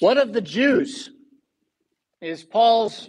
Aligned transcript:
What 0.00 0.18
of 0.18 0.32
the 0.32 0.40
Jews? 0.40 1.10
Is 2.20 2.42
Paul's 2.42 3.08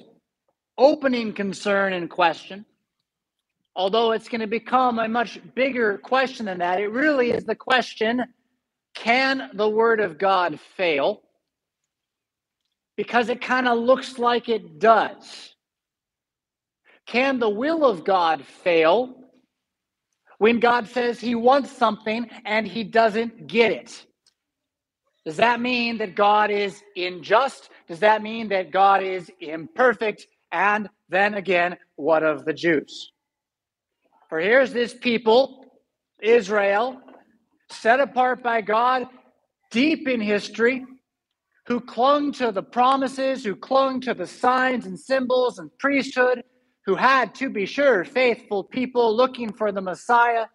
opening 0.78 1.34
concern 1.34 1.94
and 1.94 2.10
question. 2.10 2.66
Although 3.76 4.12
it's 4.12 4.30
going 4.30 4.42
to 4.42 4.48
become 4.48 5.00
a 5.00 5.08
much 5.08 5.40
bigger 5.56 5.98
question 5.98 6.46
than 6.46 6.60
that, 6.60 6.80
it 6.80 6.88
really 6.88 7.32
is 7.32 7.44
the 7.46 7.56
question 7.56 8.24
can 8.96 9.52
the 9.54 9.70
Word 9.70 10.00
of 10.00 10.18
God 10.18 10.60
fail? 10.76 11.22
Because 12.96 13.30
it 13.30 13.42
kind 13.42 13.68
of 13.68 13.78
looks 13.78 14.18
like 14.18 14.50
it 14.50 14.80
does. 14.80 15.54
Can 17.06 17.38
the 17.38 17.50
will 17.50 17.86
of 17.86 18.04
God 18.04 18.44
fail 18.44 19.16
when 20.40 20.60
God 20.60 20.88
says 20.88 21.20
he 21.20 21.36
wants 21.36 21.72
something 21.72 22.28
and 22.44 22.68
he 22.68 22.84
doesn't 22.84 23.46
get 23.46 23.72
it? 23.72 24.07
Does 25.28 25.36
that 25.36 25.60
mean 25.60 25.98
that 25.98 26.16
God 26.16 26.52
is 26.52 26.82
unjust? 26.96 27.70
Does 27.90 28.00
that 28.00 28.24
mean 28.24 28.48
that 28.48 28.72
God 28.72 29.04
is 29.04 29.30
imperfect? 29.42 30.26
And 30.54 30.88
then 31.10 31.34
again, 31.34 31.76
what 31.98 32.24
of 32.24 32.46
the 32.46 32.54
Jews? 32.54 33.12
For 34.30 34.40
here's 34.40 34.72
this 34.72 34.94
people, 34.94 35.66
Israel, 36.22 37.02
set 37.70 38.00
apart 38.00 38.42
by 38.42 38.62
God, 38.62 39.08
deep 39.70 40.08
in 40.08 40.22
history, 40.22 40.86
who 41.66 41.82
clung 41.82 42.32
to 42.32 42.54
the 42.54 42.64
promises, 42.64 43.44
who 43.44 43.58
clung 43.58 44.00
to 44.00 44.14
the 44.14 44.28
signs 44.28 44.86
and 44.86 44.98
symbols 44.98 45.60
and 45.60 45.70
priesthood, 45.78 46.42
who 46.86 46.96
had, 46.96 47.36
to 47.36 47.50
be 47.50 47.66
sure, 47.66 48.06
faithful 48.06 48.64
people 48.64 49.14
looking 49.14 49.52
for 49.52 49.74
the 49.74 49.82
Messiah. 49.82 50.46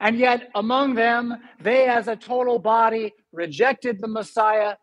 And 0.00 0.18
yet, 0.18 0.48
among 0.54 0.94
them, 0.94 1.36
they 1.60 1.86
as 1.88 2.08
a 2.08 2.16
total 2.16 2.58
body 2.58 3.12
rejected 3.34 4.00
the 4.00 4.08
Messiah. 4.08 4.74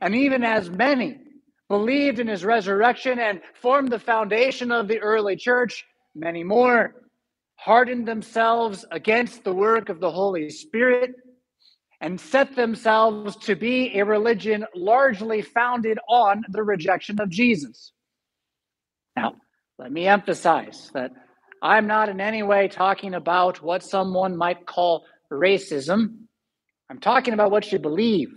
And 0.00 0.14
even 0.14 0.44
as 0.44 0.68
many 0.68 1.18
believed 1.68 2.18
in 2.18 2.28
his 2.28 2.44
resurrection 2.44 3.18
and 3.18 3.40
formed 3.60 3.90
the 3.90 3.98
foundation 3.98 4.70
of 4.70 4.88
the 4.88 4.98
early 5.00 5.36
church, 5.36 5.84
many 6.14 6.44
more 6.44 6.94
hardened 7.56 8.06
themselves 8.06 8.84
against 8.90 9.44
the 9.44 9.52
work 9.52 9.88
of 9.88 10.00
the 10.00 10.10
Holy 10.10 10.50
Spirit 10.50 11.12
and 12.00 12.20
set 12.20 12.54
themselves 12.54 13.36
to 13.36 13.56
be 13.56 13.98
a 13.98 14.04
religion 14.04 14.66
largely 14.74 15.40
founded 15.40 15.98
on 16.08 16.44
the 16.50 16.62
rejection 16.62 17.20
of 17.20 17.30
Jesus. 17.30 17.92
Now, 19.16 19.36
let 19.78 19.90
me 19.90 20.06
emphasize 20.06 20.90
that 20.92 21.12
I'm 21.62 21.86
not 21.86 22.08
in 22.08 22.20
any 22.20 22.42
way 22.42 22.68
talking 22.68 23.14
about 23.14 23.62
what 23.62 23.82
someone 23.82 24.36
might 24.36 24.66
call 24.66 25.04
racism. 25.32 26.25
I'm 26.88 27.00
talking 27.00 27.34
about 27.34 27.50
what 27.50 27.70
you 27.72 27.78
believe. 27.78 28.28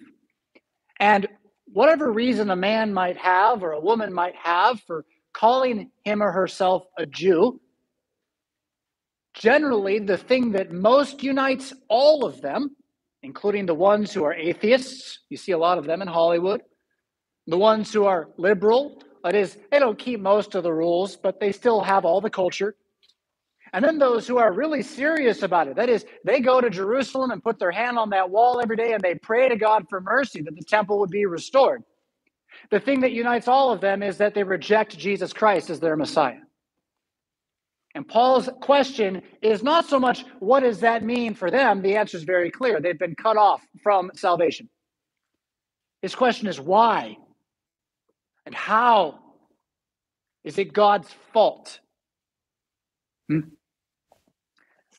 And 1.00 1.28
whatever 1.66 2.11
reason 2.11 2.50
a 2.50 2.55
man 2.55 2.94
might 2.94 3.17
have 3.17 3.64
or 3.64 3.72
a 3.72 3.80
woman 3.80 4.14
might 4.14 4.36
have 4.36 4.81
for 4.81 5.05
calling 5.33 5.92
him 6.03 6.22
or 6.23 6.31
herself 6.31 6.83
a 6.97 7.05
Jew, 7.05 7.61
generally 9.33 10.00
the 10.00 10.17
thing 10.17 10.52
that 10.53 10.72
most 10.72 11.23
unites 11.23 11.73
all 11.88 12.25
of 12.25 12.42
them, 12.42 12.75
including 13.22 13.66
the 13.66 13.75
ones 13.75 14.14
who 14.14 14.23
are 14.23 14.33
atheists, 14.33 15.20
you 15.30 15.38
see 15.38 15.52
a 15.52 15.58
lot 15.58 15.77
of 15.77 15.86
them 15.86 16.02
in 16.02 16.08
Hollywood, 16.08 16.61
the 17.47 17.58
ones 17.58 17.94
who 17.94 18.05
are 18.05 18.30
liberal, 18.38 19.02
that 19.23 19.36
is, 19.36 19.58
they 19.72 19.80
don't 19.80 20.00
keep 20.00 20.20
most 20.20 20.55
of 20.55 20.64
the 20.64 20.73
rules, 20.73 21.16
but 21.16 21.39
they 21.39 21.52
still 21.52 21.81
have 21.81 22.05
all 22.05 22.22
the 22.22 22.30
culture. 22.30 22.75
And 23.73 23.84
then 23.86 24.00
those 24.00 24.28
who 24.28 24.38
are 24.38 24.52
really 24.52 24.81
serious 24.81 25.44
about 25.44 25.67
it, 25.67 25.75
that 25.75 25.89
is, 25.89 26.06
they 26.25 26.39
go 26.39 26.59
to 26.59 26.70
Jerusalem 26.70 27.31
and 27.31 27.44
put 27.44 27.59
their 27.59 27.72
hand 27.72 27.98
on 27.98 28.09
that 28.11 28.30
wall 28.30 28.59
every 28.61 28.76
day 28.76 28.94
and 28.94 29.02
they 29.02 29.16
pray 29.16 29.48
to 29.50 29.56
God 29.56 29.86
for 29.89 30.02
mercy 30.02 30.42
that 30.42 30.55
the 30.55 30.64
temple 30.64 30.99
would 30.99 31.11
be 31.11 31.26
restored. 31.26 31.83
The 32.71 32.80
thing 32.80 33.02
that 33.02 33.11
unites 33.11 33.48
all 33.48 33.71
of 33.71 33.82
them 33.82 34.02
is 34.04 34.17
that 34.17 34.33
they 34.33 34.44
reject 34.44 34.98
Jesus 34.98 35.33
Christ 35.33 35.70
as 35.70 35.80
their 35.80 35.95
Messiah. 35.95 36.39
And 37.95 38.08
Paul's 38.08 38.49
question 38.61 39.21
is 39.42 39.64
not 39.64 39.86
so 39.86 39.99
much 39.99 40.23
what 40.39 40.61
does 40.61 40.80
that 40.82 41.04
mean 41.04 41.33
for 41.33 41.49
them? 41.49 41.82
The 41.82 41.95
answer 41.95 42.17
is 42.17 42.23
very 42.23 42.52
clear. 42.52 42.80
They've 42.80 42.98
been 42.98 43.15
cut 43.15 43.38
off 43.38 43.61
from 43.82 44.11
salvation. 44.14 44.70
His 46.02 46.15
question 46.15 46.48
is 46.48 46.60
why? 46.60 47.17
And 48.45 48.55
how? 48.55 49.20
Is 50.44 50.58
it 50.58 50.71
God's 50.71 51.10
fault? 51.33 51.80
Hmm? 53.27 53.39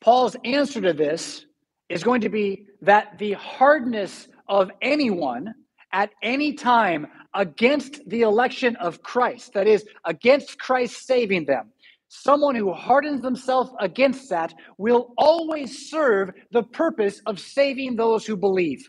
Paul's 0.01 0.37
answer 0.45 0.81
to 0.81 0.93
this 0.93 1.45
is 1.89 2.03
going 2.03 2.23
to 2.23 2.29
be 2.29 2.67
that 2.83 3.19
the 3.19 3.33
hardness 3.33 4.29
of 4.49 4.71
anyone 4.81 5.55
at 5.93 6.11
any 6.23 6.55
time 6.55 7.07
against 7.35 8.01
the 8.09 8.23
election 8.23 8.77
of 8.77 9.03
Christ, 9.03 9.53
that 9.55 9.67
is, 9.67 9.85
against 10.05 10.59
Christ 10.59 11.07
saving 11.07 11.47
them, 11.47 11.71
someone 12.09 12.55
who 12.55 12.73
hardens 12.73 13.23
themselves 13.23 13.71
against 13.79 14.31
that 14.31 14.55
will 14.79 15.13
always 15.19 15.91
serve 15.91 16.31
the 16.51 16.63
purpose 16.63 17.21
of 17.27 17.39
saving 17.39 17.97
those 17.97 18.27
who 18.27 18.37
believe. 18.37 18.89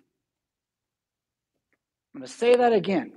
I'm 2.14 2.22
going 2.22 2.28
to 2.28 2.34
say 2.34 2.56
that 2.56 2.74
again. 2.74 3.14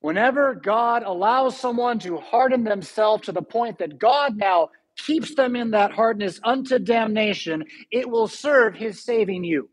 Whenever 0.00 0.54
God 0.54 1.02
allows 1.02 1.58
someone 1.58 1.98
to 2.00 2.18
harden 2.18 2.64
themselves 2.64 3.24
to 3.24 3.32
the 3.32 3.42
point 3.42 3.78
that 3.78 3.98
God 3.98 4.36
now 4.36 4.70
keeps 5.06 5.34
them 5.34 5.56
in 5.56 5.70
that 5.72 5.92
hardness 5.92 6.40
unto 6.44 6.78
damnation, 6.78 7.64
it 7.90 8.08
will 8.08 8.28
serve 8.28 8.74
his 8.74 9.02
saving 9.04 9.44
you. 9.44 9.68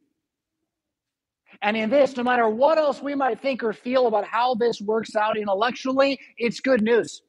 And 1.61 1.75
in 1.75 1.89
this, 1.89 2.15
no 2.15 2.23
matter 2.23 2.47
what 2.47 2.77
else 2.77 3.01
we 3.01 3.15
might 3.15 3.41
think 3.41 3.63
or 3.63 3.73
feel 3.73 4.07
about 4.07 4.25
how 4.25 4.55
this 4.55 4.79
works 4.81 5.15
out 5.15 5.38
intellectually, 5.38 6.19
it's 6.38 6.59
good 6.59 6.81
news. 6.81 7.21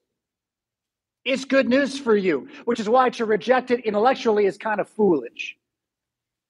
It's 1.24 1.44
good 1.44 1.68
news 1.68 1.98
for 1.98 2.16
you, 2.16 2.48
which 2.64 2.80
is 2.80 2.88
why 2.88 3.10
to 3.10 3.24
reject 3.24 3.70
it 3.70 3.84
intellectually 3.84 4.46
is 4.46 4.56
kind 4.56 4.80
of 4.80 4.88
foolish. 4.88 5.56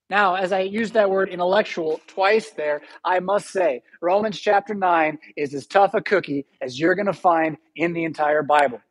Now, 0.09 0.35
as 0.35 0.51
I 0.51 0.61
use 0.61 0.91
that 0.91 1.09
word 1.09 1.29
intellectual 1.29 2.01
twice 2.07 2.49
there, 2.51 2.81
I 3.03 3.19
must 3.19 3.49
say 3.49 3.83
Romans 4.01 4.39
chapter 4.39 4.73
9 4.73 5.19
is 5.37 5.53
as 5.53 5.67
tough 5.67 5.93
a 5.93 6.01
cookie 6.01 6.45
as 6.61 6.79
you're 6.79 6.95
going 6.95 7.05
to 7.05 7.13
find 7.13 7.57
in 7.75 7.93
the 7.93 8.05
entire 8.05 8.41
Bible. 8.41 8.81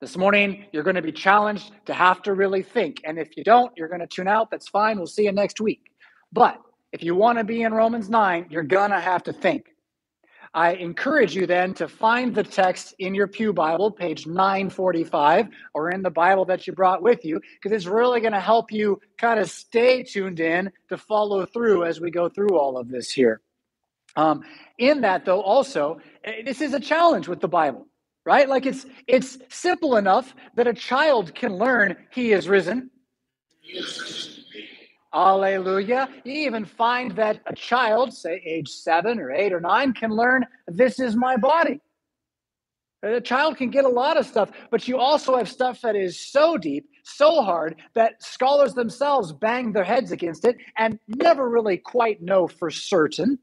This 0.00 0.16
morning, 0.16 0.64
you're 0.70 0.84
going 0.84 0.94
to 0.94 1.02
be 1.02 1.10
challenged 1.10 1.72
to 1.86 1.92
have 1.92 2.22
to 2.22 2.32
really 2.32 2.62
think. 2.62 3.00
And 3.04 3.18
if 3.18 3.36
you 3.36 3.42
don't, 3.42 3.72
you're 3.76 3.88
going 3.88 4.00
to 4.00 4.06
tune 4.06 4.28
out. 4.28 4.48
That's 4.48 4.68
fine. 4.68 4.96
We'll 4.96 5.08
see 5.08 5.24
you 5.24 5.32
next 5.32 5.60
week. 5.60 5.90
But 6.32 6.56
if 6.92 7.02
you 7.02 7.16
want 7.16 7.38
to 7.38 7.44
be 7.44 7.62
in 7.62 7.74
Romans 7.74 8.08
9, 8.08 8.46
you're 8.48 8.62
going 8.62 8.92
to 8.92 9.00
have 9.00 9.24
to 9.24 9.32
think. 9.32 9.74
I 10.54 10.74
encourage 10.74 11.34
you 11.34 11.48
then 11.48 11.74
to 11.74 11.88
find 11.88 12.32
the 12.32 12.44
text 12.44 12.94
in 13.00 13.12
your 13.12 13.26
Pew 13.26 13.52
Bible, 13.52 13.90
page 13.90 14.24
945, 14.24 15.48
or 15.74 15.90
in 15.90 16.02
the 16.02 16.10
Bible 16.10 16.44
that 16.44 16.68
you 16.68 16.74
brought 16.74 17.02
with 17.02 17.24
you, 17.24 17.40
because 17.60 17.74
it's 17.74 17.86
really 17.86 18.20
going 18.20 18.34
to 18.34 18.40
help 18.40 18.70
you 18.70 19.00
kind 19.18 19.40
of 19.40 19.50
stay 19.50 20.04
tuned 20.04 20.38
in 20.38 20.70
to 20.90 20.96
follow 20.96 21.44
through 21.44 21.84
as 21.84 22.00
we 22.00 22.12
go 22.12 22.28
through 22.28 22.56
all 22.56 22.78
of 22.78 22.88
this 22.88 23.10
here. 23.10 23.40
Um, 24.14 24.44
in 24.78 25.00
that, 25.00 25.24
though, 25.24 25.42
also, 25.42 25.98
eh, 26.22 26.42
this 26.44 26.60
is 26.60 26.72
a 26.72 26.80
challenge 26.80 27.26
with 27.26 27.40
the 27.40 27.48
Bible 27.48 27.88
right? 28.28 28.46
Like 28.46 28.66
it's 28.66 28.84
it's 29.06 29.38
simple 29.48 29.96
enough 29.96 30.34
that 30.54 30.66
a 30.66 30.74
child 30.74 31.34
can 31.34 31.56
learn 31.56 31.96
he 32.10 32.32
is 32.32 32.46
risen. 32.46 32.90
Alleluia. 35.14 36.06
You 36.24 36.34
even 36.46 36.66
find 36.66 37.16
that 37.16 37.40
a 37.46 37.54
child, 37.54 38.12
say 38.12 38.42
age 38.44 38.68
seven 38.68 39.18
or 39.18 39.32
eight 39.32 39.54
or 39.54 39.60
nine, 39.60 39.94
can 39.94 40.10
learn 40.10 40.44
this 40.66 41.00
is 41.00 41.16
my 41.16 41.38
body. 41.38 41.80
A 43.02 43.20
child 43.22 43.56
can 43.56 43.70
get 43.70 43.86
a 43.86 43.88
lot 44.02 44.18
of 44.18 44.26
stuff, 44.26 44.50
but 44.70 44.86
you 44.86 44.98
also 44.98 45.38
have 45.38 45.48
stuff 45.48 45.80
that 45.80 45.96
is 45.96 46.20
so 46.20 46.58
deep, 46.58 46.84
so 47.04 47.42
hard, 47.42 47.76
that 47.94 48.22
scholars 48.22 48.74
themselves 48.74 49.32
bang 49.32 49.72
their 49.72 49.84
heads 49.84 50.12
against 50.12 50.44
it 50.44 50.56
and 50.76 50.98
never 51.06 51.48
really 51.48 51.78
quite 51.78 52.20
know 52.20 52.46
for 52.46 52.70
certain. 52.70 53.38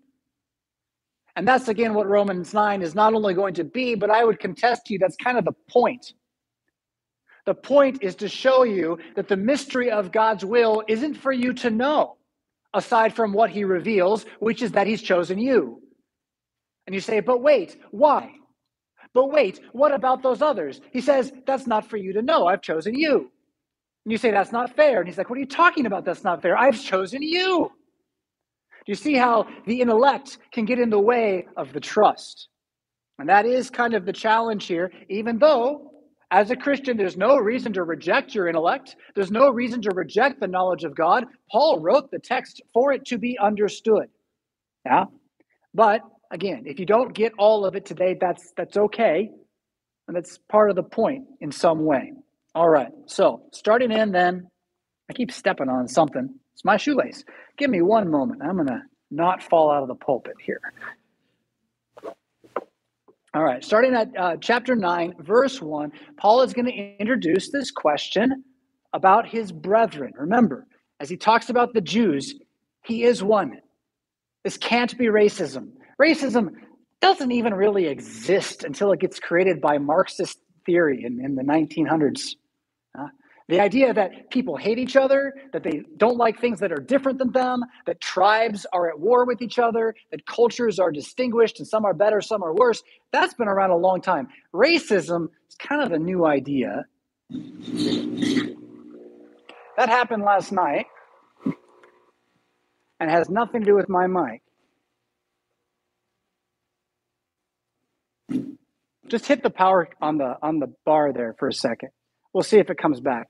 And 1.36 1.48
that's 1.48 1.68
again 1.68 1.94
what 1.94 2.08
Romans 2.08 2.54
9 2.54 2.82
is 2.82 2.96
not 2.96 3.14
only 3.14 3.34
going 3.34 3.56
to 3.56 3.64
be, 3.64 3.96
but 3.96 4.10
I 4.10 4.24
would 4.24 4.40
contest 4.40 4.86
to 4.86 4.94
you 4.94 5.00
that's 5.00 5.18
kind 5.18 5.38
of 5.38 5.46
the 5.46 5.54
point. 5.70 6.14
The 7.46 7.54
point 7.54 8.00
is 8.02 8.16
to 8.16 8.28
show 8.28 8.64
you 8.64 8.98
that 9.16 9.28
the 9.28 9.38
mystery 9.38 9.92
of 9.92 10.12
God's 10.12 10.44
will 10.46 10.84
isn't 10.88 11.16
for 11.16 11.32
you 11.32 11.54
to 11.56 11.70
know, 11.70 12.18
aside 12.74 13.14
from 13.14 13.34
what 13.34 13.52
he 13.52 13.64
reveals, 13.64 14.26
which 14.40 14.64
is 14.64 14.72
that 14.72 14.88
he's 14.88 15.02
chosen 15.02 15.38
you. 15.38 15.82
And 16.88 16.94
you 16.94 17.02
say, 17.02 17.20
but 17.20 17.42
wait, 17.42 17.78
why? 17.92 18.32
But 19.14 19.32
wait, 19.32 19.60
what 19.74 19.94
about 19.94 20.24
those 20.24 20.42
others? 20.42 20.82
He 20.92 21.02
says, 21.02 21.32
that's 21.46 21.68
not 21.68 21.90
for 21.90 21.98
you 21.98 22.14
to 22.14 22.22
know. 22.22 22.48
I've 22.48 22.62
chosen 22.62 22.96
you. 22.96 23.32
And 24.06 24.12
you 24.12 24.18
say, 24.18 24.32
that's 24.32 24.52
not 24.52 24.76
fair. 24.76 25.00
And 25.00 25.08
he's 25.08 25.18
like, 25.18 25.30
what 25.30 25.38
are 25.38 25.42
you 25.42 25.48
talking 25.48 25.86
about? 25.86 26.06
That's 26.06 26.24
not 26.24 26.42
fair. 26.42 26.58
I've 26.58 26.82
chosen 26.82 27.22
you. 27.22 27.72
Do 28.86 28.92
you 28.92 28.96
see 28.96 29.16
how 29.16 29.48
the 29.66 29.82
intellect 29.82 30.38
can 30.52 30.66
get 30.66 30.80
in 30.80 30.90
the 30.90 31.00
way 31.00 31.48
of 31.58 31.74
the 31.74 31.80
trust? 31.80 32.50
And 33.18 33.30
that 33.30 33.46
is 33.46 33.70
kind 33.70 33.94
of 33.94 34.06
the 34.06 34.14
challenge 34.14 34.68
here, 34.68 34.92
even 35.10 35.40
though 35.40 35.92
as 36.32 36.52
a 36.52 36.56
Christian, 36.56 36.98
there's 36.98 37.18
no 37.18 37.38
reason 37.38 37.74
to 37.74 37.84
reject 37.84 38.36
your 38.36 38.48
intellect. 38.48 38.96
There's 39.16 39.32
no 39.32 39.50
reason 39.50 39.82
to 39.84 39.92
reject 39.92 40.40
the 40.40 40.48
knowledge 40.48 40.84
of 40.84 40.96
God. 40.96 41.26
Paul 41.52 41.80
wrote 41.80 42.12
the 42.12 42.20
text 42.20 42.62
for 42.74 42.92
it 42.92 43.06
to 43.06 43.18
be 43.18 43.38
understood. 43.40 44.10
Yeah? 44.86 45.06
But 45.74 46.02
again, 46.32 46.64
if 46.66 46.80
you 46.80 46.86
don't 46.86 47.14
get 47.14 47.34
all 47.38 47.66
of 47.66 47.76
it 47.76 47.86
today, 47.86 48.18
that's 48.20 48.52
that's 48.58 48.76
okay. 48.76 49.30
And 50.08 50.16
that's 50.16 50.38
part 50.50 50.70
of 50.70 50.76
the 50.76 50.84
point 50.84 51.26
in 51.42 51.52
some 51.52 51.86
way. 51.86 52.14
All 52.54 52.70
right. 52.70 52.92
So 53.08 53.44
starting 53.52 53.92
in 53.92 54.12
then, 54.12 54.48
I 55.10 55.14
keep 55.14 55.32
stepping 55.32 55.70
on 55.70 55.88
something. 55.88 56.40
It's 56.56 56.64
my 56.64 56.78
shoelace. 56.78 57.26
Give 57.58 57.70
me 57.70 57.82
one 57.82 58.10
moment. 58.10 58.42
I'm 58.42 58.56
gonna 58.56 58.84
not 59.12 59.44
fall 59.44 59.70
out 59.70 59.82
of 59.82 59.90
the 59.90 59.96
pulpit 59.96 60.36
here. 60.42 60.62
All 63.34 63.44
right, 63.44 63.62
starting 63.62 63.94
at 63.94 64.10
uh, 64.18 64.38
chapter 64.40 64.78
9, 64.78 65.16
verse 65.20 65.62
1, 65.62 65.92
Paul 66.18 66.42
is 66.44 66.54
going 66.54 66.68
to 66.68 66.72
introduce 66.72 67.52
this 67.52 67.70
question 67.70 68.46
about 68.94 69.28
his 69.28 69.52
brethren. 69.52 70.14
Remember, 70.16 70.66
as 71.02 71.10
he 71.10 71.18
talks 71.18 71.50
about 71.50 71.74
the 71.74 71.82
Jews, 71.82 72.34
he 72.86 73.04
is 73.04 73.22
one. 73.22 73.60
This 74.46 74.56
can't 74.56 74.98
be 74.98 75.08
racism. 75.08 75.72
Racism 76.02 76.52
doesn't 77.02 77.34
even 77.34 77.54
really 77.54 77.88
exist 77.88 78.64
until 78.64 78.94
it 78.94 79.02
gets 79.02 79.20
created 79.20 79.60
by 79.60 79.80
Marxist 79.80 80.40
theory 80.66 81.04
in, 81.04 81.20
in 81.20 81.36
the 81.36 81.44
1900s. 81.44 82.36
Uh, 82.98 83.08
the 83.48 83.60
idea 83.60 83.94
that 83.94 84.32
people 84.32 84.58
hate 84.58 84.80
each 84.80 84.96
other, 84.96 85.34
that 85.54 85.62
they 85.64 85.84
don't 85.98 86.18
like 86.18 86.40
things 86.40 86.60
that 86.62 86.72
are 86.72 86.82
different 86.82 87.20
than 87.20 87.32
them, 87.32 87.64
that 87.86 88.02
tribes 88.02 88.66
are 88.74 88.90
at 88.90 89.00
war 89.00 89.26
with 89.26 89.42
each 89.42 89.60
other, 89.60 89.94
that 90.12 90.26
cultures 90.26 90.80
are 90.80 90.92
distinguished 90.92 91.60
and 91.60 91.68
some 91.68 91.86
are 91.86 91.94
better, 91.94 92.22
some 92.22 92.44
are 92.44 92.56
worse, 92.56 92.82
that's 93.12 93.36
been 93.36 93.48
around 93.48 93.70
a 93.70 93.78
long 93.78 94.02
time. 94.02 94.30
Racism 94.54 95.30
is 95.48 95.56
kind 95.60 95.84
of 95.84 95.92
a 95.92 96.00
new 96.00 96.26
idea. 96.26 96.86
That 99.78 99.90
happened 99.90 100.24
last 100.24 100.52
night 100.52 100.88
and 103.00 103.12
has 103.12 103.30
nothing 103.30 103.62
to 103.62 103.66
do 103.66 103.76
with 103.76 103.90
my 103.90 104.08
mic. 104.08 104.42
Just 109.08 109.28
hit 109.28 109.44
the 109.44 109.52
power 109.52 109.88
on 110.02 110.18
the 110.18 110.36
on 110.42 110.60
the 110.60 110.74
bar 110.84 111.14
there 111.14 111.36
for 111.38 111.48
a 111.48 111.54
second. 111.54 111.90
We'll 112.34 112.44
see 112.44 112.58
if 112.58 112.72
it 112.72 112.78
comes 112.78 113.00
back. 113.00 113.30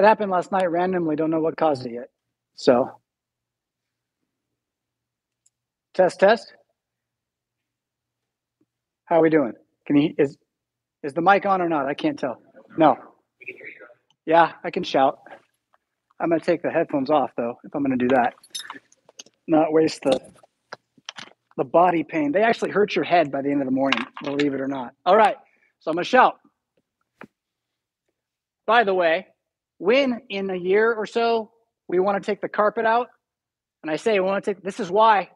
It 0.00 0.04
happened 0.04 0.30
last 0.30 0.50
night 0.50 0.70
randomly, 0.70 1.14
don't 1.14 1.30
know 1.30 1.40
what 1.40 1.58
caused 1.58 1.84
it 1.84 1.92
yet. 1.92 2.08
So, 2.54 2.90
test, 5.92 6.20
test. 6.20 6.54
How 9.04 9.18
are 9.18 9.20
we 9.20 9.28
doing? 9.28 9.52
Can 9.86 9.96
you, 9.98 10.14
is, 10.16 10.38
is 11.02 11.12
the 11.12 11.20
mic 11.20 11.44
on 11.44 11.60
or 11.60 11.68
not? 11.68 11.84
I 11.84 11.92
can't 11.92 12.18
tell. 12.18 12.40
No. 12.78 12.96
Yeah, 14.24 14.52
I 14.64 14.70
can 14.70 14.84
shout. 14.84 15.18
I'm 16.18 16.30
to 16.30 16.40
take 16.40 16.62
the 16.62 16.70
headphones 16.70 17.10
off 17.10 17.32
though, 17.36 17.58
if 17.62 17.74
I'm 17.74 17.84
to 17.84 17.96
do 17.98 18.08
that. 18.14 18.32
Not 19.46 19.70
waste 19.70 20.00
the 20.02 20.18
the 21.58 21.64
body 21.64 22.04
pain. 22.04 22.32
They 22.32 22.42
actually 22.42 22.70
hurt 22.70 22.96
your 22.96 23.04
head 23.04 23.30
by 23.30 23.42
the 23.42 23.50
end 23.50 23.60
of 23.60 23.66
the 23.66 23.72
morning, 23.72 24.00
believe 24.22 24.54
it 24.54 24.62
or 24.62 24.68
not. 24.68 24.94
All 25.04 25.14
right, 25.16 25.36
so 25.80 25.90
I'm 25.90 25.98
to 25.98 26.04
shout. 26.04 26.38
By 28.64 28.84
the 28.84 28.94
way, 28.94 29.26
when 29.80 30.20
in 30.28 30.50
a 30.50 30.54
year 30.54 30.92
or 30.92 31.06
so 31.06 31.50
we 31.88 31.98
want 31.98 32.22
to 32.22 32.24
take 32.24 32.42
the 32.42 32.48
carpet 32.50 32.84
out, 32.84 33.08
and 33.82 33.90
I 33.90 33.96
say 33.96 34.20
we 34.20 34.26
want 34.26 34.44
to 34.44 34.54
take 34.54 34.62
this 34.62 34.78
is 34.78 34.90
why. 34.90 35.30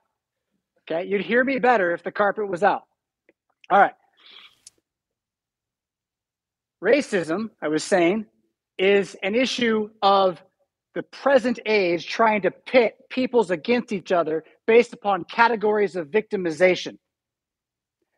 Okay, 0.82 1.08
you'd 1.08 1.23
hear 1.23 1.43
me 1.43 1.58
better 1.58 1.93
if 1.93 2.02
the 2.02 2.12
carpet 2.12 2.46
was 2.46 2.62
out. 2.62 2.82
All 3.70 3.81
right. 3.81 3.94
Racism, 6.82 7.49
I 7.62 7.69
was 7.69 7.82
saying, 7.82 8.26
is 8.76 9.17
an 9.23 9.35
issue 9.35 9.88
of 10.02 10.43
the 10.94 11.02
present 11.05 11.58
age 11.64 12.06
trying 12.06 12.43
to 12.43 12.50
pit 12.50 12.96
peoples 13.08 13.50
against 13.50 13.93
each 13.93 14.12
other 14.12 14.44
based 14.67 14.93
upon 14.93 15.25
categories 15.25 15.96
of 15.96 16.08
victimization. 16.08 16.99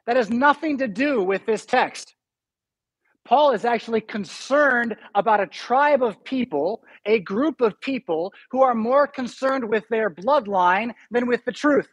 That 0.06 0.16
has 0.16 0.28
nothing 0.28 0.78
to 0.78 0.88
do 0.88 1.22
with 1.22 1.46
this 1.46 1.64
text. 1.64 2.15
Paul 3.26 3.50
is 3.52 3.64
actually 3.64 4.00
concerned 4.00 4.96
about 5.14 5.40
a 5.40 5.46
tribe 5.46 6.02
of 6.02 6.22
people, 6.22 6.82
a 7.04 7.18
group 7.18 7.60
of 7.60 7.80
people 7.80 8.32
who 8.52 8.62
are 8.62 8.74
more 8.74 9.08
concerned 9.08 9.68
with 9.68 9.84
their 9.90 10.08
bloodline 10.08 10.92
than 11.10 11.26
with 11.26 11.44
the 11.44 11.52
truth. 11.52 11.88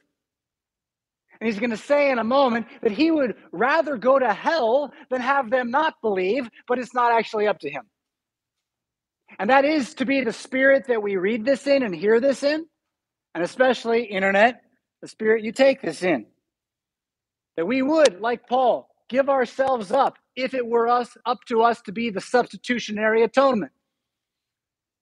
And 1.40 1.48
he's 1.48 1.60
going 1.60 1.72
to 1.72 1.78
say 1.78 2.12
in 2.12 2.20
a 2.20 2.24
moment 2.24 2.68
that 2.84 2.92
he 2.92 3.10
would 3.10 3.36
rather 3.52 3.98
go 3.98 4.20
to 4.20 4.32
hell 4.32 4.94
than 5.10 5.22
have 5.22 5.50
them 5.50 5.72
not 5.72 5.96
believe, 6.02 6.48
but 6.68 6.78
it's 6.78 6.94
not 6.94 7.12
actually 7.12 7.48
up 7.48 7.60
to 7.60 7.70
him. 7.70 7.84
And 9.40 9.50
that 9.50 9.66
is 9.66 9.96
to 9.96 10.06
be 10.06 10.22
the 10.22 10.32
spirit 10.32 10.86
that 10.88 11.02
we 11.02 11.18
read 11.18 11.44
this 11.44 11.66
in 11.66 11.82
and 11.82 11.96
hear 11.96 12.20
this 12.20 12.44
in, 12.44 12.66
and 13.34 13.44
especially 13.44 14.04
internet, 14.04 14.62
the 15.02 15.08
spirit 15.08 15.44
you 15.44 15.52
take 15.52 15.82
this 15.82 16.04
in. 16.04 16.28
That 17.58 17.66
we 17.66 17.82
would, 17.82 18.22
like 18.22 18.48
Paul, 18.48 18.88
give 19.10 19.30
ourselves 19.30 19.92
up 19.92 20.18
if 20.36 20.54
it 20.54 20.66
were 20.66 20.88
us 20.88 21.16
up 21.26 21.40
to 21.48 21.62
us 21.62 21.82
to 21.84 21.92
be 21.92 22.10
the 22.10 22.22
substitutionary 22.22 23.24
atonement. 23.24 23.72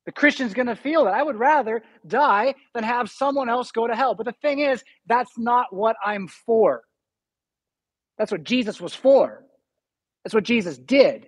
The 0.06 0.12
Christian's 0.12 0.54
going 0.54 0.68
to 0.68 0.76
feel 0.76 1.06
that. 1.06 1.14
I 1.14 1.22
would 1.22 1.38
rather 1.38 1.84
die 2.08 2.56
than 2.74 2.84
have 2.84 3.10
someone 3.10 3.50
else 3.50 3.72
go 3.72 3.88
to 3.88 3.96
hell. 3.96 4.16
But 4.16 4.26
the 4.26 4.36
thing 4.42 4.60
is, 4.60 4.84
that's 5.06 5.38
not 5.38 5.74
what 5.74 5.96
I'm 6.04 6.28
for. 6.28 6.82
That's 8.18 8.32
what 8.32 8.44
Jesus 8.44 8.82
was 8.82 8.96
for. 8.96 9.44
That's 10.24 10.34
what 10.34 10.44
Jesus 10.44 10.78
did. 10.78 11.28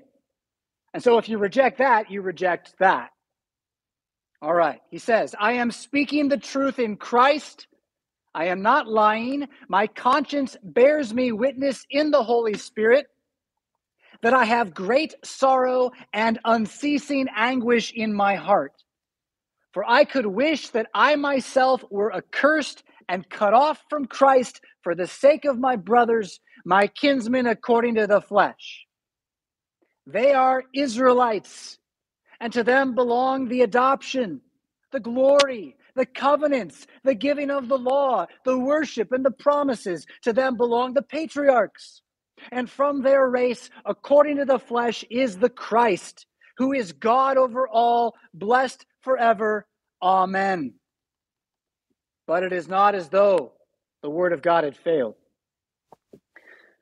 And 0.94 1.04
so 1.04 1.18
if 1.18 1.30
you 1.30 1.38
reject 1.38 1.80
that, 1.80 2.12
you 2.12 2.22
reject 2.22 2.74
that. 2.80 3.10
All 4.42 4.54
right. 4.54 4.82
He 4.92 4.98
says, 4.98 5.36
I 5.40 5.54
am 5.54 5.72
speaking 5.72 6.28
the 6.28 6.38
truth 6.38 6.80
in 6.80 6.98
Christ. 6.98 7.68
I 8.36 8.46
am 8.46 8.62
not 8.62 8.88
lying. 8.88 9.48
My 9.70 9.88
conscience 9.88 10.58
bears 10.64 11.14
me 11.14 11.32
witness 11.32 11.86
in 11.90 12.12
the 12.12 12.24
Holy 12.24 12.56
Spirit 12.56 13.06
that 14.24 14.34
I 14.34 14.46
have 14.46 14.74
great 14.74 15.14
sorrow 15.24 15.92
and 16.14 16.40
unceasing 16.46 17.28
anguish 17.36 17.92
in 17.94 18.14
my 18.14 18.36
heart. 18.36 18.72
For 19.74 19.84
I 19.88 20.06
could 20.06 20.26
wish 20.26 20.70
that 20.70 20.88
I 20.94 21.18
myself 21.18 21.84
were 21.92 22.16
accursed 22.16 22.84
and 23.10 23.30
cut 23.30 23.54
off 23.54 23.84
from 23.90 24.06
Christ 24.06 24.62
for 24.82 24.96
the 24.96 25.08
sake 25.08 25.44
of 25.44 25.60
my 25.60 25.76
brothers, 25.76 26.40
my 26.64 26.88
kinsmen 26.88 27.48
according 27.48 27.96
to 27.96 28.08
the 28.08 28.22
flesh. 28.22 28.86
They 30.08 30.34
are 30.34 30.64
Israelites, 30.74 31.78
and 32.40 32.54
to 32.54 32.64
them 32.64 32.96
belong 32.96 33.50
the 33.50 33.62
adoption, 33.62 34.40
the 34.92 35.02
glory, 35.02 35.76
the 35.96 36.06
covenants, 36.06 36.88
the 37.04 37.16
giving 37.16 37.52
of 37.52 37.68
the 37.68 37.78
law, 37.78 38.28
the 38.46 38.58
worship, 38.58 39.12
and 39.12 39.26
the 39.26 39.32
promises. 39.32 40.06
To 40.24 40.32
them 40.32 40.56
belong 40.56 40.94
the 40.94 41.02
patriarchs 41.02 42.04
and 42.52 42.70
from 42.70 43.02
their 43.02 43.28
race, 43.30 43.70
according 43.86 44.38
to 44.38 44.46
the 44.46 44.60
flesh, 44.60 45.04
is 45.10 45.38
the 45.38 45.50
Christ, 45.50 46.26
who 46.58 46.74
is 46.74 46.94
God 46.94 47.38
over 47.38 47.68
all, 47.68 48.16
blessed 48.34 48.86
forever. 49.02 49.66
Amen. 50.02 50.74
But 52.28 52.44
it 52.44 52.54
is 52.54 52.68
not 52.68 52.96
as 52.96 53.10
though 53.10 53.54
the 54.02 54.10
word 54.10 54.34
of 54.34 54.42
God 54.42 54.64
had 54.64 54.76
failed. 54.76 55.16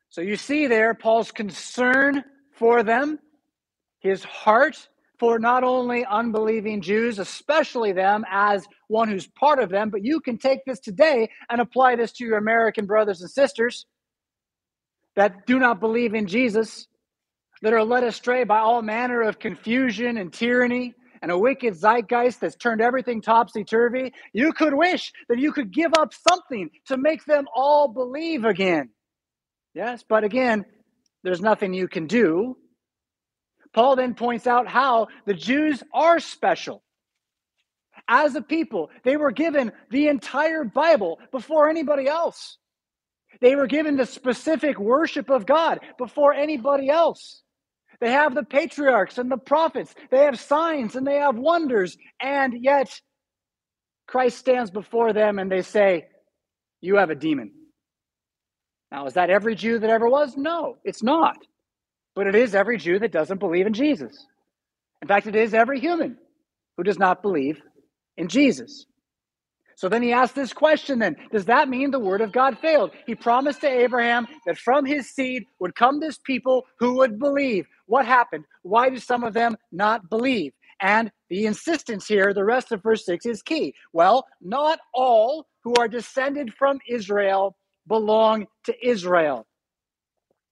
So 0.09 0.21
you 0.21 0.35
see 0.35 0.67
there 0.67 0.93
Paul's 0.93 1.31
concern 1.31 2.23
for 2.51 2.83
them, 2.83 3.19
his 3.99 4.23
heart 4.23 4.87
for 5.19 5.37
not 5.37 5.63
only 5.63 6.03
unbelieving 6.03 6.81
Jews, 6.81 7.19
especially 7.19 7.91
them 7.91 8.25
as 8.29 8.65
one 8.87 9.07
who's 9.07 9.27
part 9.27 9.59
of 9.59 9.69
them, 9.69 9.91
but 9.91 10.03
you 10.03 10.19
can 10.19 10.37
take 10.39 10.65
this 10.65 10.79
today 10.79 11.29
and 11.47 11.61
apply 11.61 11.95
this 11.95 12.11
to 12.13 12.25
your 12.25 12.39
American 12.39 12.87
brothers 12.87 13.21
and 13.21 13.29
sisters 13.29 13.85
that 15.15 15.45
do 15.45 15.59
not 15.59 15.79
believe 15.79 16.13
in 16.13 16.27
Jesus, 16.27 16.87
that 17.61 17.73
are 17.73 17.83
led 17.83 18.03
astray 18.03 18.43
by 18.43 18.59
all 18.59 18.81
manner 18.81 19.21
of 19.21 19.39
confusion 19.39 20.17
and 20.17 20.33
tyranny 20.33 20.93
and 21.21 21.31
a 21.31 21.37
wicked 21.37 21.75
zeitgeist 21.75 22.41
that's 22.41 22.55
turned 22.55 22.81
everything 22.81 23.21
topsy 23.21 23.63
turvy, 23.63 24.13
you 24.33 24.51
could 24.53 24.73
wish 24.73 25.11
that 25.29 25.37
you 25.37 25.51
could 25.51 25.71
give 25.71 25.93
up 25.97 26.13
something 26.13 26.69
to 26.87 26.97
make 26.97 27.23
them 27.25 27.45
all 27.55 27.87
believe 27.87 28.45
again. 28.45 28.89
Yes, 29.73 30.03
but 30.07 30.23
again, 30.23 30.65
there's 31.23 31.41
nothing 31.41 31.73
you 31.73 31.87
can 31.87 32.07
do. 32.07 32.57
Paul 33.73 33.95
then 33.95 34.15
points 34.15 34.47
out 34.47 34.67
how 34.67 35.07
the 35.25 35.33
Jews 35.33 35.83
are 35.93 36.19
special. 36.19 36.83
As 38.07 38.35
a 38.35 38.41
people, 38.41 38.89
they 39.03 39.15
were 39.15 39.31
given 39.31 39.71
the 39.91 40.07
entire 40.07 40.63
Bible 40.63 41.19
before 41.31 41.69
anybody 41.69 42.07
else. 42.07 42.57
They 43.41 43.55
were 43.55 43.67
given 43.67 43.97
the 43.97 44.05
specific 44.05 44.79
worship 44.79 45.29
of 45.29 45.45
God 45.45 45.79
before 45.97 46.33
anybody 46.33 46.89
else. 46.89 47.41
They 47.99 48.11
have 48.11 48.33
the 48.33 48.43
patriarchs 48.43 49.17
and 49.17 49.31
the 49.31 49.37
prophets. 49.37 49.93
They 50.09 50.25
have 50.25 50.39
signs 50.39 50.95
and 50.95 51.05
they 51.05 51.17
have 51.17 51.35
wonders. 51.35 51.97
And 52.19 52.53
yet, 52.63 52.99
Christ 54.07 54.37
stands 54.37 54.71
before 54.71 55.13
them 55.13 55.39
and 55.39 55.51
they 55.51 55.61
say, 55.61 56.07
You 56.81 56.97
have 56.97 57.09
a 57.09 57.15
demon. 57.15 57.51
Now, 58.91 59.05
is 59.05 59.13
that 59.13 59.29
every 59.29 59.55
Jew 59.55 59.79
that 59.79 59.89
ever 59.89 60.09
was? 60.09 60.35
No, 60.35 60.77
it's 60.83 61.01
not. 61.01 61.37
But 62.15 62.27
it 62.27 62.35
is 62.35 62.53
every 62.53 62.77
Jew 62.77 62.99
that 62.99 63.11
doesn't 63.11 63.39
believe 63.39 63.67
in 63.67 63.73
Jesus. 63.73 64.25
In 65.01 65.07
fact, 65.07 65.27
it 65.27 65.35
is 65.35 65.53
every 65.53 65.79
human 65.79 66.17
who 66.77 66.83
does 66.83 66.99
not 66.99 67.21
believe 67.21 67.59
in 68.17 68.27
Jesus. 68.27 68.85
So 69.75 69.89
then 69.89 70.03
he 70.03 70.13
asked 70.13 70.35
this 70.35 70.53
question 70.53 70.99
then 70.99 71.15
Does 71.31 71.45
that 71.45 71.69
mean 71.69 71.91
the 71.91 71.99
word 71.99 72.21
of 72.21 72.31
God 72.31 72.59
failed? 72.59 72.91
He 73.07 73.15
promised 73.15 73.61
to 73.61 73.69
Abraham 73.69 74.27
that 74.45 74.57
from 74.57 74.85
his 74.85 75.09
seed 75.11 75.45
would 75.59 75.75
come 75.75 75.99
this 75.99 76.19
people 76.19 76.65
who 76.79 76.95
would 76.97 77.19
believe. 77.19 77.67
What 77.87 78.05
happened? 78.05 78.45
Why 78.63 78.89
do 78.89 78.99
some 78.99 79.23
of 79.23 79.33
them 79.33 79.57
not 79.71 80.09
believe? 80.09 80.53
And 80.81 81.11
the 81.29 81.45
insistence 81.45 82.07
here, 82.07 82.33
the 82.33 82.45
rest 82.45 82.71
of 82.71 82.83
verse 82.83 83.05
6 83.05 83.25
is 83.25 83.41
key. 83.43 83.75
Well, 83.93 84.25
not 84.41 84.79
all 84.93 85.47
who 85.63 85.75
are 85.79 85.87
descended 85.87 86.53
from 86.53 86.79
Israel 86.89 87.55
belong 87.87 88.47
to 88.65 88.75
Israel. 88.87 89.47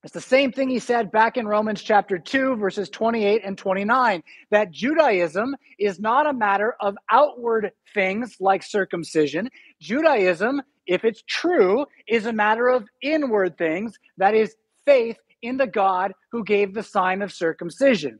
It's 0.02 0.14
the 0.14 0.20
same 0.20 0.50
thing 0.50 0.70
he 0.70 0.78
said 0.78 1.12
back 1.12 1.36
in 1.36 1.46
Romans 1.46 1.82
chapter 1.82 2.18
2, 2.18 2.56
verses 2.56 2.88
28 2.88 3.42
and 3.44 3.58
29, 3.58 4.22
that 4.50 4.70
Judaism 4.70 5.54
is 5.78 6.00
not 6.00 6.26
a 6.26 6.32
matter 6.32 6.74
of 6.80 6.96
outward 7.10 7.72
things 7.92 8.36
like 8.40 8.62
circumcision. 8.62 9.50
Judaism, 9.78 10.62
if 10.86 11.04
it's 11.04 11.22
true, 11.28 11.84
is 12.08 12.24
a 12.24 12.32
matter 12.32 12.68
of 12.68 12.88
inward 13.02 13.58
things, 13.58 13.98
that 14.16 14.34
is, 14.34 14.56
faith 14.86 15.18
in 15.42 15.58
the 15.58 15.66
God 15.66 16.12
who 16.32 16.42
gave 16.44 16.72
the 16.72 16.82
sign 16.82 17.20
of 17.20 17.30
circumcision. 17.30 18.18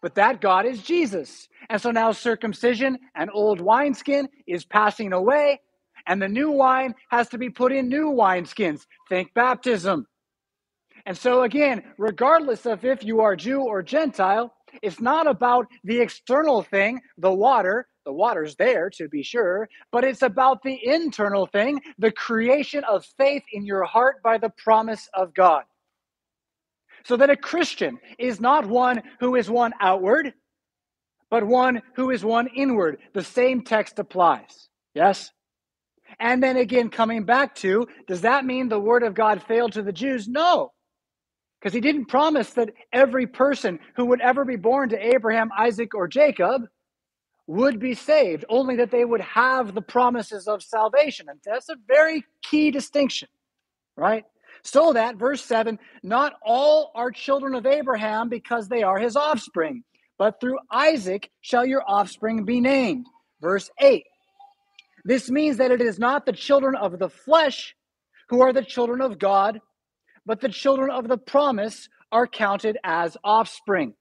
But 0.00 0.14
that 0.14 0.40
God 0.40 0.66
is 0.66 0.82
Jesus. 0.82 1.48
And 1.68 1.82
so 1.82 1.90
now 1.90 2.12
circumcision 2.12 2.96
and 3.16 3.28
old 3.32 3.60
wineskin 3.60 4.28
is 4.46 4.64
passing 4.64 5.12
away, 5.12 5.60
and 6.06 6.22
the 6.22 6.28
new 6.28 6.52
wine 6.52 6.94
has 7.10 7.28
to 7.30 7.38
be 7.38 7.50
put 7.50 7.72
in 7.72 7.88
new 7.88 8.12
wineskins. 8.12 8.86
Think 9.08 9.34
baptism. 9.34 10.06
And 11.08 11.16
so, 11.16 11.42
again, 11.42 11.82
regardless 11.96 12.66
of 12.66 12.84
if 12.84 13.02
you 13.02 13.22
are 13.22 13.34
Jew 13.34 13.62
or 13.62 13.82
Gentile, 13.82 14.52
it's 14.82 15.00
not 15.00 15.26
about 15.26 15.66
the 15.82 16.00
external 16.00 16.62
thing, 16.62 17.00
the 17.16 17.32
water. 17.32 17.88
The 18.04 18.12
water's 18.12 18.56
there 18.56 18.90
to 18.90 19.08
be 19.08 19.22
sure, 19.22 19.70
but 19.90 20.04
it's 20.04 20.20
about 20.20 20.62
the 20.62 20.78
internal 20.82 21.46
thing, 21.46 21.80
the 21.98 22.12
creation 22.12 22.84
of 22.84 23.06
faith 23.16 23.42
in 23.52 23.64
your 23.64 23.84
heart 23.84 24.22
by 24.22 24.36
the 24.36 24.50
promise 24.50 25.08
of 25.14 25.32
God. 25.32 25.64
So 27.04 27.16
that 27.16 27.30
a 27.30 27.36
Christian 27.36 27.98
is 28.18 28.38
not 28.38 28.66
one 28.66 29.02
who 29.20 29.34
is 29.34 29.48
one 29.50 29.72
outward, 29.80 30.34
but 31.30 31.42
one 31.44 31.80
who 31.96 32.10
is 32.10 32.22
one 32.22 32.48
inward. 32.54 32.98
The 33.14 33.24
same 33.24 33.62
text 33.62 33.98
applies. 33.98 34.68
Yes? 34.94 35.30
And 36.20 36.42
then 36.42 36.58
again, 36.58 36.90
coming 36.90 37.24
back 37.24 37.54
to, 37.56 37.88
does 38.06 38.22
that 38.22 38.44
mean 38.44 38.68
the 38.68 38.80
word 38.80 39.02
of 39.02 39.14
God 39.14 39.42
failed 39.42 39.72
to 39.72 39.82
the 39.82 39.92
Jews? 39.92 40.28
No. 40.28 40.72
Because 41.60 41.74
he 41.74 41.80
didn't 41.80 42.06
promise 42.06 42.50
that 42.50 42.70
every 42.92 43.26
person 43.26 43.80
who 43.96 44.06
would 44.06 44.20
ever 44.20 44.44
be 44.44 44.56
born 44.56 44.90
to 44.90 45.14
Abraham, 45.14 45.50
Isaac, 45.56 45.94
or 45.94 46.06
Jacob 46.06 46.62
would 47.48 47.80
be 47.80 47.94
saved, 47.94 48.44
only 48.48 48.76
that 48.76 48.90
they 48.90 49.04
would 49.04 49.22
have 49.22 49.74
the 49.74 49.82
promises 49.82 50.46
of 50.46 50.62
salvation. 50.62 51.28
And 51.28 51.40
that's 51.44 51.68
a 51.68 51.76
very 51.88 52.24
key 52.42 52.70
distinction, 52.70 53.28
right? 53.96 54.24
So 54.62 54.92
that, 54.92 55.16
verse 55.16 55.42
7, 55.44 55.78
not 56.02 56.34
all 56.44 56.92
are 56.94 57.10
children 57.10 57.54
of 57.54 57.66
Abraham 57.66 58.28
because 58.28 58.68
they 58.68 58.82
are 58.82 58.98
his 58.98 59.16
offspring, 59.16 59.82
but 60.18 60.40
through 60.40 60.58
Isaac 60.70 61.30
shall 61.40 61.64
your 61.64 61.82
offspring 61.86 62.44
be 62.44 62.60
named. 62.60 63.06
Verse 63.40 63.70
8, 63.80 64.04
this 65.04 65.30
means 65.30 65.56
that 65.56 65.70
it 65.70 65.80
is 65.80 65.98
not 65.98 66.26
the 66.26 66.32
children 66.32 66.74
of 66.74 66.98
the 66.98 67.08
flesh 67.08 67.74
who 68.28 68.42
are 68.42 68.52
the 68.52 68.64
children 68.64 69.00
of 69.00 69.18
God, 69.18 69.60
but 70.28 70.42
the 70.42 70.48
children 70.50 70.90
of 70.90 71.08
the 71.08 71.16
promise 71.16 71.88
are 72.12 72.26
counted 72.26 72.76
as 72.84 73.16
offspring. 73.24 73.94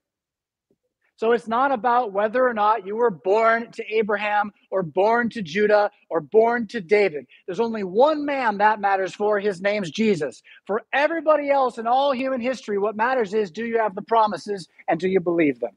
So 1.15 1.31
it's 1.31 1.47
not 1.47 1.71
about 1.71 2.11
whether 2.13 2.45
or 2.45 2.53
not 2.53 2.85
you 2.85 2.97
were 2.97 3.09
born 3.09 3.71
to 3.71 3.83
Abraham 3.91 4.51
or 4.69 4.83
born 4.83 5.29
to 5.31 5.41
Judah 5.41 5.89
or 6.09 6.21
born 6.21 6.67
to 6.67 6.81
David. 6.81 7.25
There's 7.47 7.61
only 7.61 7.83
one 7.83 8.25
man 8.25 8.59
that 8.59 8.79
matters 8.79 9.15
for. 9.15 9.39
His 9.39 9.61
name's 9.61 9.89
Jesus. 9.89 10.43
For 10.67 10.83
everybody 10.93 11.49
else 11.49 11.79
in 11.79 11.87
all 11.87 12.11
human 12.11 12.41
history, 12.41 12.77
what 12.77 12.95
matters 12.95 13.33
is 13.33 13.49
do 13.49 13.65
you 13.65 13.79
have 13.79 13.95
the 13.95 14.03
promises 14.03 14.67
and 14.87 14.99
do 14.99 15.07
you 15.07 15.21
believe 15.21 15.59
them? 15.59 15.75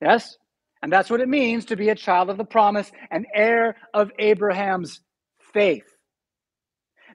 Yes? 0.00 0.36
And 0.82 0.92
that's 0.92 1.10
what 1.10 1.20
it 1.20 1.28
means 1.28 1.64
to 1.66 1.76
be 1.76 1.88
a 1.88 1.94
child 1.96 2.30
of 2.30 2.36
the 2.36 2.44
promise, 2.44 2.92
an 3.10 3.24
heir 3.34 3.76
of 3.92 4.12
Abraham's 4.18 5.00
faith. 5.52 5.84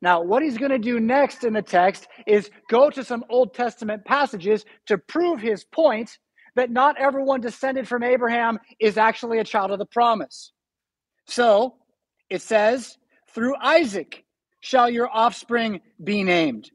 Now, 0.02 0.22
what 0.22 0.44
he's 0.44 0.58
going 0.58 0.72
to 0.72 0.80
do 0.80 1.00
next 1.00 1.44
in 1.44 1.54
the 1.54 1.62
text 1.62 2.08
is 2.26 2.50
go 2.70 2.90
to 2.90 3.04
some 3.04 3.24
Old 3.30 3.54
Testament 3.54 4.06
passages 4.06 4.66
to 4.88 4.98
prove 4.98 5.40
his 5.40 5.64
point 5.64 6.18
that 6.56 6.72
not 6.72 6.98
everyone 6.98 7.42
descended 7.42 7.88
from 7.88 8.04
Abraham 8.04 8.60
is 8.80 8.98
actually 8.98 9.40
a 9.40 9.44
child 9.44 9.72
of 9.72 9.80
the 9.80 9.86
promise. 9.86 10.52
So 11.28 11.76
it 12.30 12.42
says, 12.42 12.98
through 13.30 13.56
Isaac 13.62 14.24
shall 14.62 14.90
your 14.90 15.10
offspring 15.12 15.82
be 16.04 16.24
named. 16.24 16.72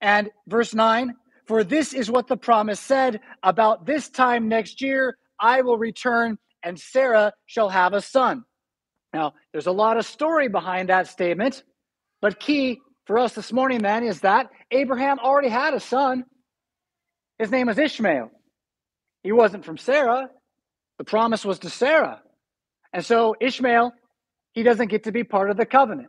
And 0.00 0.30
verse 0.48 0.74
9, 0.74 1.14
for 1.46 1.62
this 1.64 1.92
is 1.94 2.10
what 2.10 2.26
the 2.26 2.36
promise 2.36 2.80
said 2.80 3.20
about 3.42 3.86
this 3.86 4.08
time 4.08 4.48
next 4.48 4.82
year, 4.82 5.16
I 5.40 5.62
will 5.62 5.78
return 5.78 6.38
and 6.62 6.78
Sarah 6.78 7.32
shall 7.46 7.68
have 7.68 7.92
a 7.92 8.00
son. 8.00 8.44
Now, 9.12 9.34
there's 9.52 9.66
a 9.66 9.72
lot 9.72 9.96
of 9.96 10.04
story 10.04 10.48
behind 10.48 10.88
that 10.88 11.06
statement. 11.06 11.62
But 12.24 12.40
key 12.40 12.80
for 13.04 13.18
us 13.18 13.34
this 13.34 13.52
morning, 13.52 13.82
man, 13.82 14.02
is 14.02 14.22
that 14.22 14.48
Abraham 14.70 15.18
already 15.18 15.50
had 15.50 15.74
a 15.74 15.78
son. 15.78 16.24
His 17.38 17.50
name 17.50 17.66
was 17.66 17.76
Ishmael. 17.76 18.30
He 19.22 19.30
wasn't 19.30 19.66
from 19.66 19.76
Sarah. 19.76 20.30
The 20.96 21.04
promise 21.04 21.44
was 21.44 21.58
to 21.58 21.68
Sarah. 21.68 22.22
And 22.94 23.04
so 23.04 23.36
Ishmael, 23.42 23.92
he 24.52 24.62
doesn't 24.62 24.88
get 24.88 25.04
to 25.04 25.12
be 25.12 25.22
part 25.22 25.50
of 25.50 25.58
the 25.58 25.66
covenant. 25.66 26.08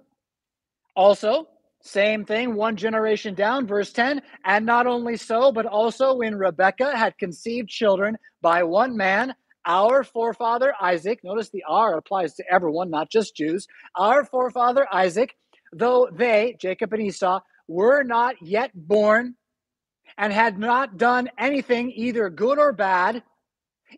Also, 0.96 1.48
same 1.82 2.24
thing, 2.24 2.56
one 2.56 2.78
generation 2.78 3.34
down, 3.34 3.68
verse 3.68 3.92
10. 3.92 4.22
And 4.46 4.66
not 4.66 4.88
only 4.88 5.18
so, 5.18 5.52
but 5.52 5.66
also 5.66 6.16
when 6.16 6.36
Rebekah 6.38 6.96
had 6.96 7.18
conceived 7.18 7.68
children 7.68 8.16
by 8.42 8.64
one 8.64 8.96
man, 8.96 9.36
our 9.66 10.06
forefather 10.06 10.74
Isaac, 10.80 11.20
notice 11.26 11.50
the 11.50 11.64
R 11.68 11.98
applies 11.98 12.36
to 12.36 12.44
everyone, 12.50 12.90
not 12.90 13.12
just 13.12 13.36
Jews. 13.36 13.68
Our 13.98 14.24
forefather 14.24 14.88
Isaac 14.94 15.36
though 15.76 16.08
they, 16.12 16.56
Jacob 16.60 16.94
and 16.94 17.04
Esau, 17.04 17.42
were 17.68 18.04
not 18.04 18.36
yet 18.42 18.72
born 18.74 19.36
and 20.18 20.32
had 20.32 20.58
not 20.58 20.98
done 20.98 21.30
anything, 21.38 21.92
either 21.92 22.30
good 22.30 22.58
or 22.58 22.72
bad, 22.72 23.22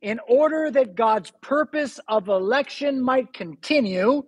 in 0.01 0.19
order 0.27 0.71
that 0.71 0.95
God's 0.95 1.31
purpose 1.41 1.99
of 2.07 2.27
election 2.27 3.01
might 3.01 3.33
continue, 3.33 4.23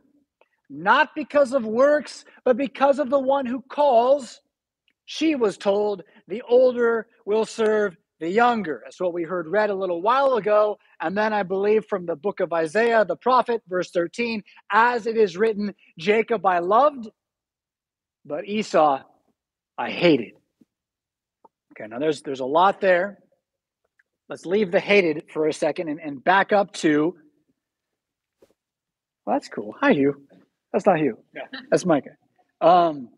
not 0.70 1.16
because 1.16 1.54
of 1.54 1.66
works, 1.66 2.26
but 2.46 2.58
because 2.58 3.00
of 3.00 3.10
the 3.10 3.20
one 3.20 3.46
who 3.46 3.62
calls, 3.62 4.40
she 5.06 5.36
was 5.36 5.58
told, 5.58 6.04
the 6.28 6.44
older 6.48 7.08
will 7.26 7.46
serve 7.46 7.98
the 8.20 8.30
younger. 8.30 8.82
That's 8.84 9.00
what 9.00 9.14
we 9.14 9.24
heard 9.24 9.48
read 9.48 9.70
a 9.70 9.76
little 9.76 10.02
while 10.02 10.36
ago. 10.36 10.78
And 11.02 11.18
then 11.18 11.34
I 11.34 11.44
believe 11.44 11.86
from 11.86 12.06
the 12.06 12.16
book 12.16 12.40
of 12.42 12.54
Isaiah, 12.54 13.06
the 13.06 13.16
prophet, 13.16 13.64
verse 13.68 13.90
13, 13.92 14.44
as 14.72 15.08
it 15.08 15.18
is 15.18 15.38
written, 15.38 15.74
Jacob 15.98 16.46
I 16.46 16.60
loved, 16.60 17.10
but 18.26 18.46
Esau, 18.46 19.02
I 19.78 19.92
hated. 19.92 20.34
Okay, 21.74 21.88
now 21.88 22.00
there's 22.00 22.22
there's 22.22 22.42
a 22.42 22.46
lot 22.46 22.82
there. 22.82 23.20
Let's 24.28 24.46
leave 24.46 24.72
the 24.72 24.80
hated 24.80 25.24
for 25.34 25.48
a 25.48 25.54
second 25.54 25.90
and, 25.90 26.00
and 26.00 26.24
back 26.24 26.52
up 26.54 26.72
to. 26.74 27.16
Well, 29.26 29.36
that's 29.36 29.48
cool. 29.48 29.74
Hi, 29.82 29.94
Hugh. 29.94 30.22
That's 30.72 30.86
not 30.86 31.00
Hugh. 31.00 31.18
Yeah. 31.34 31.44
That's 31.72 31.86
Micah. 31.86 32.16
Um, 32.62 33.10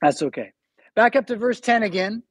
that's 0.00 0.22
okay. 0.22 0.52
Back 0.94 1.16
up 1.16 1.26
to 1.26 1.36
verse 1.36 1.60
10 1.60 1.82
again. 1.82 2.22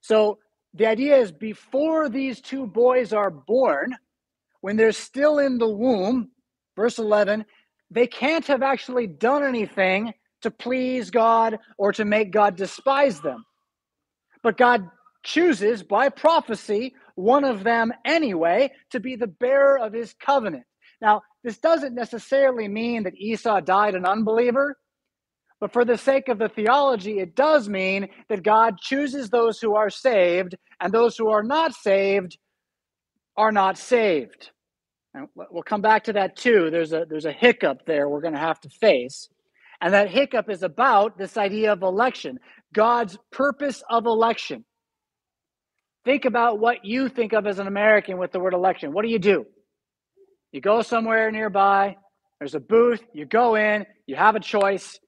So 0.00 0.38
the 0.74 0.86
idea 0.86 1.16
is 1.16 1.32
before 1.32 2.08
these 2.08 2.40
two 2.40 2.66
boys 2.66 3.12
are 3.12 3.30
born, 3.30 3.94
when 4.60 4.76
they're 4.76 4.92
still 4.92 5.38
in 5.38 5.58
the 5.58 5.68
womb, 5.68 6.30
verse 6.76 6.98
11, 6.98 7.44
they 7.90 8.06
can't 8.06 8.46
have 8.46 8.62
actually 8.62 9.06
done 9.06 9.42
anything 9.42 10.12
to 10.42 10.50
please 10.50 11.10
God 11.10 11.58
or 11.78 11.92
to 11.92 12.04
make 12.04 12.30
God 12.30 12.56
despise 12.56 13.20
them. 13.20 13.44
But 14.42 14.56
God 14.56 14.88
chooses 15.22 15.82
by 15.82 16.08
prophecy 16.08 16.94
one 17.14 17.44
of 17.44 17.64
them 17.64 17.92
anyway 18.04 18.72
to 18.90 19.00
be 19.00 19.16
the 19.16 19.26
bearer 19.26 19.78
of 19.78 19.92
his 19.92 20.14
covenant. 20.14 20.64
Now, 21.00 21.22
this 21.44 21.58
doesn't 21.58 21.94
necessarily 21.94 22.68
mean 22.68 23.04
that 23.04 23.16
Esau 23.16 23.60
died 23.60 23.94
an 23.94 24.06
unbeliever, 24.06 24.76
but 25.60 25.72
for 25.72 25.84
the 25.84 25.98
sake 25.98 26.28
of 26.28 26.38
the 26.38 26.48
theology, 26.48 27.18
it 27.18 27.34
does 27.34 27.68
mean 27.68 28.08
that 28.28 28.42
God 28.42 28.78
chooses 28.78 29.28
those 29.28 29.60
who 29.60 29.74
are 29.74 29.90
saved, 29.90 30.56
and 30.80 30.92
those 30.92 31.16
who 31.16 31.28
are 31.28 31.42
not 31.42 31.74
saved 31.74 32.38
are 33.36 33.52
not 33.52 33.76
saved. 33.76 34.50
And 35.12 35.28
we'll 35.34 35.62
come 35.62 35.82
back 35.82 36.04
to 36.04 36.14
that 36.14 36.36
too. 36.36 36.70
There's 36.70 36.92
a 36.92 37.04
there's 37.08 37.24
a 37.24 37.32
hiccup 37.32 37.84
there 37.84 38.08
we're 38.08 38.20
going 38.20 38.34
to 38.34 38.40
have 38.40 38.60
to 38.60 38.68
face. 38.68 39.28
And 39.80 39.94
that 39.94 40.10
hiccup 40.10 40.50
is 40.50 40.62
about 40.62 41.18
this 41.18 41.36
idea 41.36 41.72
of 41.72 41.82
election, 41.82 42.38
God's 42.74 43.18
purpose 43.32 43.82
of 43.90 44.06
election. 44.06 44.64
Think 46.04 46.24
about 46.24 46.58
what 46.60 46.84
you 46.84 47.08
think 47.08 47.32
of 47.32 47.46
as 47.46 47.58
an 47.58 47.66
American 47.66 48.18
with 48.18 48.32
the 48.32 48.40
word 48.40 48.54
election. 48.54 48.92
What 48.92 49.04
do 49.04 49.10
you 49.10 49.18
do? 49.18 49.46
You 50.52 50.60
go 50.60 50.82
somewhere 50.82 51.30
nearby, 51.30 51.96
There's 52.38 52.54
a 52.54 52.60
booth, 52.60 53.02
you 53.12 53.26
go 53.26 53.54
in, 53.54 53.86
you 54.06 54.16
have 54.16 54.34
a 54.34 54.40
choice, 54.40 54.98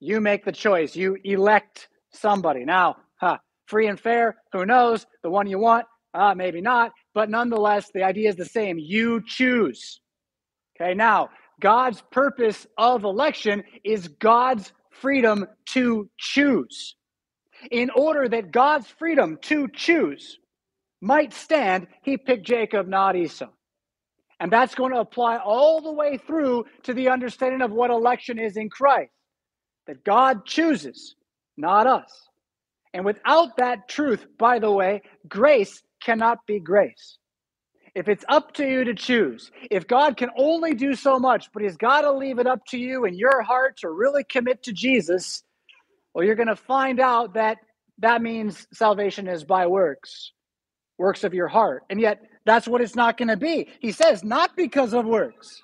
you 0.00 0.20
make 0.20 0.44
the 0.44 0.52
choice, 0.52 0.94
you 0.96 1.18
elect 1.24 1.88
somebody. 2.12 2.64
Now, 2.64 2.96
huh, 3.20 3.38
free 3.66 3.88
and 3.88 3.98
fair, 3.98 4.36
who 4.52 4.64
knows? 4.64 5.04
The 5.22 5.30
one 5.30 5.48
you 5.48 5.58
want, 5.58 5.86
uh, 6.14 6.34
maybe 6.36 6.60
not, 6.60 6.92
but 7.14 7.28
nonetheless, 7.28 7.90
the 7.92 8.04
idea 8.04 8.30
is 8.30 8.36
the 8.36 8.44
same. 8.44 8.78
You 8.78 9.22
choose. 9.26 10.00
Okay, 10.80 10.94
now, 10.94 11.30
God's 11.60 12.02
purpose 12.10 12.66
of 12.76 13.04
election 13.04 13.64
is 13.84 14.08
God's 14.08 14.72
freedom 14.90 15.46
to 15.66 16.10
choose. 16.18 16.94
In 17.70 17.90
order 17.90 18.28
that 18.28 18.52
God's 18.52 18.86
freedom 18.86 19.38
to 19.42 19.68
choose 19.68 20.38
might 21.00 21.32
stand, 21.32 21.86
he 22.02 22.16
picked 22.16 22.46
Jacob, 22.46 22.86
not 22.86 23.16
Esau. 23.16 23.48
And 24.38 24.52
that's 24.52 24.74
going 24.74 24.92
to 24.92 25.00
apply 25.00 25.38
all 25.38 25.80
the 25.80 25.92
way 25.92 26.18
through 26.18 26.66
to 26.82 26.92
the 26.92 27.08
understanding 27.08 27.62
of 27.62 27.72
what 27.72 27.90
election 27.90 28.38
is 28.38 28.56
in 28.56 28.68
Christ 28.68 29.10
that 29.86 30.04
God 30.04 30.44
chooses, 30.44 31.14
not 31.56 31.86
us. 31.86 32.28
And 32.92 33.04
without 33.04 33.56
that 33.58 33.88
truth, 33.88 34.26
by 34.38 34.58
the 34.58 34.70
way, 34.70 35.02
grace 35.28 35.82
cannot 36.02 36.44
be 36.46 36.60
grace. 36.60 37.18
If 37.96 38.08
it's 38.08 38.26
up 38.28 38.52
to 38.56 38.68
you 38.68 38.84
to 38.84 38.94
choose, 38.94 39.50
if 39.70 39.86
God 39.86 40.18
can 40.18 40.28
only 40.36 40.74
do 40.74 40.94
so 40.94 41.18
much, 41.18 41.50
but 41.54 41.62
He's 41.62 41.78
got 41.78 42.02
to 42.02 42.12
leave 42.12 42.38
it 42.38 42.46
up 42.46 42.62
to 42.66 42.78
you 42.78 43.06
and 43.06 43.16
your 43.16 43.40
heart 43.40 43.78
to 43.78 43.88
really 43.88 44.22
commit 44.22 44.62
to 44.64 44.72
Jesus, 44.74 45.42
well, 46.12 46.22
you're 46.22 46.34
going 46.34 46.48
to 46.48 46.56
find 46.56 47.00
out 47.00 47.32
that 47.34 47.56
that 48.00 48.20
means 48.20 48.66
salvation 48.70 49.26
is 49.26 49.44
by 49.44 49.66
works, 49.66 50.32
works 50.98 51.24
of 51.24 51.32
your 51.32 51.48
heart. 51.48 51.84
And 51.88 51.98
yet, 51.98 52.20
that's 52.44 52.68
what 52.68 52.82
it's 52.82 52.94
not 52.94 53.16
going 53.16 53.28
to 53.28 53.36
be. 53.38 53.70
He 53.80 53.92
says, 53.92 54.22
not 54.22 54.54
because 54.58 54.92
of 54.92 55.06
works. 55.06 55.58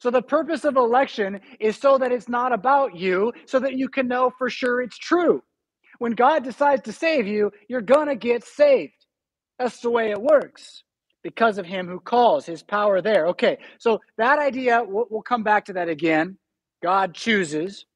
So, 0.00 0.10
the 0.10 0.20
purpose 0.20 0.66
of 0.66 0.76
election 0.76 1.40
is 1.58 1.78
so 1.78 1.96
that 1.96 2.12
it's 2.12 2.28
not 2.28 2.52
about 2.52 2.96
you, 2.96 3.32
so 3.46 3.58
that 3.60 3.78
you 3.78 3.88
can 3.88 4.08
know 4.08 4.30
for 4.36 4.50
sure 4.50 4.82
it's 4.82 4.98
true. 4.98 5.42
When 6.00 6.12
God 6.12 6.44
decides 6.44 6.82
to 6.82 6.92
save 6.92 7.26
you, 7.26 7.50
you're 7.66 7.80
going 7.80 8.08
to 8.08 8.14
get 8.14 8.44
saved. 8.44 8.92
That's 9.58 9.80
the 9.80 9.88
way 9.88 10.10
it 10.10 10.20
works 10.20 10.84
because 11.22 11.58
of 11.58 11.66
Him 11.66 11.86
who 11.88 12.00
calls, 12.00 12.46
His 12.46 12.62
power 12.62 13.00
there. 13.02 13.28
Okay, 13.28 13.58
so 13.78 14.00
that 14.18 14.38
idea, 14.38 14.82
we'll, 14.86 15.06
we'll 15.10 15.22
come 15.22 15.42
back 15.42 15.66
to 15.66 15.74
that 15.74 15.88
again. 15.88 16.38
God 16.82 17.14
chooses. 17.14 17.86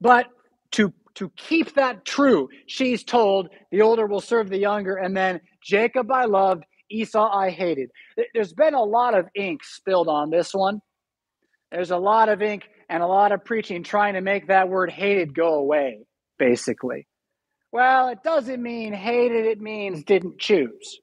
But 0.00 0.26
to 0.72 0.92
to 1.14 1.30
keep 1.36 1.74
that 1.74 2.04
true, 2.06 2.48
she's 2.66 3.04
told 3.04 3.50
the 3.70 3.82
older 3.82 4.06
will 4.06 4.20
serve 4.20 4.48
the 4.48 4.58
younger, 4.58 4.96
and 4.96 5.16
then 5.16 5.40
Jacob 5.62 6.10
I 6.10 6.24
loved, 6.24 6.64
Esau 6.90 7.30
I 7.30 7.50
hated. 7.50 7.90
There's 8.34 8.54
been 8.54 8.74
a 8.74 8.82
lot 8.82 9.14
of 9.16 9.26
ink 9.34 9.62
spilled 9.62 10.08
on 10.08 10.30
this 10.30 10.54
one. 10.54 10.80
There's 11.70 11.90
a 11.90 11.98
lot 11.98 12.30
of 12.30 12.42
ink 12.42 12.64
and 12.88 13.02
a 13.02 13.06
lot 13.06 13.32
of 13.32 13.44
preaching 13.44 13.82
trying 13.82 14.14
to 14.14 14.22
make 14.22 14.48
that 14.48 14.68
word 14.68 14.90
hated 14.90 15.34
go 15.34 15.54
away, 15.54 16.00
basically. 16.38 17.06
Well, 17.72 18.08
it 18.08 18.22
doesn't 18.22 18.62
mean 18.62 18.94
hated, 18.94 19.46
it 19.46 19.60
means 19.60 20.04
didn't 20.04 20.38
choose. 20.38 21.00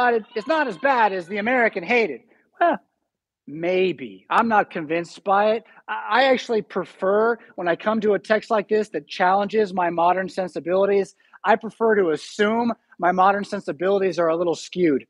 But 0.00 0.14
it, 0.14 0.24
it's 0.34 0.46
not 0.46 0.66
as 0.66 0.78
bad 0.78 1.12
as 1.12 1.28
the 1.28 1.36
American 1.36 1.82
hated. 1.82 2.22
Well, 2.58 2.78
maybe. 3.46 4.24
I'm 4.30 4.48
not 4.48 4.70
convinced 4.70 5.22
by 5.24 5.50
it. 5.56 5.64
I 5.86 6.24
actually 6.24 6.62
prefer, 6.62 7.36
when 7.56 7.68
I 7.68 7.76
come 7.76 8.00
to 8.00 8.14
a 8.14 8.18
text 8.18 8.50
like 8.50 8.70
this 8.70 8.88
that 8.94 9.06
challenges 9.06 9.74
my 9.74 9.90
modern 9.90 10.30
sensibilities, 10.30 11.14
I 11.44 11.56
prefer 11.56 11.96
to 11.96 12.12
assume 12.12 12.72
my 12.98 13.12
modern 13.12 13.44
sensibilities 13.44 14.18
are 14.18 14.28
a 14.28 14.36
little 14.36 14.54
skewed. 14.54 15.04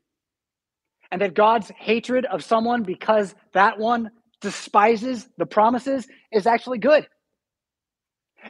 And 1.12 1.22
that 1.22 1.34
God's 1.34 1.70
hatred 1.78 2.26
of 2.26 2.42
someone 2.42 2.82
because 2.82 3.36
that 3.52 3.78
one 3.78 4.10
despises 4.40 5.28
the 5.38 5.46
promises 5.46 6.08
is 6.32 6.48
actually 6.48 6.78
good. 6.78 7.06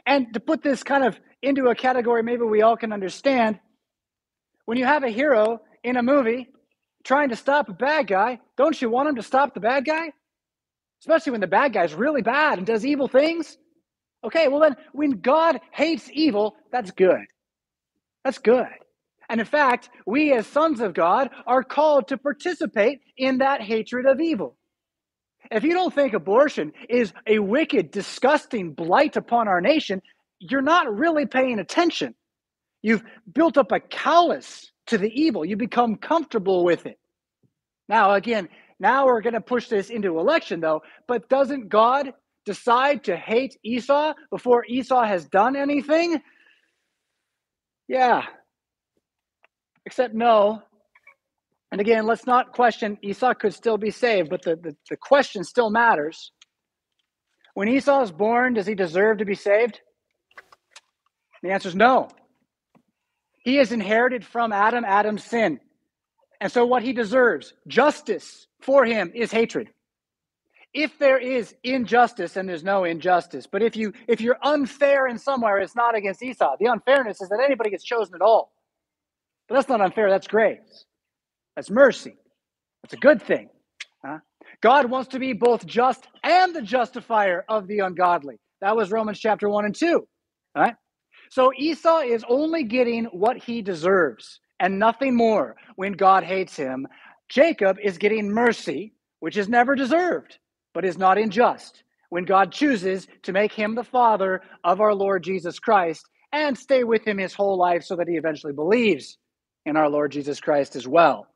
And 0.07 0.33
to 0.33 0.39
put 0.39 0.63
this 0.63 0.81
kind 0.81 1.03
of 1.03 1.19
into 1.43 1.67
a 1.67 1.75
category 1.75 2.23
maybe 2.23 2.41
we 2.41 2.63
all 2.63 2.77
can 2.77 2.91
understand, 2.91 3.59
when 4.65 4.79
you 4.79 4.85
have 4.85 5.03
a 5.03 5.09
hero 5.09 5.61
in 5.83 5.97
a 5.97 6.03
movie 6.03 6.47
trying 7.03 7.29
to 7.29 7.35
stop 7.35 7.69
a 7.69 7.73
bad 7.73 8.07
guy, 8.07 8.39
don't 8.57 8.79
you 8.81 8.89
want 8.89 9.09
him 9.09 9.15
to 9.15 9.23
stop 9.23 9.53
the 9.53 9.59
bad 9.59 9.85
guy? 9.85 10.11
Especially 11.01 11.31
when 11.31 11.41
the 11.41 11.47
bad 11.47 11.73
guy's 11.73 11.93
really 11.93 12.21
bad 12.21 12.57
and 12.57 12.67
does 12.67 12.85
evil 12.85 13.07
things. 13.07 13.57
Okay, 14.23 14.47
well, 14.47 14.59
then 14.59 14.75
when 14.91 15.21
God 15.21 15.59
hates 15.71 16.09
evil, 16.13 16.55
that's 16.71 16.91
good. 16.91 17.25
That's 18.23 18.37
good. 18.37 18.67
And 19.29 19.39
in 19.39 19.47
fact, 19.47 19.89
we 20.05 20.33
as 20.33 20.45
sons 20.45 20.79
of 20.81 20.93
God 20.93 21.29
are 21.47 21.63
called 21.63 22.09
to 22.09 22.17
participate 22.17 22.99
in 23.17 23.39
that 23.39 23.61
hatred 23.61 24.05
of 24.05 24.19
evil. 24.19 24.57
If 25.49 25.63
you 25.63 25.73
don't 25.73 25.93
think 25.93 26.13
abortion 26.13 26.71
is 26.87 27.13
a 27.25 27.39
wicked, 27.39 27.89
disgusting 27.89 28.73
blight 28.73 29.15
upon 29.15 29.47
our 29.47 29.61
nation, 29.61 30.01
you're 30.39 30.61
not 30.61 30.93
really 30.93 31.25
paying 31.25 31.59
attention. 31.59 32.13
You've 32.83 33.03
built 33.33 33.57
up 33.57 33.71
a 33.71 33.79
callous 33.79 34.71
to 34.87 34.97
the 34.97 35.11
evil, 35.13 35.45
you 35.45 35.55
become 35.57 35.95
comfortable 35.95 36.63
with 36.63 36.85
it. 36.85 36.99
Now, 37.87 38.13
again, 38.13 38.49
now 38.79 39.05
we're 39.05 39.21
going 39.21 39.33
to 39.33 39.41
push 39.41 39.67
this 39.67 39.89
into 39.89 40.19
election, 40.19 40.59
though, 40.59 40.81
but 41.07 41.29
doesn't 41.29 41.69
God 41.69 42.13
decide 42.45 43.03
to 43.05 43.15
hate 43.15 43.57
Esau 43.63 44.13
before 44.31 44.65
Esau 44.65 45.03
has 45.03 45.25
done 45.25 45.55
anything? 45.55 46.19
Yeah. 47.87 48.23
Except 49.85 50.13
no, 50.13 50.61
and 51.71 51.79
again, 51.79 52.05
let's 52.05 52.27
not 52.27 52.51
question 52.51 52.97
Esau 53.01 53.33
could 53.33 53.53
still 53.53 53.77
be 53.77 53.91
saved, 53.91 54.29
but 54.29 54.41
the, 54.41 54.57
the, 54.57 54.75
the 54.89 54.97
question 54.97 55.43
still 55.43 55.69
matters. 55.69 56.31
When 57.53 57.69
Esau 57.69 58.01
is 58.01 58.11
born, 58.11 58.53
does 58.53 58.67
he 58.67 58.75
deserve 58.75 59.19
to 59.19 59.25
be 59.25 59.35
saved? 59.35 59.79
The 61.43 61.51
answer 61.51 61.69
is 61.69 61.75
no. 61.75 62.09
He 63.43 63.55
has 63.55 63.71
inherited 63.71 64.25
from 64.25 64.51
Adam 64.53 64.85
Adam's 64.85 65.23
sin. 65.23 65.59
And 66.39 66.51
so 66.51 66.65
what 66.65 66.83
he 66.83 66.93
deserves, 66.93 67.53
justice 67.67 68.47
for 68.61 68.85
him 68.85 69.11
is 69.13 69.31
hatred. 69.31 69.69
If 70.73 70.97
there 70.99 71.17
is 71.17 71.53
injustice, 71.63 72.37
and 72.37 72.47
there's 72.47 72.63
no 72.63 72.85
injustice, 72.85 73.45
but 73.45 73.61
if 73.61 73.75
you 73.75 73.93
if 74.07 74.21
you're 74.21 74.37
unfair 74.41 75.05
in 75.05 75.17
somewhere, 75.17 75.57
it's 75.59 75.75
not 75.75 75.95
against 75.95 76.23
Esau. 76.23 76.55
The 76.59 76.67
unfairness 76.67 77.21
is 77.21 77.29
that 77.29 77.41
anybody 77.43 77.69
gets 77.71 77.83
chosen 77.83 78.15
at 78.15 78.21
all. 78.21 78.53
But 79.49 79.55
that's 79.55 79.67
not 79.67 79.81
unfair, 79.81 80.09
that's 80.09 80.27
grace. 80.27 80.85
That's 81.55 81.69
mercy. 81.69 82.15
That's 82.83 82.93
a 82.93 82.97
good 82.97 83.21
thing. 83.21 83.49
Huh? 84.03 84.19
God 84.61 84.89
wants 84.89 85.09
to 85.09 85.19
be 85.19 85.33
both 85.33 85.65
just 85.65 86.07
and 86.23 86.55
the 86.55 86.61
justifier 86.61 87.43
of 87.49 87.67
the 87.67 87.79
ungodly. 87.79 88.39
That 88.61 88.77
was 88.77 88.91
Romans 88.91 89.19
chapter 89.19 89.49
1 89.49 89.65
and 89.65 89.75
2. 89.75 90.07
Right? 90.55 90.75
So 91.31 91.53
Esau 91.57 91.99
is 91.99 92.25
only 92.27 92.65
getting 92.65 93.05
what 93.05 93.37
he 93.37 93.61
deserves 93.61 94.41
and 94.59 94.77
nothing 94.77 95.15
more 95.15 95.55
when 95.77 95.93
God 95.93 96.25
hates 96.25 96.57
him. 96.57 96.85
Jacob 97.29 97.77
is 97.81 97.97
getting 97.97 98.29
mercy, 98.29 98.93
which 99.21 99.37
is 99.37 99.47
never 99.47 99.73
deserved, 99.73 100.39
but 100.73 100.83
is 100.83 100.97
not 100.97 101.17
unjust, 101.17 101.83
when 102.09 102.25
God 102.25 102.51
chooses 102.51 103.07
to 103.23 103.31
make 103.31 103.53
him 103.53 103.75
the 103.75 103.83
father 103.85 104.41
of 104.65 104.81
our 104.81 104.93
Lord 104.93 105.23
Jesus 105.23 105.57
Christ 105.57 106.05
and 106.33 106.57
stay 106.57 106.83
with 106.83 107.07
him 107.07 107.17
his 107.17 107.33
whole 107.33 107.57
life 107.57 107.83
so 107.83 107.95
that 107.95 108.09
he 108.09 108.17
eventually 108.17 108.51
believes 108.51 109.17
in 109.65 109.77
our 109.77 109.89
Lord 109.89 110.11
Jesus 110.11 110.41
Christ 110.41 110.75
as 110.75 110.85
well. 110.85 111.27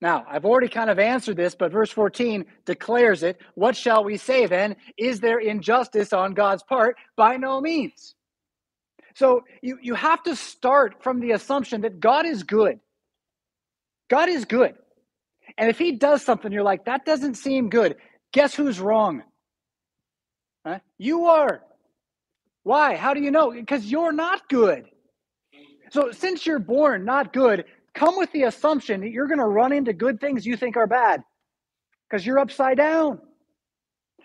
Now, 0.00 0.26
I've 0.28 0.44
already 0.44 0.68
kind 0.68 0.90
of 0.90 0.98
answered 0.98 1.36
this, 1.36 1.54
but 1.54 1.70
verse 1.70 1.92
14 1.92 2.44
declares 2.66 3.22
it. 3.22 3.40
What 3.54 3.76
shall 3.76 4.02
we 4.02 4.16
say 4.16 4.46
then? 4.46 4.74
Is 4.96 5.20
there 5.20 5.38
injustice 5.38 6.12
on 6.12 6.34
God's 6.34 6.64
part? 6.64 6.96
By 7.16 7.36
no 7.36 7.60
means. 7.60 8.16
So 9.18 9.42
you, 9.62 9.78
you 9.82 9.94
have 9.94 10.22
to 10.24 10.36
start 10.36 11.02
from 11.02 11.18
the 11.18 11.32
assumption 11.32 11.80
that 11.80 11.98
God 11.98 12.24
is 12.24 12.44
good. 12.44 12.78
God 14.08 14.28
is 14.28 14.44
good. 14.44 14.74
And 15.56 15.68
if 15.68 15.76
he 15.76 15.96
does 15.96 16.22
something, 16.22 16.52
you're 16.52 16.62
like, 16.62 16.84
that 16.84 17.04
doesn't 17.04 17.34
seem 17.34 17.68
good. 17.68 17.96
Guess 18.32 18.54
who's 18.54 18.78
wrong? 18.78 19.24
Huh? 20.64 20.78
You 20.98 21.24
are. 21.24 21.62
Why? 22.62 22.94
How 22.94 23.12
do 23.12 23.20
you 23.20 23.32
know? 23.32 23.50
Because 23.50 23.84
you're 23.84 24.12
not 24.12 24.48
good. 24.48 24.84
So 25.90 26.12
since 26.12 26.46
you're 26.46 26.60
born 26.60 27.04
not 27.04 27.32
good, 27.32 27.64
come 27.94 28.16
with 28.16 28.30
the 28.30 28.44
assumption 28.44 29.00
that 29.00 29.10
you're 29.10 29.26
going 29.26 29.40
to 29.40 29.46
run 29.46 29.72
into 29.72 29.92
good 29.92 30.20
things 30.20 30.46
you 30.46 30.56
think 30.56 30.76
are 30.76 30.86
bad 30.86 31.24
because 32.08 32.24
you're 32.24 32.38
upside 32.38 32.76
down. 32.76 33.18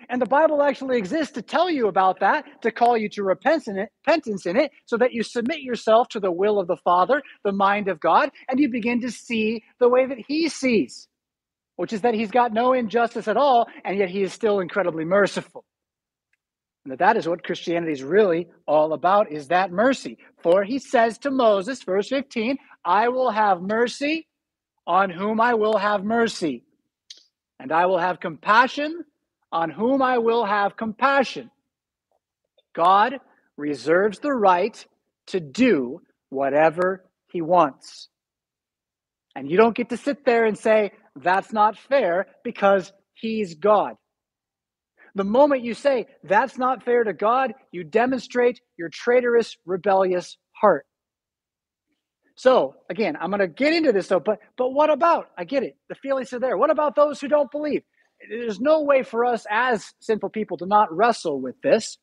And 0.09 0.21
the 0.21 0.25
Bible 0.27 0.61
actually 0.61 0.97
exists 0.97 1.33
to 1.33 1.41
tell 1.41 1.69
you 1.69 1.87
about 1.87 2.19
that, 2.19 2.61
to 2.61 2.71
call 2.71 2.97
you 2.97 3.09
to 3.09 3.23
repentance 3.23 4.45
in 4.45 4.57
it, 4.57 4.71
so 4.85 4.97
that 4.97 5.13
you 5.13 5.23
submit 5.23 5.61
yourself 5.61 6.09
to 6.09 6.19
the 6.19 6.31
will 6.31 6.59
of 6.59 6.67
the 6.67 6.77
Father, 6.77 7.21
the 7.43 7.51
mind 7.51 7.87
of 7.87 7.99
God, 7.99 8.29
and 8.47 8.59
you 8.59 8.69
begin 8.69 9.01
to 9.01 9.11
see 9.11 9.63
the 9.79 9.89
way 9.89 10.05
that 10.05 10.19
He 10.27 10.49
sees, 10.49 11.07
which 11.75 11.93
is 11.93 12.01
that 12.01 12.13
He's 12.13 12.31
got 12.31 12.53
no 12.53 12.73
injustice 12.73 13.27
at 13.27 13.37
all, 13.37 13.67
and 13.83 13.97
yet 13.97 14.09
He 14.09 14.23
is 14.23 14.33
still 14.33 14.59
incredibly 14.59 15.05
merciful. 15.05 15.65
And 16.85 16.91
that 16.91 16.99
that 16.99 17.17
is 17.17 17.27
what 17.27 17.43
Christianity 17.43 17.93
is 17.93 18.03
really 18.03 18.47
all 18.67 18.93
about, 18.93 19.31
is 19.31 19.47
that 19.47 19.71
mercy. 19.71 20.17
For 20.41 20.63
He 20.63 20.79
says 20.79 21.17
to 21.19 21.31
Moses, 21.31 21.81
verse 21.83 22.09
15, 22.09 22.57
I 22.83 23.07
will 23.07 23.31
have 23.31 23.61
mercy 23.61 24.27
on 24.85 25.09
whom 25.09 25.39
I 25.39 25.53
will 25.53 25.77
have 25.77 26.03
mercy, 26.03 26.65
and 27.57 27.71
I 27.71 27.85
will 27.85 27.99
have 27.99 28.19
compassion 28.19 29.05
on 29.53 29.69
whom 29.69 30.01
I 30.01 30.17
will 30.17 30.45
have 30.45 30.75
compassion. 30.75 31.51
God 32.75 33.19
reserves 33.55 34.19
the 34.19 34.33
right 34.33 34.85
to 35.27 35.39
do 35.39 36.01
whatever 36.29 37.05
he 37.31 37.41
wants. 37.41 38.09
And 39.35 39.49
you 39.49 39.57
don't 39.57 39.75
get 39.75 39.89
to 39.89 39.97
sit 39.97 40.25
there 40.25 40.45
and 40.45 40.57
say, 40.57 40.91
that's 41.15 41.53
not 41.53 41.77
fair 41.77 42.27
because 42.43 42.91
he's 43.13 43.55
God. 43.55 43.95
The 45.15 45.23
moment 45.23 45.63
you 45.63 45.75
say, 45.75 46.07
that's 46.23 46.57
not 46.57 46.83
fair 46.83 47.03
to 47.03 47.13
God, 47.13 47.53
you 47.71 47.83
demonstrate 47.83 48.59
your 48.77 48.89
traitorous, 48.89 49.55
rebellious 49.65 50.37
heart. 50.53 50.87
So 52.35 52.75
again, 52.89 53.15
I'm 53.21 53.29
going 53.29 53.39
to 53.39 53.47
get 53.47 53.73
into 53.73 53.91
this 53.91 54.07
though, 54.07 54.19
but 54.19 54.39
but 54.57 54.71
what 54.71 54.89
about? 54.89 55.29
I 55.37 55.43
get 55.43 55.61
it. 55.61 55.77
The 55.89 55.95
feelings 55.95 56.33
are 56.33 56.39
there. 56.39 56.57
What 56.57 56.71
about 56.71 56.95
those 56.95 57.21
who 57.21 57.27
don't 57.27 57.51
believe? 57.51 57.83
There's 58.29 58.59
no 58.59 58.81
way 58.81 59.03
for 59.03 59.25
us 59.25 59.45
as 59.49 59.93
sinful 59.99 60.29
people 60.29 60.57
to 60.57 60.65
not 60.65 60.95
wrestle 60.95 61.39
with 61.39 61.61
this, 61.61 61.97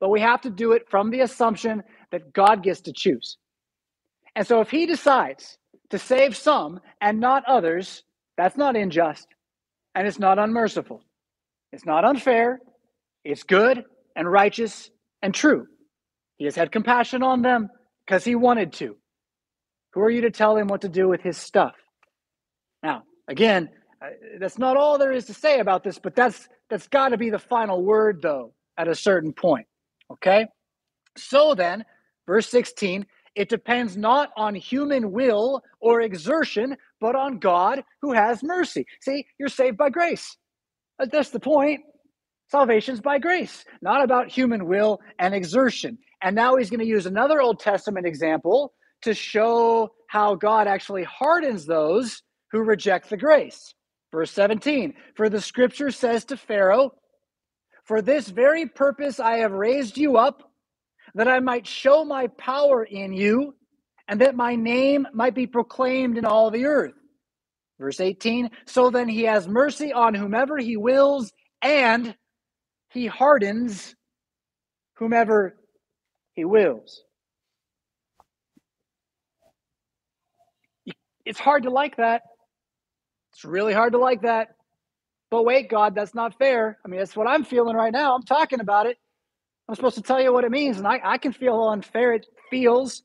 but 0.00 0.10
we 0.10 0.20
have 0.20 0.40
to 0.42 0.50
do 0.50 0.72
it 0.72 0.88
from 0.90 1.10
the 1.10 1.20
assumption 1.20 1.82
that 2.10 2.32
God 2.32 2.62
gets 2.62 2.82
to 2.82 2.92
choose. 2.92 3.36
And 4.36 4.46
so 4.46 4.60
if 4.60 4.70
he 4.70 4.86
decides 4.86 5.58
to 5.90 5.98
save 5.98 6.36
some 6.36 6.80
and 7.00 7.20
not 7.20 7.44
others, 7.46 8.04
that's 8.36 8.56
not 8.56 8.76
unjust 8.76 9.26
and 9.94 10.06
it's 10.06 10.18
not 10.18 10.38
unmerciful. 10.38 11.02
It's 11.72 11.84
not 11.84 12.04
unfair. 12.04 12.60
It's 13.24 13.42
good 13.42 13.84
and 14.14 14.30
righteous 14.30 14.90
and 15.22 15.34
true. 15.34 15.66
He 16.36 16.44
has 16.44 16.54
had 16.54 16.70
compassion 16.70 17.22
on 17.22 17.42
them 17.42 17.68
because 18.06 18.24
he 18.24 18.34
wanted 18.34 18.72
to. 18.74 18.96
Who 19.94 20.00
are 20.00 20.10
you 20.10 20.22
to 20.22 20.30
tell 20.30 20.56
him 20.56 20.68
what 20.68 20.82
to 20.82 20.88
do 20.88 21.08
with 21.08 21.20
his 21.20 21.36
stuff? 21.36 21.74
Now, 22.82 23.02
again, 23.26 23.70
that's 24.38 24.58
not 24.58 24.76
all 24.76 24.98
there 24.98 25.12
is 25.12 25.26
to 25.26 25.34
say 25.34 25.60
about 25.60 25.84
this, 25.84 25.98
but 25.98 26.14
that's 26.14 26.48
that's 26.70 26.88
got 26.88 27.08
to 27.08 27.16
be 27.16 27.30
the 27.30 27.38
final 27.38 27.84
word 27.84 28.20
though 28.22 28.52
at 28.76 28.88
a 28.88 28.94
certain 28.94 29.32
point. 29.32 29.66
Okay? 30.10 30.46
So 31.16 31.54
then, 31.54 31.84
verse 32.26 32.48
16, 32.48 33.04
it 33.34 33.48
depends 33.48 33.96
not 33.96 34.30
on 34.36 34.54
human 34.54 35.12
will 35.12 35.62
or 35.80 36.00
exertion, 36.00 36.76
but 37.00 37.14
on 37.14 37.38
God 37.38 37.82
who 38.02 38.12
has 38.12 38.42
mercy. 38.42 38.84
See, 39.00 39.26
you're 39.38 39.48
saved 39.48 39.76
by 39.76 39.90
grace. 39.90 40.36
Uh, 41.00 41.06
that's 41.10 41.30
the 41.30 41.40
point. 41.40 41.80
Salvation's 42.50 43.00
by 43.00 43.18
grace, 43.18 43.64
not 43.82 44.02
about 44.02 44.30
human 44.30 44.66
will 44.66 45.00
and 45.18 45.34
exertion. 45.34 45.98
And 46.22 46.34
now 46.34 46.56
he's 46.56 46.70
going 46.70 46.80
to 46.80 46.86
use 46.86 47.06
another 47.06 47.40
Old 47.40 47.60
Testament 47.60 48.06
example 48.06 48.72
to 49.02 49.12
show 49.12 49.90
how 50.08 50.34
God 50.34 50.66
actually 50.66 51.04
hardens 51.04 51.66
those 51.66 52.22
who 52.50 52.60
reject 52.60 53.10
the 53.10 53.16
grace. 53.16 53.74
Verse 54.12 54.30
17 54.32 54.94
For 55.16 55.28
the 55.28 55.40
scripture 55.40 55.90
says 55.90 56.24
to 56.26 56.36
Pharaoh, 56.36 56.92
For 57.84 58.02
this 58.02 58.28
very 58.28 58.66
purpose 58.66 59.20
I 59.20 59.38
have 59.38 59.52
raised 59.52 59.98
you 59.98 60.16
up, 60.16 60.42
that 61.14 61.28
I 61.28 61.40
might 61.40 61.66
show 61.66 62.04
my 62.04 62.28
power 62.28 62.84
in 62.84 63.12
you, 63.12 63.54
and 64.06 64.20
that 64.20 64.34
my 64.34 64.54
name 64.54 65.06
might 65.12 65.34
be 65.34 65.46
proclaimed 65.46 66.16
in 66.16 66.24
all 66.24 66.50
the 66.50 66.64
earth. 66.64 66.94
Verse 67.78 68.00
18 68.00 68.50
So 68.66 68.90
then 68.90 69.08
he 69.08 69.24
has 69.24 69.46
mercy 69.46 69.92
on 69.92 70.14
whomever 70.14 70.58
he 70.58 70.76
wills, 70.76 71.32
and 71.62 72.14
he 72.90 73.06
hardens 73.06 73.94
whomever 74.96 75.56
he 76.34 76.44
wills. 76.44 77.02
It's 81.26 81.38
hard 81.38 81.64
to 81.64 81.70
like 81.70 81.96
that. 81.98 82.22
It's 83.38 83.44
really 83.44 83.72
hard 83.72 83.92
to 83.92 83.98
like 83.98 84.22
that. 84.22 84.56
But 85.30 85.44
wait, 85.44 85.70
God, 85.70 85.94
that's 85.94 86.12
not 86.12 86.36
fair. 86.40 86.76
I 86.84 86.88
mean, 86.88 86.98
that's 86.98 87.14
what 87.14 87.28
I'm 87.28 87.44
feeling 87.44 87.76
right 87.76 87.92
now. 87.92 88.16
I'm 88.16 88.24
talking 88.24 88.58
about 88.58 88.86
it. 88.86 88.98
I'm 89.68 89.76
supposed 89.76 89.94
to 89.94 90.02
tell 90.02 90.20
you 90.20 90.32
what 90.32 90.42
it 90.42 90.50
means, 90.50 90.78
and 90.78 90.88
I, 90.88 91.00
I 91.04 91.18
can 91.18 91.32
feel 91.32 91.52
how 91.52 91.68
unfair 91.68 92.14
it 92.14 92.26
feels. 92.50 93.04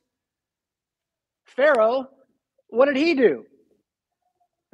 Pharaoh, 1.46 2.08
what 2.70 2.86
did 2.86 2.96
he 2.98 3.14
do? 3.14 3.46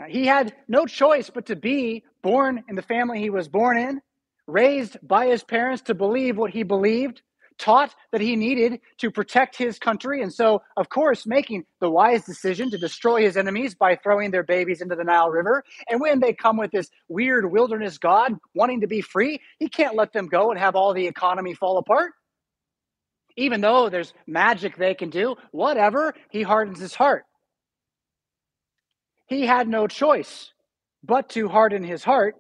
He 0.08 0.26
had 0.26 0.56
no 0.70 0.86
choice 0.86 1.30
but 1.30 1.48
to 1.48 1.58
be 1.58 2.06
born 2.24 2.64
in 2.70 2.76
the 2.76 2.82
family 2.82 3.20
he 3.20 3.30
was 3.30 3.50
born 3.50 3.78
in, 3.78 4.02
raised 4.48 4.96
by 5.06 5.28
his 5.28 5.44
parents 5.44 5.82
to 5.84 5.94
believe 5.94 6.38
what 6.38 6.52
he 6.52 6.64
believed, 6.64 7.22
taught 7.60 7.94
that 8.12 8.22
he 8.22 8.36
needed 8.36 8.80
to 8.98 9.12
protect 9.12 9.56
his 9.56 9.78
country. 9.78 10.22
And 10.22 10.34
so, 10.34 10.62
of 10.78 10.90
course, 10.90 11.28
making 11.28 11.66
the 11.80 11.90
wise 11.90 12.26
decision 12.26 12.72
to 12.72 12.78
destroy 12.78 13.22
his 13.22 13.38
enemies 13.38 13.76
by 13.76 13.96
throwing 13.96 14.32
their 14.32 14.44
babies 14.44 14.82
into 14.82 14.96
the 14.96 15.04
Nile 15.04 15.30
River. 15.30 15.64
And 15.90 16.02
when 16.02 16.20
they 16.20 16.34
come 16.34 16.58
with 16.58 16.72
this 16.72 16.90
weird 17.08 17.52
wilderness 17.52 17.98
God 17.98 18.34
wanting 18.56 18.82
to 18.82 18.88
be 18.88 19.02
free, 19.02 19.40
he 19.60 19.68
can't 19.68 19.96
let 19.96 20.14
them 20.14 20.28
go 20.28 20.50
and 20.50 20.60
have 20.60 20.76
all 20.76 20.94
the 20.94 21.06
economy 21.06 21.54
fall 21.54 21.78
apart. 21.78 22.14
Even 23.38 23.62
though 23.62 23.90
there's 23.90 24.14
magic 24.26 24.76
they 24.76 24.96
can 24.96 25.10
do, 25.10 25.36
whatever, 25.52 26.14
he 26.32 26.42
hardens 26.42 26.80
his 26.80 26.96
heart. 26.96 27.24
He 29.28 29.46
had 29.46 29.68
no 29.68 29.88
choice 29.88 30.52
but 31.04 31.30
to 31.30 31.48
harden 31.48 31.84
his 31.84 32.04
heart. 32.04 32.36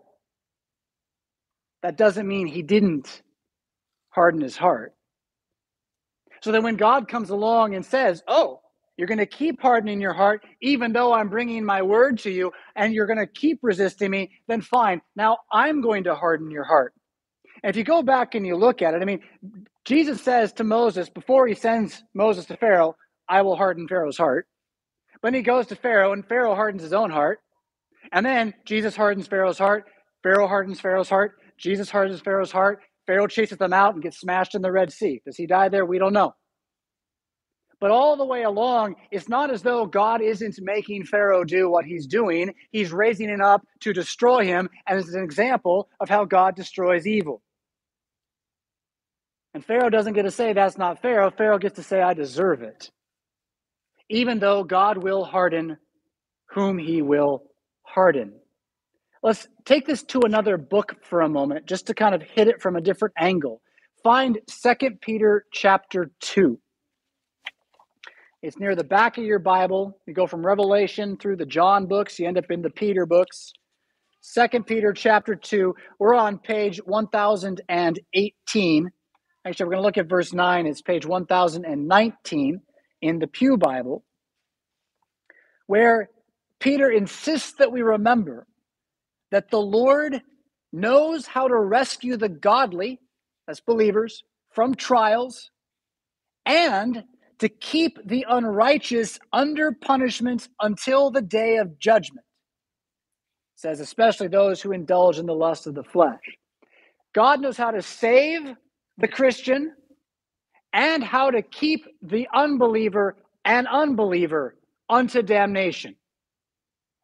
That 1.83 1.97
doesn't 1.97 2.27
mean 2.27 2.47
he 2.47 2.63
didn't 2.63 3.21
harden 4.09 4.41
his 4.41 4.57
heart. 4.57 4.93
So 6.41 6.51
that 6.51 6.63
when 6.63 6.75
God 6.75 7.07
comes 7.07 7.29
along 7.29 7.75
and 7.75 7.85
says, 7.85 8.23
Oh, 8.27 8.61
you're 8.97 9.07
going 9.07 9.19
to 9.19 9.25
keep 9.25 9.61
hardening 9.61 10.01
your 10.01 10.13
heart, 10.13 10.43
even 10.61 10.91
though 10.91 11.13
I'm 11.13 11.29
bringing 11.29 11.63
my 11.63 11.81
word 11.81 12.19
to 12.19 12.31
you, 12.31 12.51
and 12.75 12.93
you're 12.93 13.07
going 13.07 13.19
to 13.19 13.27
keep 13.27 13.59
resisting 13.61 14.11
me, 14.11 14.31
then 14.47 14.61
fine. 14.61 15.01
Now 15.15 15.37
I'm 15.51 15.81
going 15.81 16.03
to 16.03 16.15
harden 16.15 16.51
your 16.51 16.65
heart. 16.65 16.93
And 17.63 17.69
if 17.69 17.77
you 17.77 17.83
go 17.83 18.01
back 18.03 18.35
and 18.35 18.45
you 18.45 18.55
look 18.55 18.81
at 18.81 18.93
it, 18.93 19.01
I 19.01 19.05
mean, 19.05 19.21
Jesus 19.85 20.21
says 20.21 20.53
to 20.53 20.63
Moses 20.63 21.09
before 21.09 21.47
he 21.47 21.55
sends 21.55 22.03
Moses 22.13 22.45
to 22.47 22.57
Pharaoh, 22.57 22.95
I 23.27 23.41
will 23.41 23.55
harden 23.55 23.87
Pharaoh's 23.87 24.17
heart. 24.17 24.47
But 25.21 25.33
he 25.33 25.41
goes 25.41 25.67
to 25.67 25.75
Pharaoh, 25.75 26.13
and 26.13 26.27
Pharaoh 26.27 26.55
hardens 26.55 26.83
his 26.83 26.93
own 26.93 27.09
heart. 27.09 27.39
And 28.11 28.25
then 28.25 28.53
Jesus 28.65 28.95
hardens 28.95 29.27
Pharaoh's 29.27 29.57
heart. 29.57 29.85
Pharaoh 30.23 30.47
hardens 30.47 30.79
Pharaoh's 30.79 31.09
heart. 31.09 31.33
Jesus 31.57 31.89
hardens 31.89 32.21
Pharaoh's 32.21 32.51
heart. 32.51 32.81
Pharaoh 33.09 33.27
chases 33.27 33.57
them 33.57 33.73
out 33.73 33.95
and 33.95 34.03
gets 34.03 34.19
smashed 34.19 34.53
in 34.53 34.61
the 34.61 34.71
Red 34.71 34.93
Sea. 34.93 35.19
Does 35.25 35.35
he 35.35 35.47
die 35.47 35.69
there? 35.69 35.83
We 35.85 35.97
don't 35.97 36.13
know. 36.13 36.35
But 37.81 37.89
all 37.89 38.15
the 38.17 38.25
way 38.25 38.43
along, 38.43 38.97
it's 39.09 39.27
not 39.27 39.51
as 39.51 39.63
though 39.63 39.87
God 39.87 40.21
isn't 40.21 40.57
making 40.61 41.05
Pharaoh 41.05 41.43
do 41.43 41.71
what 41.71 41.85
he's 41.85 42.05
doing. 42.05 42.53
He's 42.71 42.91
raising 42.91 43.29
him 43.29 43.41
up 43.41 43.65
to 43.79 43.93
destroy 43.93 44.45
him, 44.45 44.69
and 44.87 44.99
it's 44.99 45.15
an 45.15 45.23
example 45.23 45.89
of 45.99 46.09
how 46.09 46.25
God 46.25 46.55
destroys 46.55 47.07
evil. 47.07 47.41
And 49.55 49.65
Pharaoh 49.65 49.89
doesn't 49.89 50.13
get 50.13 50.23
to 50.23 50.31
say 50.31 50.53
that's 50.53 50.77
not 50.77 51.01
Pharaoh. 51.01 51.31
Pharaoh 51.31 51.57
gets 51.57 51.77
to 51.77 51.83
say, 51.83 52.01
I 52.01 52.13
deserve 52.13 52.61
it 52.61 52.91
even 54.09 54.39
though 54.39 54.63
God 54.63 54.97
will 54.97 55.23
harden 55.23 55.77
whom 56.51 56.77
he 56.77 57.01
will 57.01 57.43
harden. 57.83 58.38
Let's 59.21 59.49
take 59.65 59.85
this 59.85 60.03
to 60.03 60.21
another 60.21 60.57
book 60.57 60.95
for 61.03 61.21
a 61.21 61.29
moment, 61.29 61.65
just 61.65 61.87
to 61.87 61.93
kind 61.93 62.15
of 62.15 62.21
hit 62.21 62.47
it 62.47 62.61
from 62.61 62.77
a 62.77 62.81
different 62.81 63.13
angle. 63.17 63.61
Find 64.01 64.39
Second 64.47 65.01
Peter 65.01 65.45
chapter 65.51 66.11
2. 66.21 66.57
It's 68.41 68.57
near 68.57 68.75
the 68.75 68.85
back 68.85 69.17
of 69.17 69.25
your 69.25 69.39
Bible. 69.39 69.99
You 70.07 70.13
go 70.13 70.25
from 70.25 70.45
Revelation 70.45 71.17
through 71.17 71.35
the 71.35 71.45
John 71.45 71.85
books, 71.85 72.17
you 72.17 72.27
end 72.27 72.37
up 72.37 72.49
in 72.49 72.61
the 72.61 72.69
Peter 72.69 73.05
books. 73.05 73.51
Second 74.21 74.65
Peter 74.65 74.93
chapter 74.93 75.35
2. 75.35 75.75
We're 75.99 76.15
on 76.15 76.39
page 76.39 76.79
1018. 76.85 78.89
Actually, 79.45 79.65
we're 79.65 79.71
going 79.71 79.81
to 79.81 79.85
look 79.85 79.97
at 79.97 80.07
verse 80.07 80.31
9. 80.31 80.65
It's 80.65 80.81
page 80.81 81.05
1019 81.05 82.61
in 83.01 83.19
the 83.19 83.27
Pew 83.27 83.57
Bible, 83.57 84.05
where 85.67 86.09
Peter 86.59 86.89
insists 86.89 87.53
that 87.59 87.73
we 87.73 87.81
remember 87.81 88.47
that 89.31 89.49
the 89.49 89.61
Lord 89.61 90.21
knows 90.71 91.25
how 91.25 91.47
to 91.47 91.55
rescue 91.55 92.17
the 92.17 92.29
godly, 92.29 92.99
as 93.47 93.59
believers, 93.59 94.23
from 94.51 94.75
trials, 94.75 95.49
and 96.45 97.03
to 97.39 97.49
keep 97.49 97.97
the 98.05 98.25
unrighteous 98.29 99.19
under 99.31 99.71
punishment 99.71 100.49
until 100.61 101.09
the 101.09 101.21
day 101.21 101.57
of 101.57 101.79
judgment. 101.79 102.25
It 103.55 103.61
says, 103.61 103.79
especially 103.79 104.27
those 104.27 104.61
who 104.61 104.71
indulge 104.71 105.17
in 105.17 105.25
the 105.25 105.33
lust 105.33 105.67
of 105.67 105.75
the 105.75 105.83
flesh. 105.83 106.19
God 107.13 107.41
knows 107.41 107.57
how 107.57 107.71
to 107.71 107.81
save 107.81 108.41
the 108.97 109.07
Christian 109.07 109.73
and 110.73 111.03
how 111.03 111.31
to 111.31 111.41
keep 111.41 111.85
the 112.01 112.27
unbeliever 112.33 113.15
and 113.45 113.67
unbeliever 113.67 114.55
unto 114.89 115.21
damnation. 115.21 115.95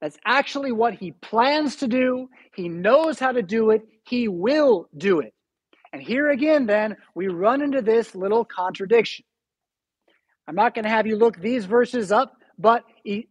That's 0.06 0.20
actually 0.24 0.72
what 0.72 0.94
he 0.94 1.14
plans 1.14 1.78
to 1.78 1.88
do. 1.88 2.30
He 2.56 2.70
knows 2.70 3.18
how 3.18 3.32
to 3.32 3.42
do 3.42 3.72
it. 3.72 3.82
He 4.08 4.28
will 4.28 4.88
do 4.96 5.20
it. 5.20 5.34
And 5.94 6.00
here 6.00 6.30
again, 6.30 6.68
then, 6.68 6.96
we 7.16 7.28
run 7.28 7.64
into 7.64 7.82
this 7.82 8.14
little 8.14 8.46
contradiction. 8.46 9.26
I'm 10.48 10.54
not 10.54 10.76
going 10.76 10.84
to 10.84 10.92
have 10.92 11.08
you 11.08 11.16
look 11.16 11.40
these 11.40 11.66
verses 11.66 12.12
up, 12.12 12.34
but 12.60 12.84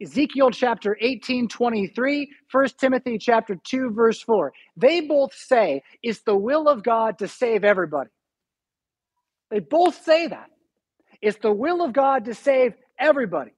Ezekiel 0.03 0.51
chapter 0.51 0.99
18, 1.01 1.47
23, 1.47 2.29
1 2.51 2.69
Timothy 2.77 3.19
chapter 3.19 3.55
2, 3.55 3.93
verse 3.93 4.21
4. 4.23 4.53
They 4.77 5.03
both 5.03 5.33
say 5.33 5.81
it's 6.03 6.23
the 6.23 6.35
will 6.35 6.67
of 6.67 6.83
God 6.83 7.21
to 7.21 7.29
save 7.29 7.63
everybody. 7.63 8.11
They 9.53 9.61
both 9.61 10.03
say 10.03 10.27
that. 10.27 10.51
It's 11.23 11.39
the 11.39 11.53
will 11.53 11.85
of 11.85 11.93
God 11.93 12.25
to 12.25 12.35
save 12.35 12.75
everybody. 12.99 13.53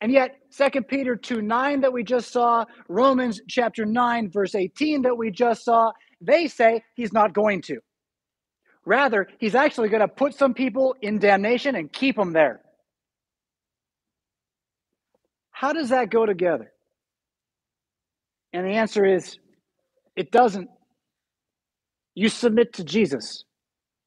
And 0.00 0.12
yet, 0.12 0.36
2 0.56 0.82
Peter 0.82 1.16
2 1.16 1.42
9 1.42 1.80
that 1.82 1.92
we 1.92 2.02
just 2.02 2.32
saw, 2.32 2.64
Romans 2.88 3.40
chapter 3.48 3.84
9, 3.84 4.30
verse 4.30 4.54
18 4.54 5.02
that 5.02 5.16
we 5.16 5.30
just 5.30 5.64
saw, 5.64 5.92
they 6.20 6.48
say 6.48 6.82
he's 6.94 7.12
not 7.12 7.32
going 7.32 7.62
to. 7.62 7.78
Rather, 8.84 9.28
he's 9.38 9.54
actually 9.54 9.88
going 9.88 10.00
to 10.00 10.08
put 10.08 10.34
some 10.34 10.52
people 10.52 10.94
in 11.00 11.18
damnation 11.18 11.74
and 11.74 11.92
keep 11.92 12.16
them 12.16 12.32
there. 12.32 12.60
How 15.50 15.72
does 15.72 15.90
that 15.90 16.10
go 16.10 16.26
together? 16.26 16.72
And 18.52 18.66
the 18.66 18.72
answer 18.72 19.04
is 19.06 19.38
it 20.16 20.30
doesn't. 20.30 20.68
You 22.14 22.28
submit 22.28 22.74
to 22.74 22.84
Jesus. 22.84 23.44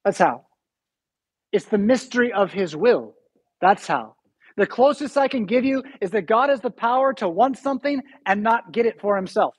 That's 0.06 0.19
how. 0.19 0.45
It's 1.52 1.65
the 1.65 1.78
mystery 1.78 2.32
of 2.32 2.52
his 2.52 2.76
will. 2.76 3.15
That's 3.62 3.88
how. 3.88 4.16
The 4.58 4.67
closest 4.67 5.17
I 5.17 5.28
can 5.28 5.46
give 5.46 5.63
you 5.63 5.84
is 6.02 6.12
that 6.12 6.24
God 6.24 6.50
has 6.50 6.62
the 6.62 6.72
power 6.72 7.13
to 7.15 7.30
want 7.30 7.58
something 7.58 8.02
and 8.26 8.43
not 8.43 8.72
get 8.72 8.88
it 8.88 9.00
for 9.00 9.15
himself. 9.15 9.56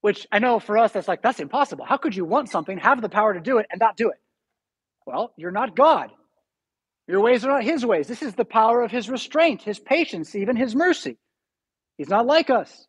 Which 0.00 0.26
I 0.32 0.38
know 0.38 0.58
for 0.58 0.78
us, 0.78 0.92
that's 0.92 1.08
like, 1.08 1.22
that's 1.22 1.40
impossible. 1.40 1.84
How 1.84 1.98
could 1.98 2.16
you 2.16 2.24
want 2.24 2.50
something, 2.50 2.78
have 2.78 3.02
the 3.02 3.08
power 3.08 3.34
to 3.34 3.40
do 3.40 3.58
it, 3.58 3.66
and 3.70 3.78
not 3.78 3.96
do 3.96 4.08
it? 4.08 4.16
Well, 5.06 5.32
you're 5.36 5.50
not 5.50 5.76
God. 5.76 6.10
Your 7.06 7.20
ways 7.20 7.44
are 7.44 7.50
not 7.50 7.64
his 7.64 7.84
ways. 7.84 8.08
This 8.08 8.22
is 8.22 8.34
the 8.34 8.46
power 8.46 8.82
of 8.82 8.90
his 8.90 9.10
restraint, 9.10 9.62
his 9.62 9.78
patience, 9.78 10.34
even 10.34 10.56
his 10.56 10.74
mercy. 10.74 11.18
He's 11.98 12.08
not 12.08 12.26
like 12.26 12.48
us. 12.48 12.86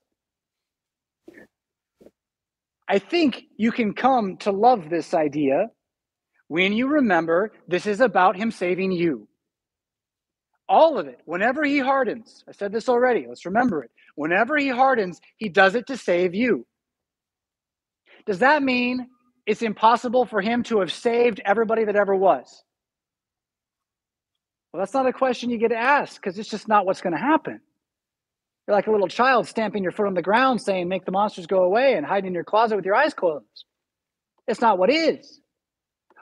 I 2.87 2.99
think 2.99 3.43
you 3.57 3.71
can 3.71 3.93
come 3.93 4.37
to 4.37 4.51
love 4.51 4.89
this 4.89 5.13
idea 5.13 5.67
when 6.47 6.71
you 6.71 6.87
remember 6.87 7.51
this 7.67 7.85
is 7.85 7.99
about 7.99 8.37
him 8.37 8.51
saving 8.51 8.91
you. 8.91 9.27
All 10.67 10.97
of 10.97 11.07
it, 11.07 11.19
whenever 11.25 11.63
he 11.63 11.79
hardens, 11.79 12.43
I 12.49 12.51
said 12.51 12.71
this 12.71 12.89
already, 12.89 13.25
let's 13.27 13.45
remember 13.45 13.83
it. 13.83 13.91
Whenever 14.15 14.57
he 14.57 14.69
hardens, 14.69 15.21
he 15.37 15.49
does 15.49 15.75
it 15.75 15.87
to 15.87 15.97
save 15.97 16.33
you. 16.33 16.65
Does 18.25 18.39
that 18.39 18.63
mean 18.63 19.07
it's 19.45 19.61
impossible 19.61 20.25
for 20.25 20.41
him 20.41 20.63
to 20.63 20.79
have 20.79 20.91
saved 20.91 21.39
everybody 21.45 21.85
that 21.85 21.95
ever 21.95 22.15
was? 22.15 22.63
Well, 24.73 24.81
that's 24.81 24.93
not 24.93 25.07
a 25.07 25.13
question 25.13 25.51
you 25.51 25.57
get 25.59 25.71
asked 25.71 26.15
because 26.15 26.37
it's 26.39 26.49
just 26.49 26.67
not 26.67 26.85
what's 26.85 27.01
going 27.01 27.13
to 27.13 27.21
happen. 27.21 27.61
You're 28.67 28.75
like 28.75 28.87
a 28.87 28.91
little 28.91 29.07
child 29.07 29.47
stamping 29.47 29.83
your 29.83 29.91
foot 29.91 30.07
on 30.07 30.15
the 30.15 30.21
ground 30.23 30.61
saying, 30.61 30.87
Make 30.87 31.05
the 31.05 31.11
monsters 31.11 31.45
go 31.45 31.63
away 31.63 31.93
and 31.93 32.05
hiding 32.05 32.29
in 32.29 32.33
your 32.33 32.43
closet 32.43 32.75
with 32.75 32.85
your 32.85 32.95
eyes 32.95 33.13
closed. 33.13 33.65
It's 34.47 34.61
not 34.61 34.79
what 34.79 34.89
is. 34.89 35.39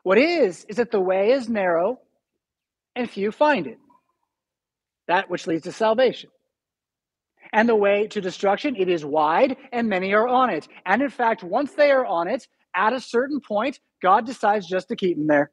What 0.03 0.17
is, 0.17 0.65
is 0.67 0.75
that 0.75 0.91
the 0.91 0.99
way 0.99 1.32
is 1.32 1.47
narrow 1.47 1.99
and 2.95 3.10
few 3.10 3.32
find 3.32 3.67
it. 3.67 3.77
That 5.08 5.30
which 5.30 5.48
leads 5.48 5.63
to 5.63 5.72
salvation. 5.72 6.30
And 7.52 7.70
the 7.70 7.76
way 7.76 8.08
to 8.08 8.22
destruction, 8.22 8.76
it 8.76 8.89
is 8.89 9.06
wide 9.06 9.58
and 9.72 9.88
many 9.88 10.13
are 10.13 10.28
on 10.28 10.50
it. 10.50 10.68
And 10.86 11.02
in 11.02 11.10
fact, 11.10 11.44
once 11.44 11.74
they 11.74 11.92
are 11.92 12.06
on 12.06 12.28
it, 12.28 12.48
at 12.76 12.94
a 12.94 13.00
certain 13.00 13.39
point, 13.39 13.80
God 14.02 14.26
decides 14.26 14.68
just 14.68 14.88
to 14.88 14.96
keep 14.96 15.18
them 15.18 15.28
there. 15.28 15.52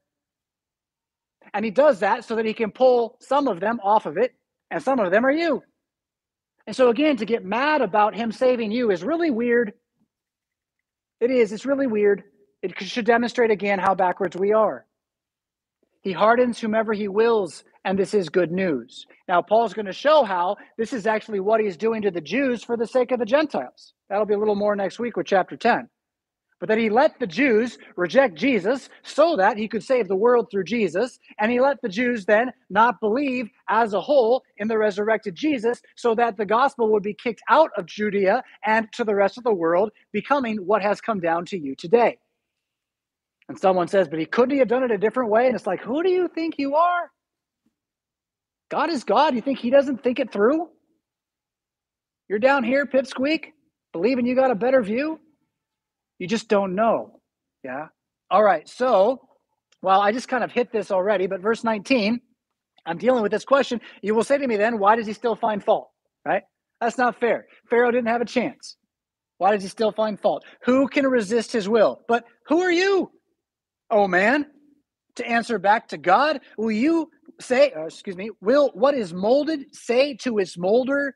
And 1.53 1.65
he 1.65 1.71
does 1.71 2.01
that 2.01 2.25
so 2.25 2.37
that 2.37 2.47
he 2.47 2.55
can 2.55 2.71
pull 2.71 3.19
some 3.21 3.49
of 3.49 3.61
them 3.61 3.81
off 3.83 4.07
of 4.07 4.17
it, 4.17 4.35
and 4.71 4.83
some 4.83 5.01
of 5.01 5.11
them 5.11 5.27
are 5.27 5.31
you. 5.31 5.63
And 6.67 6.77
so, 6.77 6.89
again, 6.89 7.17
to 7.17 7.25
get 7.25 7.45
mad 7.45 7.83
about 7.83 8.15
him 8.15 8.31
saving 8.31 8.71
you 8.71 8.91
is 8.91 9.03
really 9.03 9.31
weird. 9.31 9.73
It 11.21 11.31
is, 11.31 11.53
it's 11.53 11.67
really 11.67 11.87
weird. 11.87 12.23
It 12.63 12.79
should 12.81 13.07
demonstrate 13.07 13.51
again 13.51 13.79
how 13.79 13.95
backwards 13.95 14.37
we 14.37 14.53
are. 14.53 14.87
He 16.03 16.13
hardens 16.13 16.59
whomever 16.59 16.93
he 16.93 17.09
wills, 17.09 17.65
and 17.85 17.99
this 17.99 18.15
is 18.15 18.29
good 18.29 18.51
news. 18.51 19.07
Now, 19.29 19.43
Paul's 19.43 19.75
going 19.75 19.87
to 19.87 19.93
show 19.93 20.25
how 20.25 20.57
this 20.79 20.93
is 20.93 21.07
actually 21.07 21.41
what 21.41 21.61
he's 21.61 21.77
doing 21.77 22.03
to 22.03 22.11
the 22.11 22.21
Jews 22.21 22.65
for 22.65 22.77
the 22.77 22.87
sake 22.87 23.13
of 23.13 23.19
the 23.19 23.27
Gentiles. 23.27 23.95
That'll 24.09 24.27
be 24.27 24.35
a 24.35 24.39
little 24.39 24.57
more 24.57 24.77
next 24.77 24.99
week 24.99 25.17
with 25.17 25.27
chapter 25.27 25.57
10 25.57 25.89
but 26.61 26.69
that 26.69 26.79
he 26.79 26.91
let 26.91 27.19
the 27.19 27.27
Jews 27.27 27.79
reject 27.97 28.37
Jesus 28.37 28.91
so 29.03 29.35
that 29.37 29.57
he 29.57 29.67
could 29.67 29.83
save 29.83 30.09
the 30.09 30.17
world 30.17 30.49
through 30.51 30.65
Jesus. 30.65 31.19
And 31.39 31.51
he 31.51 31.59
let 31.59 31.81
the 31.83 31.89
Jews 31.89 32.27
then 32.27 32.53
not 32.69 33.01
believe 33.01 33.49
as 33.69 33.95
a 33.95 34.01
whole 34.01 34.43
in 34.59 34.69
the 34.69 34.79
resurrected 34.79 35.35
Jesus 35.35 35.81
so 35.97 36.15
that 36.15 36.37
the 36.37 36.47
gospel 36.47 36.93
would 36.93 37.03
be 37.03 37.15
kicked 37.15 37.43
out 37.49 37.71
of 37.77 37.87
Judea 37.87 38.45
and 38.65 38.93
to 38.93 39.05
the 39.05 39.15
rest 39.15 39.39
of 39.39 39.45
the 39.45 39.55
world, 39.55 39.91
becoming 40.13 40.59
what 40.59 40.83
has 40.83 41.01
come 41.01 41.21
down 41.21 41.47
to 41.47 41.59
you 41.59 41.75
today. 41.75 42.19
And 43.51 43.59
someone 43.59 43.89
says, 43.89 44.07
but 44.07 44.21
he 44.21 44.27
couldn't 44.27 44.57
have 44.61 44.69
done 44.69 44.85
it 44.85 44.93
a 44.93 44.97
different 44.97 45.29
way? 45.29 45.47
And 45.49 45.57
it's 45.57 45.67
like, 45.67 45.81
who 45.81 46.05
do 46.05 46.09
you 46.09 46.29
think 46.29 46.55
you 46.57 46.77
are? 46.77 47.11
God 48.71 48.91
is 48.91 49.03
God. 49.03 49.35
You 49.35 49.41
think 49.41 49.59
he 49.59 49.71
doesn't 49.71 50.05
think 50.05 50.21
it 50.21 50.33
through? 50.33 50.69
You're 52.29 52.39
down 52.39 52.63
here, 52.63 52.87
pipsqueak, 52.87 53.47
believing 53.93 54.25
you 54.25 54.37
got 54.37 54.53
a 54.53 54.55
better 54.55 54.85
view? 54.85 55.19
You 56.21 56.29
just 56.29 56.47
don't 56.47 56.77
know. 56.77 57.19
Yeah. 57.65 57.87
All 58.31 58.45
right. 58.45 58.69
So, 58.69 59.21
well, 59.83 60.01
I 60.01 60.13
just 60.13 60.29
kind 60.29 60.45
of 60.45 60.53
hit 60.53 60.71
this 60.71 60.93
already, 60.93 61.27
but 61.27 61.41
verse 61.41 61.65
19, 61.65 62.21
I'm 62.87 62.99
dealing 62.99 63.21
with 63.21 63.33
this 63.33 63.45
question. 63.45 63.81
You 64.01 64.15
will 64.15 64.23
say 64.23 64.39
to 64.39 64.47
me 64.47 64.59
then, 64.59 64.79
why 64.79 64.95
does 64.95 65.09
he 65.09 65.13
still 65.13 65.35
find 65.35 65.61
fault? 65.61 65.91
Right? 66.25 66.45
That's 66.81 66.99
not 66.99 67.19
fair. 67.19 67.47
Pharaoh 67.69 67.91
didn't 67.91 68.11
have 68.11 68.21
a 68.21 68.27
chance. 68.27 68.77
Why 69.39 69.51
does 69.51 69.65
he 69.65 69.69
still 69.69 69.91
find 69.91 70.21
fault? 70.21 70.45
Who 70.67 70.87
can 70.87 71.05
resist 71.05 71.51
his 71.51 71.69
will? 71.69 72.03
But 72.07 72.23
who 72.47 72.61
are 72.61 72.71
you, 72.71 73.11
oh 73.91 74.09
man, 74.09 74.47
to 75.17 75.27
answer 75.27 75.59
back 75.59 75.89
to 75.89 75.99
God? 75.99 76.41
Will 76.57 76.73
you 76.73 77.11
say, 77.41 77.73
uh, 77.73 77.85
excuse 77.85 78.17
me, 78.17 78.31
will 78.41 78.71
what 78.75 78.95
is 78.95 79.13
molded 79.13 79.75
say 79.75 80.15
to 80.23 80.39
its 80.39 80.57
molder, 80.57 81.15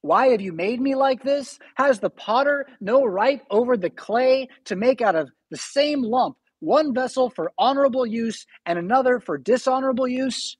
why 0.00 0.28
have 0.28 0.40
you 0.40 0.52
made 0.52 0.80
me 0.80 0.94
like 0.94 1.22
this? 1.22 1.58
Has 1.76 2.00
the 2.00 2.10
potter 2.10 2.66
no 2.80 3.04
right 3.04 3.42
over 3.50 3.76
the 3.76 3.90
clay 3.90 4.48
to 4.66 4.76
make 4.76 5.00
out 5.00 5.16
of 5.16 5.30
the 5.50 5.56
same 5.56 6.02
lump 6.02 6.36
one 6.60 6.94
vessel 6.94 7.30
for 7.30 7.52
honorable 7.58 8.06
use 8.06 8.46
and 8.66 8.78
another 8.78 9.20
for 9.20 9.38
dishonorable 9.38 10.08
use? 10.08 10.56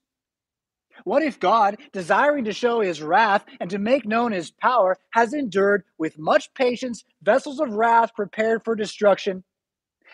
What 1.04 1.22
if 1.22 1.38
God, 1.38 1.76
desiring 1.92 2.44
to 2.44 2.52
show 2.52 2.80
his 2.80 3.00
wrath 3.00 3.44
and 3.60 3.70
to 3.70 3.78
make 3.78 4.04
known 4.04 4.32
his 4.32 4.50
power, 4.50 4.96
has 5.10 5.32
endured 5.32 5.84
with 5.96 6.18
much 6.18 6.52
patience 6.54 7.04
vessels 7.22 7.60
of 7.60 7.70
wrath 7.70 8.14
prepared 8.14 8.64
for 8.64 8.74
destruction, 8.74 9.44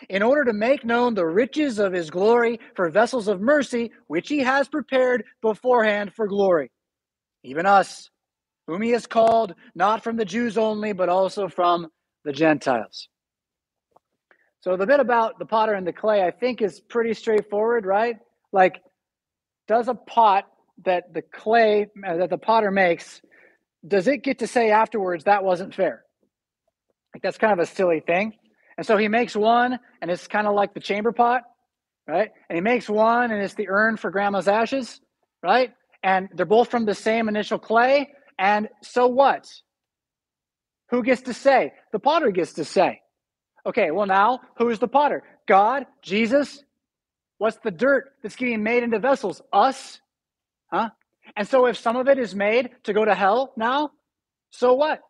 in 0.09 0.21
order 0.21 0.45
to 0.45 0.53
make 0.53 0.85
known 0.85 1.13
the 1.13 1.25
riches 1.25 1.79
of 1.79 1.93
his 1.93 2.09
glory 2.09 2.59
for 2.75 2.89
vessels 2.89 3.27
of 3.27 3.41
mercy, 3.41 3.91
which 4.07 4.29
he 4.29 4.39
has 4.39 4.67
prepared 4.67 5.23
beforehand 5.41 6.13
for 6.13 6.27
glory? 6.27 6.71
Even 7.43 7.65
us 7.65 8.09
whom 8.67 8.81
he 8.81 8.91
has 8.91 9.05
called 9.05 9.53
not 9.75 10.03
from 10.03 10.17
the 10.17 10.25
Jews 10.25 10.57
only, 10.57 10.93
but 10.93 11.09
also 11.09 11.47
from 11.47 11.87
the 12.23 12.31
Gentiles. 12.31 13.07
So 14.61 14.75
the 14.75 14.87
bit 14.87 14.99
about 14.99 15.37
the 15.37 15.45
potter 15.45 15.73
and 15.73 15.85
the 15.85 15.93
clay, 15.93 16.23
I 16.23 16.31
think, 16.31 16.61
is 16.61 16.81
pretty 16.81 17.13
straightforward, 17.13 17.85
right? 17.85 18.17
Like, 18.51 18.81
does 19.67 19.87
a 19.87 19.93
pot 19.93 20.45
that 20.83 21.13
the 21.13 21.21
clay 21.21 21.87
uh, 22.05 22.17
that 22.17 22.29
the 22.29 22.37
potter 22.37 22.71
makes, 22.71 23.21
does 23.87 24.07
it 24.07 24.23
get 24.23 24.39
to 24.39 24.47
say 24.47 24.71
afterwards 24.71 25.25
that 25.25 25.43
wasn't 25.43 25.73
fair? 25.73 26.03
Like 27.13 27.21
that's 27.21 27.37
kind 27.37 27.53
of 27.53 27.59
a 27.59 27.65
silly 27.65 28.01
thing. 28.01 28.33
And 28.77 28.85
so 28.85 28.97
he 28.97 29.07
makes 29.07 29.35
one, 29.35 29.79
and 30.01 30.11
it's 30.11 30.27
kind 30.27 30.47
of 30.47 30.53
like 30.53 30.73
the 30.73 30.79
chamber 30.79 31.11
pot, 31.11 31.43
right? 32.07 32.31
And 32.49 32.57
he 32.57 32.61
makes 32.61 32.89
one, 32.89 33.31
and 33.31 33.41
it's 33.41 33.53
the 33.53 33.69
urn 33.69 33.97
for 33.97 34.11
grandma's 34.11 34.47
ashes, 34.47 34.99
right? 35.41 35.73
And 36.03 36.29
they're 36.33 36.45
both 36.45 36.69
from 36.69 36.85
the 36.85 36.95
same 36.95 37.29
initial 37.29 37.57
clay, 37.57 38.09
and 38.37 38.69
so 38.81 39.07
what? 39.07 39.49
Who 40.91 41.03
gets 41.03 41.23
to 41.23 41.33
say? 41.33 41.73
The 41.91 41.99
potter 41.99 42.31
gets 42.31 42.53
to 42.53 42.65
say. 42.65 43.01
Okay, 43.65 43.91
well, 43.91 44.05
now 44.05 44.41
who's 44.57 44.79
the 44.79 44.87
potter? 44.87 45.23
God? 45.47 45.85
Jesus? 46.01 46.63
What's 47.37 47.57
the 47.57 47.71
dirt 47.71 48.13
that's 48.21 48.35
getting 48.35 48.63
made 48.63 48.83
into 48.83 48.99
vessels? 48.99 49.41
Us? 49.51 49.99
Huh? 50.71 50.89
And 51.35 51.47
so 51.47 51.65
if 51.65 51.77
some 51.77 51.95
of 51.95 52.07
it 52.07 52.19
is 52.19 52.35
made 52.35 52.69
to 52.83 52.93
go 52.93 53.03
to 53.03 53.15
hell 53.15 53.53
now, 53.57 53.91
so 54.51 54.73
what? 54.73 55.01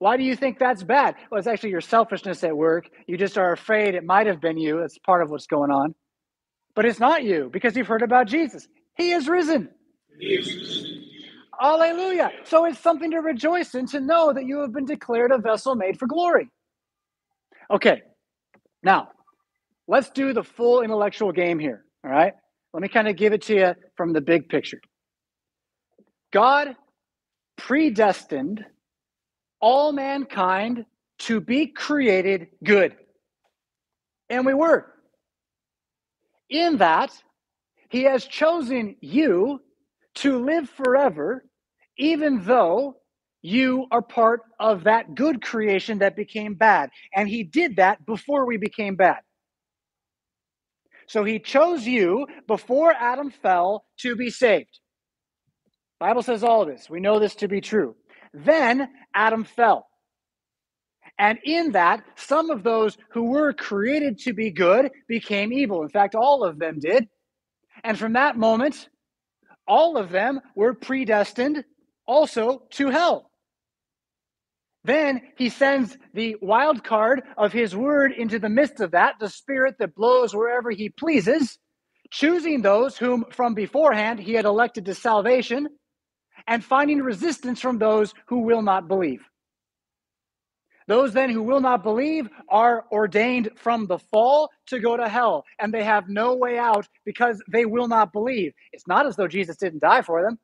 Why 0.00 0.16
do 0.16 0.24
you 0.24 0.34
think 0.34 0.58
that's 0.58 0.82
bad? 0.82 1.14
Well, 1.30 1.38
it's 1.38 1.46
actually 1.46 1.70
your 1.70 1.82
selfishness 1.82 2.42
at 2.42 2.56
work. 2.56 2.88
You 3.06 3.18
just 3.18 3.36
are 3.36 3.52
afraid 3.52 3.94
it 3.94 4.02
might 4.02 4.26
have 4.26 4.40
been 4.40 4.56
you. 4.56 4.80
That's 4.80 4.96
part 4.98 5.22
of 5.22 5.30
what's 5.30 5.46
going 5.46 5.70
on. 5.70 5.94
But 6.74 6.86
it's 6.86 6.98
not 6.98 7.22
you 7.22 7.50
because 7.52 7.76
you've 7.76 7.86
heard 7.86 8.02
about 8.02 8.26
Jesus. 8.26 8.66
He 8.96 9.12
is 9.12 9.28
risen. 9.28 9.68
He 10.18 10.28
is 10.28 10.54
risen. 10.54 11.04
Hallelujah. 11.60 12.30
So 12.44 12.64
it's 12.64 12.78
something 12.78 13.10
to 13.10 13.18
rejoice 13.18 13.74
in 13.74 13.84
to 13.88 14.00
know 14.00 14.32
that 14.32 14.46
you 14.46 14.60
have 14.60 14.72
been 14.72 14.86
declared 14.86 15.32
a 15.32 15.38
vessel 15.38 15.74
made 15.74 15.98
for 15.98 16.06
glory. 16.06 16.48
Okay, 17.70 18.00
now 18.82 19.08
let's 19.86 20.08
do 20.08 20.32
the 20.32 20.42
full 20.42 20.80
intellectual 20.80 21.30
game 21.30 21.58
here. 21.58 21.84
All 22.02 22.10
right, 22.10 22.32
let 22.72 22.80
me 22.80 22.88
kind 22.88 23.06
of 23.06 23.16
give 23.16 23.34
it 23.34 23.42
to 23.42 23.54
you 23.54 23.74
from 23.98 24.14
the 24.14 24.22
big 24.22 24.48
picture. 24.48 24.80
God 26.32 26.74
predestined 27.58 28.64
all 29.60 29.92
mankind 29.92 30.86
to 31.20 31.40
be 31.40 31.66
created 31.66 32.48
good. 32.64 32.96
And 34.28 34.46
we 34.46 34.54
were. 34.54 34.86
In 36.48 36.78
that, 36.78 37.12
he 37.88 38.04
has 38.04 38.24
chosen 38.24 38.96
you 39.00 39.60
to 40.16 40.44
live 40.44 40.68
forever, 40.68 41.44
even 41.96 42.44
though 42.44 42.96
you 43.42 43.86
are 43.90 44.02
part 44.02 44.42
of 44.58 44.84
that 44.84 45.14
good 45.14 45.42
creation 45.42 45.98
that 45.98 46.16
became 46.16 46.54
bad. 46.54 46.90
And 47.14 47.28
he 47.28 47.42
did 47.42 47.76
that 47.76 48.04
before 48.04 48.46
we 48.46 48.56
became 48.56 48.96
bad. 48.96 49.18
So 51.06 51.24
he 51.24 51.38
chose 51.40 51.86
you 51.86 52.26
before 52.46 52.92
Adam 52.92 53.30
fell 53.30 53.84
to 53.98 54.14
be 54.14 54.30
saved. 54.30 54.78
Bible 55.98 56.22
says 56.22 56.44
all 56.44 56.64
this. 56.64 56.88
We 56.88 57.00
know 57.00 57.18
this 57.18 57.34
to 57.36 57.48
be 57.48 57.60
true. 57.60 57.96
Then 58.32 58.88
Adam 59.14 59.44
fell. 59.44 59.86
And 61.18 61.38
in 61.44 61.72
that, 61.72 62.02
some 62.16 62.50
of 62.50 62.62
those 62.62 62.96
who 63.10 63.24
were 63.24 63.52
created 63.52 64.18
to 64.20 64.32
be 64.32 64.50
good 64.50 64.90
became 65.06 65.52
evil. 65.52 65.82
In 65.82 65.88
fact, 65.88 66.14
all 66.14 66.44
of 66.44 66.58
them 66.58 66.78
did. 66.78 67.08
And 67.84 67.98
from 67.98 68.14
that 68.14 68.36
moment, 68.36 68.88
all 69.66 69.96
of 69.96 70.10
them 70.10 70.40
were 70.54 70.74
predestined 70.74 71.64
also 72.06 72.62
to 72.70 72.88
hell. 72.88 73.30
Then 74.84 75.20
he 75.36 75.50
sends 75.50 75.96
the 76.14 76.36
wild 76.40 76.82
card 76.84 77.22
of 77.36 77.52
his 77.52 77.76
word 77.76 78.12
into 78.12 78.38
the 78.38 78.48
midst 78.48 78.80
of 78.80 78.92
that, 78.92 79.16
the 79.20 79.28
spirit 79.28 79.76
that 79.78 79.94
blows 79.94 80.34
wherever 80.34 80.70
he 80.70 80.88
pleases, 80.88 81.58
choosing 82.10 82.62
those 82.62 82.96
whom 82.96 83.26
from 83.30 83.54
beforehand 83.54 84.20
he 84.20 84.32
had 84.32 84.46
elected 84.46 84.86
to 84.86 84.94
salvation, 84.94 85.68
and 86.50 86.62
finding 86.62 87.00
resistance 87.00 87.60
from 87.62 87.78
those 87.78 88.12
who 88.26 88.40
will 88.40 88.60
not 88.62 88.88
believe. 88.88 89.22
Those 90.88 91.12
then 91.12 91.30
who 91.30 91.42
will 91.42 91.60
not 91.60 91.84
believe 91.84 92.28
are 92.48 92.84
ordained 92.90 93.50
from 93.56 93.86
the 93.86 93.98
fall 93.98 94.50
to 94.66 94.80
go 94.80 94.96
to 94.96 95.08
hell, 95.08 95.44
and 95.60 95.72
they 95.72 95.84
have 95.84 96.08
no 96.08 96.34
way 96.34 96.58
out 96.58 96.88
because 97.06 97.40
they 97.50 97.64
will 97.64 97.88
not 97.88 98.12
believe. 98.12 98.52
It's 98.72 98.88
not 98.88 99.06
as 99.06 99.16
though 99.16 99.28
Jesus 99.28 99.56
didn't 99.56 99.80
die 99.82 100.02
for 100.02 100.22
them. 100.22 100.38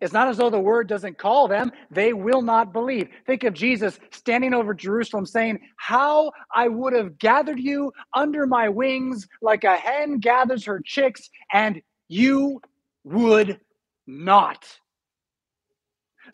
It's 0.00 0.12
not 0.12 0.28
as 0.28 0.38
though 0.38 0.50
the 0.50 0.60
word 0.60 0.88
doesn't 0.88 1.18
call 1.18 1.48
them. 1.48 1.72
They 1.90 2.12
will 2.14 2.42
not 2.42 2.72
believe. 2.72 3.08
Think 3.26 3.44
of 3.44 3.54
Jesus 3.54 3.98
standing 4.10 4.54
over 4.54 4.74
Jerusalem 4.74 5.26
saying, 5.26 5.60
How 5.76 6.32
I 6.54 6.68
would 6.68 6.94
have 6.94 7.18
gathered 7.18 7.60
you 7.60 7.92
under 8.14 8.46
my 8.46 8.68
wings 8.68 9.26
like 9.42 9.64
a 9.64 9.76
hen 9.76 10.18
gathers 10.18 10.64
her 10.64 10.80
chicks, 10.84 11.28
and 11.52 11.82
you 12.08 12.60
would 13.04 13.60
not. 14.06 14.66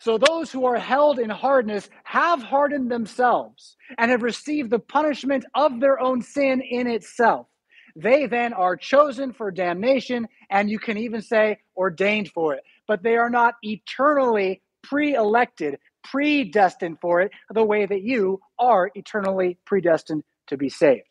So 0.03 0.17
those 0.17 0.51
who 0.51 0.65
are 0.65 0.77
held 0.77 1.17
in 1.17 1.29
hardness 1.29 1.89
have 2.03 2.43
hardened 2.43 2.91
themselves 2.91 3.77
and 3.97 4.11
have 4.11 4.21
received 4.21 4.69
the 4.69 4.79
punishment 4.79 5.45
of 5.55 5.79
their 5.79 5.97
own 5.97 6.21
sin 6.21 6.59
in 6.59 6.87
itself. 6.87 7.47
They 7.95 8.25
then 8.25 8.51
are 8.51 8.75
chosen 8.75 9.31
for 9.31 9.49
damnation, 9.49 10.27
and 10.49 10.69
you 10.69 10.77
can 10.77 10.97
even 10.97 11.21
say 11.21 11.59
ordained 11.77 12.31
for 12.31 12.53
it. 12.53 12.65
But 12.85 13.01
they 13.01 13.15
are 13.15 13.29
not 13.29 13.53
eternally 13.61 14.61
pre 14.83 15.13
elected, 15.13 15.79
predestined 16.03 16.97
for 16.99 17.21
it, 17.21 17.31
the 17.49 17.63
way 17.63 17.85
that 17.85 18.01
you 18.01 18.41
are 18.59 18.91
eternally 18.95 19.57
predestined 19.65 20.25
to 20.47 20.57
be 20.57 20.67
saved. 20.67 21.07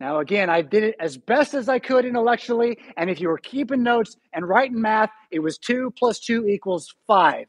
Now, 0.00 0.18
again, 0.18 0.50
I 0.50 0.62
did 0.62 0.82
it 0.82 0.96
as 0.98 1.16
best 1.16 1.54
as 1.54 1.68
I 1.68 1.78
could 1.78 2.04
intellectually, 2.04 2.78
and 2.96 3.08
if 3.08 3.20
you 3.20 3.28
were 3.28 3.38
keeping 3.38 3.84
notes 3.84 4.16
and 4.32 4.48
writing 4.48 4.80
math, 4.80 5.10
it 5.30 5.38
was 5.38 5.56
2 5.58 5.92
plus 5.96 6.18
2 6.18 6.48
equals 6.48 6.92
5. 7.06 7.46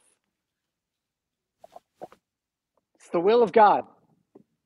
It's 3.07 3.13
the 3.13 3.21
will 3.21 3.41
of 3.41 3.53
God. 3.53 3.85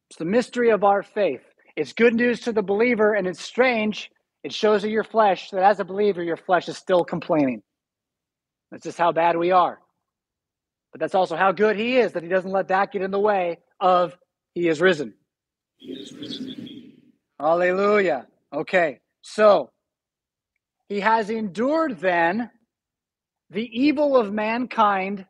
It's 0.09 0.17
the 0.17 0.25
mystery 0.25 0.71
of 0.71 0.83
our 0.83 1.03
faith. 1.03 1.43
It's 1.75 1.93
good 1.93 2.15
news 2.15 2.39
to 2.41 2.51
the 2.51 2.63
believer, 2.63 3.13
and 3.13 3.27
it's 3.27 3.39
strange. 3.39 4.09
It 4.43 4.51
shows 4.51 4.81
that 4.81 4.89
your 4.89 5.03
flesh, 5.03 5.51
that 5.51 5.61
as 5.61 5.79
a 5.79 5.85
believer, 5.85 6.23
your 6.23 6.37
flesh 6.37 6.67
is 6.67 6.75
still 6.75 7.03
complaining. 7.03 7.61
That's 8.71 8.83
just 8.83 8.97
how 8.97 9.11
bad 9.11 9.37
we 9.37 9.51
are. 9.51 9.77
But 10.91 11.01
that's 11.01 11.13
also 11.13 11.35
how 11.35 11.51
good 11.51 11.75
He 11.75 11.97
is, 11.97 12.13
that 12.13 12.23
He 12.23 12.29
doesn't 12.29 12.49
let 12.49 12.69
that 12.69 12.91
get 12.91 13.03
in 13.03 13.11
the 13.11 13.19
way 13.19 13.59
of 13.79 14.17
He 14.55 14.67
is 14.67 14.81
risen. 14.81 15.13
He 15.77 15.91
is 15.91 16.11
risen. 16.11 16.93
Hallelujah. 17.39 18.25
Okay, 18.51 19.01
so 19.21 19.69
He 20.89 21.01
has 21.01 21.29
endured 21.29 21.99
then 21.99 22.49
the 23.51 23.69
evil 23.71 24.17
of 24.17 24.33
mankind 24.33 25.27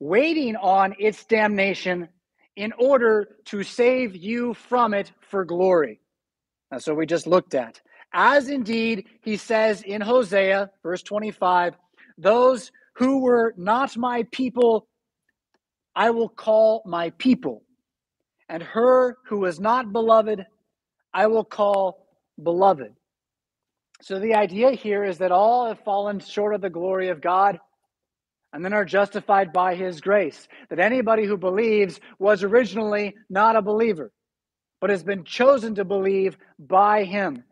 waiting 0.00 0.56
on 0.56 0.94
its 0.98 1.24
damnation 1.26 2.08
in 2.56 2.72
order 2.78 3.36
to 3.44 3.62
save 3.62 4.16
you 4.16 4.54
from 4.54 4.94
it 4.94 5.12
for 5.20 5.44
glory. 5.44 6.00
That's 6.70 6.86
what 6.86 6.96
we 6.96 7.06
just 7.06 7.26
looked 7.26 7.54
at. 7.54 7.80
As 8.12 8.48
indeed 8.48 9.06
he 9.22 9.36
says 9.36 9.82
in 9.82 10.00
Hosea, 10.00 10.70
verse 10.82 11.02
25, 11.02 11.74
those 12.18 12.72
who 12.96 13.20
were 13.20 13.54
not 13.56 13.96
my 13.96 14.24
people, 14.32 14.88
I 15.94 16.10
will 16.10 16.28
call 16.28 16.82
my 16.86 17.10
people. 17.10 17.62
And 18.48 18.62
her 18.62 19.16
who 19.26 19.38
was 19.38 19.60
not 19.60 19.92
beloved, 19.92 20.44
I 21.14 21.26
will 21.28 21.44
call 21.44 22.06
beloved. 22.42 22.92
So 24.02 24.18
the 24.18 24.34
idea 24.34 24.72
here 24.72 25.04
is 25.04 25.18
that 25.18 25.30
all 25.30 25.68
have 25.68 25.84
fallen 25.84 26.20
short 26.20 26.54
of 26.54 26.62
the 26.62 26.70
glory 26.70 27.08
of 27.08 27.20
God 27.20 27.60
and 28.52 28.64
then 28.64 28.72
are 28.72 28.84
justified 28.84 29.52
by 29.52 29.74
his 29.74 30.00
grace. 30.00 30.48
That 30.68 30.80
anybody 30.80 31.24
who 31.24 31.36
believes 31.36 32.00
was 32.18 32.42
originally 32.42 33.14
not 33.28 33.56
a 33.56 33.62
believer, 33.62 34.10
but 34.80 34.90
has 34.90 35.02
been 35.02 35.24
chosen 35.24 35.74
to 35.76 35.84
believe 35.84 36.36
by 36.58 37.04
him. 37.04 37.44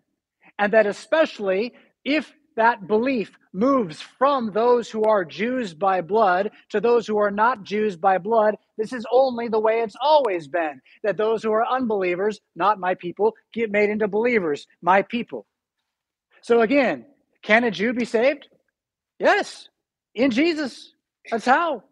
And 0.58 0.72
that 0.72 0.86
especially 0.86 1.74
if 2.04 2.32
that 2.56 2.88
belief 2.88 3.38
moves 3.52 4.00
from 4.00 4.50
those 4.50 4.90
who 4.90 5.04
are 5.04 5.24
Jews 5.24 5.72
by 5.74 6.00
blood 6.00 6.50
to 6.70 6.80
those 6.80 7.06
who 7.06 7.18
are 7.18 7.30
not 7.30 7.62
Jews 7.62 7.96
by 7.96 8.18
blood, 8.18 8.56
this 8.76 8.92
is 8.92 9.06
only 9.12 9.46
the 9.46 9.60
way 9.60 9.80
it's 9.80 9.94
always 10.00 10.48
been. 10.48 10.80
That 11.04 11.16
those 11.16 11.42
who 11.44 11.52
are 11.52 11.66
unbelievers, 11.66 12.40
not 12.56 12.80
my 12.80 12.94
people, 12.94 13.34
get 13.52 13.70
made 13.70 13.90
into 13.90 14.08
believers, 14.08 14.66
my 14.82 15.02
people. 15.02 15.46
So 16.42 16.62
again, 16.62 17.04
can 17.42 17.62
a 17.62 17.70
Jew 17.70 17.92
be 17.92 18.04
saved? 18.04 18.48
Yes 19.20 19.68
in 20.18 20.32
Jesus. 20.32 20.92
That's 21.30 21.44
how. 21.44 21.84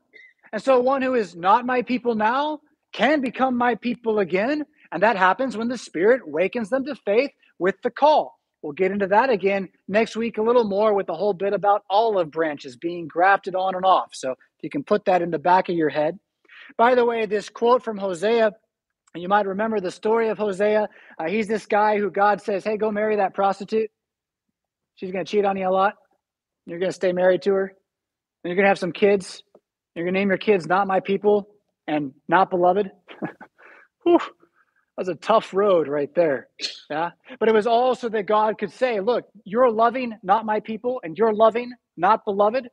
And 0.52 0.62
so 0.62 0.80
one 0.80 1.00
who 1.00 1.14
is 1.14 1.36
not 1.36 1.64
my 1.64 1.82
people 1.82 2.14
now 2.14 2.60
can 2.92 3.20
become 3.20 3.56
my 3.56 3.76
people 3.76 4.18
again. 4.18 4.64
And 4.92 5.02
that 5.02 5.16
happens 5.16 5.56
when 5.56 5.68
the 5.68 5.78
Spirit 5.78 6.22
wakens 6.26 6.68
them 6.70 6.84
to 6.86 6.94
faith 6.96 7.30
with 7.58 7.76
the 7.82 7.90
call. 7.90 8.38
We'll 8.62 8.72
get 8.72 8.90
into 8.90 9.06
that 9.08 9.30
again 9.30 9.68
next 9.86 10.16
week 10.16 10.38
a 10.38 10.42
little 10.42 10.64
more 10.64 10.92
with 10.92 11.06
the 11.06 11.14
whole 11.14 11.34
bit 11.34 11.52
about 11.52 11.84
olive 11.88 12.30
branches 12.30 12.76
being 12.76 13.06
grafted 13.06 13.54
on 13.54 13.76
and 13.76 13.84
off. 13.84 14.10
So 14.12 14.34
you 14.60 14.70
can 14.70 14.82
put 14.82 15.04
that 15.04 15.22
in 15.22 15.30
the 15.30 15.38
back 15.38 15.68
of 15.68 15.76
your 15.76 15.88
head. 15.88 16.18
By 16.76 16.96
the 16.96 17.04
way, 17.04 17.26
this 17.26 17.48
quote 17.48 17.84
from 17.84 17.96
Hosea, 17.96 18.52
you 19.14 19.28
might 19.28 19.46
remember 19.46 19.78
the 19.78 19.92
story 19.92 20.30
of 20.30 20.38
Hosea. 20.38 20.88
Uh, 21.18 21.28
he's 21.28 21.46
this 21.46 21.66
guy 21.66 21.98
who 21.98 22.10
God 22.10 22.42
says, 22.42 22.64
Hey, 22.64 22.76
go 22.76 22.90
marry 22.90 23.16
that 23.16 23.34
prostitute. 23.34 23.90
She's 24.96 25.12
going 25.12 25.24
to 25.24 25.30
cheat 25.30 25.44
on 25.44 25.56
you 25.56 25.68
a 25.68 25.70
lot. 25.70 25.94
You're 26.66 26.80
going 26.80 26.90
to 26.90 26.96
stay 26.96 27.12
married 27.12 27.42
to 27.42 27.52
her 27.52 27.72
you're 28.48 28.56
going 28.56 28.64
to 28.64 28.70
have 28.70 28.78
some 28.78 28.92
kids. 28.92 29.42
You're 29.94 30.04
going 30.04 30.14
to 30.14 30.20
name 30.20 30.28
your 30.28 30.38
kids 30.38 30.66
not 30.66 30.86
my 30.86 31.00
people 31.00 31.48
and 31.86 32.12
not 32.28 32.50
beloved. 32.50 32.90
Whew, 34.04 34.20
was 34.96 35.08
a 35.08 35.14
tough 35.14 35.52
road 35.52 35.88
right 35.88 36.14
there. 36.14 36.48
Yeah. 36.88 37.10
But 37.38 37.48
it 37.48 37.54
was 37.54 37.66
also 37.66 38.08
that 38.08 38.26
God 38.26 38.58
could 38.58 38.72
say, 38.72 39.00
look, 39.00 39.24
you're 39.44 39.70
loving 39.70 40.14
not 40.22 40.46
my 40.46 40.60
people 40.60 41.00
and 41.02 41.16
you're 41.16 41.34
loving 41.34 41.72
not 41.96 42.24
beloved 42.24 42.68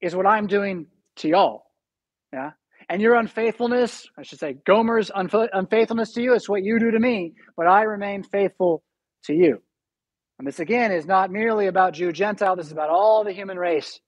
is 0.00 0.16
what 0.16 0.26
I'm 0.26 0.46
doing 0.46 0.86
to 1.16 1.28
y'all. 1.28 1.64
Yeah. 2.32 2.52
And 2.88 3.00
your 3.00 3.14
unfaithfulness, 3.14 4.06
I 4.18 4.22
should 4.22 4.38
say, 4.38 4.56
Gomer's 4.66 5.10
unf- 5.10 5.48
unfaithfulness 5.52 6.12
to 6.12 6.22
you, 6.22 6.34
is 6.34 6.48
what 6.48 6.62
you 6.62 6.78
do 6.78 6.90
to 6.90 6.98
me, 6.98 7.32
but 7.56 7.66
I 7.66 7.82
remain 7.82 8.22
faithful 8.22 8.82
to 9.24 9.34
you. 9.34 9.62
And 10.38 10.46
this 10.46 10.60
again 10.60 10.92
is 10.92 11.06
not 11.06 11.30
merely 11.30 11.66
about 11.66 11.94
Jew 11.94 12.12
Gentile, 12.12 12.56
this 12.56 12.66
is 12.66 12.72
about 12.72 12.90
all 12.90 13.24
the 13.24 13.32
human 13.32 13.58
race 13.58 14.00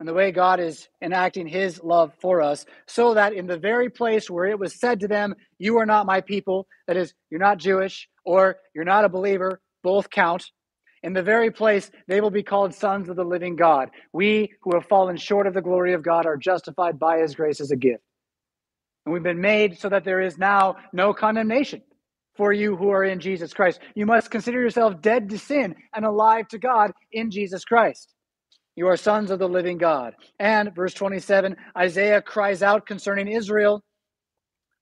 and 0.00 0.08
the 0.08 0.14
way 0.14 0.32
God 0.32 0.60
is 0.60 0.88
enacting 1.02 1.46
his 1.46 1.82
love 1.82 2.12
for 2.20 2.42
us, 2.42 2.66
so 2.86 3.14
that 3.14 3.32
in 3.32 3.46
the 3.46 3.58
very 3.58 3.90
place 3.90 4.28
where 4.28 4.46
it 4.46 4.58
was 4.58 4.78
said 4.78 5.00
to 5.00 5.08
them, 5.08 5.34
You 5.58 5.78
are 5.78 5.86
not 5.86 6.06
my 6.06 6.20
people, 6.20 6.66
that 6.86 6.96
is, 6.96 7.14
you're 7.30 7.40
not 7.40 7.58
Jewish 7.58 8.08
or 8.24 8.56
you're 8.74 8.84
not 8.84 9.04
a 9.04 9.08
believer, 9.08 9.60
both 9.82 10.10
count. 10.10 10.44
In 11.02 11.12
the 11.12 11.22
very 11.22 11.50
place, 11.50 11.90
they 12.08 12.22
will 12.22 12.30
be 12.30 12.42
called 12.42 12.74
sons 12.74 13.10
of 13.10 13.16
the 13.16 13.24
living 13.24 13.56
God. 13.56 13.90
We 14.12 14.52
who 14.62 14.74
have 14.74 14.86
fallen 14.86 15.18
short 15.18 15.46
of 15.46 15.52
the 15.54 15.60
glory 15.60 15.92
of 15.92 16.02
God 16.02 16.24
are 16.24 16.38
justified 16.38 16.98
by 16.98 17.18
his 17.18 17.34
grace 17.34 17.60
as 17.60 17.70
a 17.70 17.76
gift. 17.76 18.02
And 19.04 19.12
we've 19.12 19.22
been 19.22 19.40
made 19.40 19.78
so 19.78 19.90
that 19.90 20.04
there 20.04 20.22
is 20.22 20.38
now 20.38 20.76
no 20.94 21.12
condemnation 21.12 21.82
for 22.36 22.52
you 22.52 22.76
who 22.76 22.90
are 22.90 23.04
in 23.04 23.20
Jesus 23.20 23.52
Christ. 23.52 23.80
You 23.94 24.06
must 24.06 24.30
consider 24.30 24.60
yourself 24.60 25.02
dead 25.02 25.28
to 25.30 25.38
sin 25.38 25.76
and 25.94 26.06
alive 26.06 26.48
to 26.48 26.58
God 26.58 26.92
in 27.12 27.30
Jesus 27.30 27.64
Christ. 27.66 28.13
You 28.76 28.88
are 28.88 28.96
sons 28.96 29.30
of 29.30 29.38
the 29.38 29.48
living 29.48 29.78
God. 29.78 30.14
And 30.38 30.74
verse 30.74 30.94
27, 30.94 31.56
Isaiah 31.76 32.20
cries 32.22 32.62
out 32.62 32.86
concerning 32.86 33.28
Israel 33.28 33.82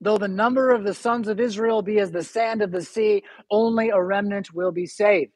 Though 0.02 0.18
the 0.18 0.26
number 0.26 0.70
of 0.70 0.82
the 0.82 0.94
sons 0.94 1.28
of 1.28 1.38
Israel 1.38 1.80
be 1.80 2.00
as 2.00 2.10
the 2.10 2.24
sand 2.24 2.60
of 2.60 2.72
the 2.72 2.82
sea, 2.82 3.22
only 3.52 3.90
a 3.90 4.02
remnant 4.02 4.52
will 4.52 4.72
be 4.72 4.84
saved. 4.84 5.30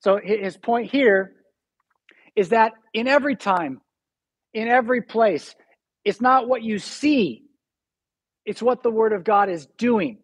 So 0.00 0.18
his 0.22 0.56
point 0.56 0.90
here 0.90 1.34
is 2.34 2.48
that 2.48 2.72
in 2.92 3.06
every 3.06 3.36
time, 3.36 3.80
in 4.54 4.66
every 4.66 5.02
place, 5.02 5.54
it's 6.04 6.20
not 6.20 6.48
what 6.48 6.64
you 6.64 6.80
see, 6.80 7.44
it's 8.44 8.60
what 8.60 8.82
the 8.82 8.90
word 8.90 9.12
of 9.12 9.22
God 9.22 9.48
is 9.48 9.66
doing. 9.78 10.18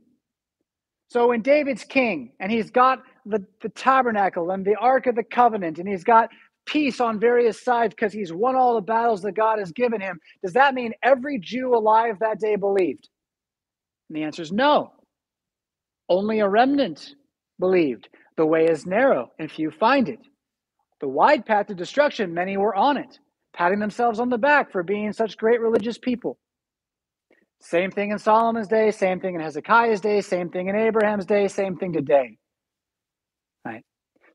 So 1.09 1.28
when 1.28 1.43
David's 1.43 1.84
king 1.84 2.32
and 2.41 2.51
he's 2.51 2.70
got 2.70 3.01
the, 3.24 3.47
the 3.62 3.68
tabernacle 3.68 4.51
and 4.51 4.64
the 4.64 4.74
ark 4.74 5.07
of 5.07 5.14
the 5.14 5.22
covenant 5.22 5.78
and 5.78 5.89
he's 5.89 6.03
got 6.03 6.30
peace 6.67 7.01
on 7.01 7.21
various 7.21 7.62
sides 7.62 7.95
because 7.95 8.12
he's 8.12 8.33
won 8.33 8.57
all 8.57 8.75
the 8.75 8.81
battles 8.83 9.23
that 9.23 9.33
God 9.33 9.59
has 9.59 9.73
given 9.73 10.01
him, 10.01 10.21
does 10.43 10.53
that 10.55 10.75
mean 10.75 10.93
every 11.03 11.39
Jew 11.39 11.75
alive 11.75 12.19
that 12.21 12.41
day 12.41 12.57
believed? 12.57 13.09
And 14.09 14.17
the 14.17 14.25
answer 14.25 14.43
is 14.43 14.53
no. 14.53 14.93
Only 16.09 16.41
a 16.41 16.49
remnant 16.49 17.14
believed. 17.59 18.09
The 18.37 18.47
way 18.47 18.67
is 18.67 18.87
narrow, 18.87 19.33
and 19.39 19.51
few 19.51 19.71
find 19.71 20.09
it. 20.09 20.21
The 21.01 21.09
wide 21.09 21.47
path 21.47 21.67
to 21.69 21.75
destruction, 21.75 22.35
many 22.35 22.57
were 22.57 22.75
on 22.75 22.97
it, 22.97 23.19
patting 23.55 23.81
themselves 23.81 24.21
on 24.21 24.31
the 24.31 24.39
back 24.39 24.73
for 24.73 24.83
being 24.83 25.12
such 25.12 25.37
great 25.37 25.61
religious 25.61 25.99
people. 25.99 26.39
Same 27.61 27.91
thing 27.91 28.11
in 28.11 28.19
Solomon's 28.19 28.69
day, 28.69 28.91
same 28.91 29.21
thing 29.21 29.35
in 29.35 29.41
Hezekiah's 29.41 30.01
day, 30.01 30.21
same 30.21 30.51
thing 30.51 30.69
in 30.69 30.77
Abraham's 30.77 31.27
day, 31.27 31.49
same 31.49 31.77
thing 31.77 31.93
today. 31.93 32.39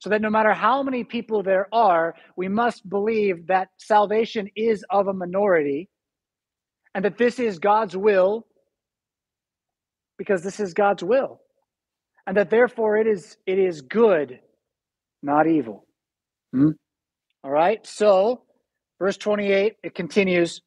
So 0.01 0.09
that 0.09 0.21
no 0.21 0.31
matter 0.31 0.53
how 0.53 0.83
many 0.83 1.03
people 1.03 1.43
there 1.43 1.67
are, 1.71 2.15
we 2.35 2.47
must 2.47 2.89
believe 2.89 3.47
that 3.47 3.69
salvation 3.77 4.49
is 4.55 4.83
of 4.89 5.07
a 5.07 5.13
minority 5.13 5.89
and 6.95 7.05
that 7.05 7.17
this 7.17 7.39
is 7.39 7.59
God's 7.59 7.95
will 7.95 8.47
because 10.17 10.43
this 10.43 10.59
is 10.59 10.73
God's 10.73 11.03
will. 11.03 11.41
And 12.27 12.37
that 12.37 12.49
therefore 12.49 12.97
it 12.97 13.07
is 13.07 13.37
it 13.45 13.59
is 13.59 13.81
good, 13.81 14.39
not 15.23 15.47
evil. 15.47 15.85
Hmm? 16.53 16.71
All 17.43 17.51
right. 17.51 17.85
So, 17.85 18.43
verse 18.99 19.17
28, 19.17 19.75
it 19.83 19.95
continues, 19.95 20.61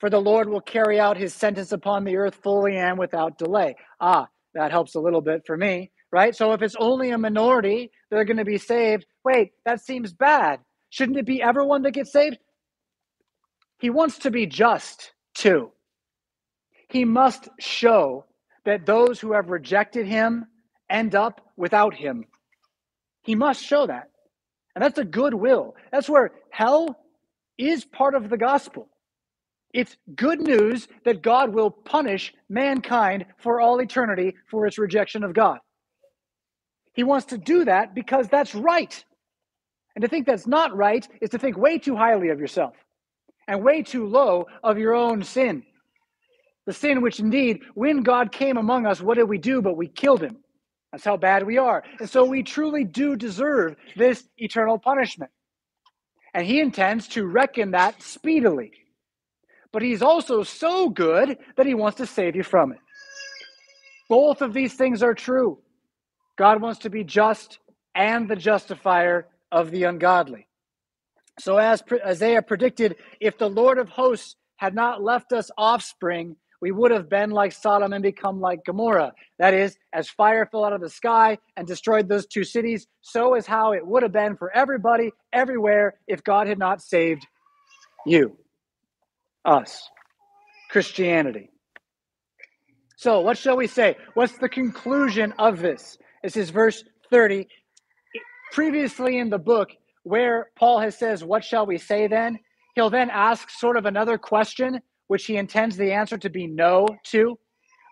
for 0.00 0.10
the 0.10 0.20
Lord 0.20 0.48
will 0.48 0.60
carry 0.60 0.98
out 0.98 1.16
his 1.16 1.34
sentence 1.34 1.72
upon 1.72 2.04
the 2.04 2.16
earth 2.16 2.36
fully 2.42 2.76
and 2.76 2.98
without 2.98 3.38
delay. 3.38 3.76
Ah, 4.00 4.28
that 4.54 4.72
helps 4.72 4.94
a 4.96 5.00
little 5.00 5.20
bit 5.20 5.42
for 5.46 5.56
me, 5.56 5.92
right? 6.12 6.34
So 6.34 6.52
if 6.52 6.62
it's 6.62 6.76
only 6.78 7.10
a 7.10 7.18
minority 7.18 7.90
that 8.10 8.18
are 8.18 8.24
going 8.24 8.36
to 8.36 8.44
be 8.44 8.58
saved, 8.58 9.06
wait, 9.24 9.52
that 9.64 9.80
seems 9.80 10.12
bad. 10.12 10.60
Shouldn't 10.90 11.18
it 11.18 11.26
be 11.26 11.42
everyone 11.42 11.82
that 11.82 11.92
gets 11.92 12.12
saved? 12.12 12.38
He 13.78 13.90
wants 13.90 14.18
to 14.18 14.30
be 14.30 14.46
just 14.46 15.12
too. 15.34 15.70
He 16.88 17.04
must 17.04 17.48
show 17.58 18.24
that 18.64 18.86
those 18.86 19.20
who 19.20 19.32
have 19.32 19.50
rejected 19.50 20.06
him 20.06 20.46
end 20.88 21.14
up 21.14 21.40
without 21.56 21.94
him. 21.94 22.24
He 23.22 23.34
must 23.34 23.62
show 23.62 23.86
that. 23.86 24.10
And 24.74 24.84
that's 24.84 24.98
a 24.98 25.04
good 25.04 25.34
will. 25.34 25.74
That's 25.90 26.08
where 26.08 26.32
hell 26.50 26.96
is 27.58 27.84
part 27.84 28.14
of 28.14 28.30
the 28.30 28.36
gospel. 28.36 28.88
It's 29.72 29.96
good 30.14 30.40
news 30.40 30.88
that 31.04 31.22
God 31.22 31.52
will 31.52 31.70
punish 31.70 32.32
mankind 32.48 33.26
for 33.38 33.60
all 33.60 33.80
eternity 33.80 34.34
for 34.50 34.66
its 34.66 34.78
rejection 34.78 35.24
of 35.24 35.34
God. 35.34 35.58
He 36.96 37.04
wants 37.04 37.26
to 37.26 37.38
do 37.38 37.64
that 37.66 37.94
because 37.94 38.28
that's 38.28 38.54
right. 38.54 39.04
And 39.94 40.02
to 40.02 40.08
think 40.08 40.26
that's 40.26 40.46
not 40.46 40.76
right 40.76 41.06
is 41.20 41.30
to 41.30 41.38
think 41.38 41.56
way 41.56 41.78
too 41.78 41.96
highly 41.96 42.30
of 42.30 42.40
yourself 42.40 42.74
and 43.46 43.62
way 43.62 43.82
too 43.82 44.06
low 44.06 44.46
of 44.64 44.78
your 44.78 44.94
own 44.94 45.22
sin 45.22 45.62
the 46.66 46.72
sin 46.72 47.00
which 47.00 47.20
indeed, 47.20 47.60
when 47.74 48.02
God 48.02 48.32
came 48.32 48.56
among 48.56 48.86
us, 48.86 49.00
what 49.00 49.16
did 49.16 49.28
we 49.28 49.38
do? 49.38 49.62
But 49.62 49.76
we 49.76 49.88
killed 49.88 50.22
him. 50.22 50.36
That's 50.90 51.04
how 51.04 51.16
bad 51.16 51.46
we 51.46 51.58
are. 51.58 51.84
And 52.00 52.10
so 52.10 52.24
we 52.24 52.42
truly 52.42 52.84
do 52.84 53.16
deserve 53.16 53.76
this 53.96 54.24
eternal 54.36 54.78
punishment. 54.78 55.30
And 56.34 56.46
he 56.46 56.60
intends 56.60 57.08
to 57.08 57.24
reckon 57.26 57.70
that 57.70 58.02
speedily. 58.02 58.72
But 59.72 59.82
he's 59.82 60.02
also 60.02 60.42
so 60.42 60.88
good 60.88 61.38
that 61.56 61.66
he 61.66 61.74
wants 61.74 61.98
to 61.98 62.06
save 62.06 62.34
you 62.34 62.42
from 62.42 62.72
it. 62.72 62.78
Both 64.08 64.42
of 64.42 64.52
these 64.52 64.74
things 64.74 65.02
are 65.02 65.14
true. 65.14 65.58
God 66.36 66.60
wants 66.60 66.80
to 66.80 66.90
be 66.90 67.04
just 67.04 67.58
and 67.94 68.28
the 68.28 68.36
justifier 68.36 69.26
of 69.50 69.70
the 69.70 69.84
ungodly. 69.84 70.46
So, 71.38 71.58
as 71.58 71.82
Isaiah 72.06 72.42
predicted, 72.42 72.96
if 73.20 73.38
the 73.38 73.48
Lord 73.48 73.78
of 73.78 73.88
hosts 73.88 74.36
had 74.56 74.74
not 74.74 75.02
left 75.02 75.32
us 75.32 75.50
offspring, 75.58 76.36
we 76.62 76.72
would 76.72 76.90
have 76.90 77.08
been 77.08 77.30
like 77.30 77.52
Sodom 77.52 77.92
and 77.92 78.02
become 78.02 78.40
like 78.40 78.64
Gomorrah. 78.64 79.12
That 79.38 79.52
is, 79.52 79.76
as 79.92 80.08
fire 80.08 80.46
fell 80.46 80.64
out 80.64 80.72
of 80.72 80.80
the 80.80 80.88
sky 80.88 81.38
and 81.56 81.66
destroyed 81.66 82.08
those 82.08 82.26
two 82.26 82.44
cities, 82.44 82.86
so 83.02 83.34
is 83.34 83.46
how 83.46 83.72
it 83.72 83.86
would 83.86 84.02
have 84.02 84.12
been 84.12 84.36
for 84.36 84.50
everybody, 84.56 85.12
everywhere, 85.32 85.94
if 86.06 86.24
God 86.24 86.46
had 86.48 86.58
not 86.58 86.80
saved 86.80 87.26
you, 88.06 88.38
us, 89.44 89.88
Christianity. 90.70 91.50
So, 92.96 93.20
what 93.20 93.36
shall 93.36 93.58
we 93.58 93.66
say? 93.66 93.96
What's 94.14 94.38
the 94.38 94.48
conclusion 94.48 95.34
of 95.38 95.60
this? 95.60 95.98
This 96.26 96.36
is 96.36 96.50
verse 96.50 96.82
30. 97.08 97.46
Previously 98.50 99.18
in 99.18 99.30
the 99.30 99.38
book, 99.38 99.70
where 100.02 100.48
Paul 100.58 100.80
has 100.80 100.98
says, 100.98 101.22
What 101.22 101.44
shall 101.44 101.66
we 101.66 101.78
say 101.78 102.08
then? 102.08 102.40
He'll 102.74 102.90
then 102.90 103.10
ask 103.10 103.48
sort 103.48 103.76
of 103.76 103.86
another 103.86 104.18
question 104.18 104.80
which 105.06 105.26
he 105.26 105.36
intends 105.36 105.76
the 105.76 105.92
answer 105.92 106.18
to 106.18 106.28
be 106.28 106.48
no 106.48 106.88
to. 107.10 107.38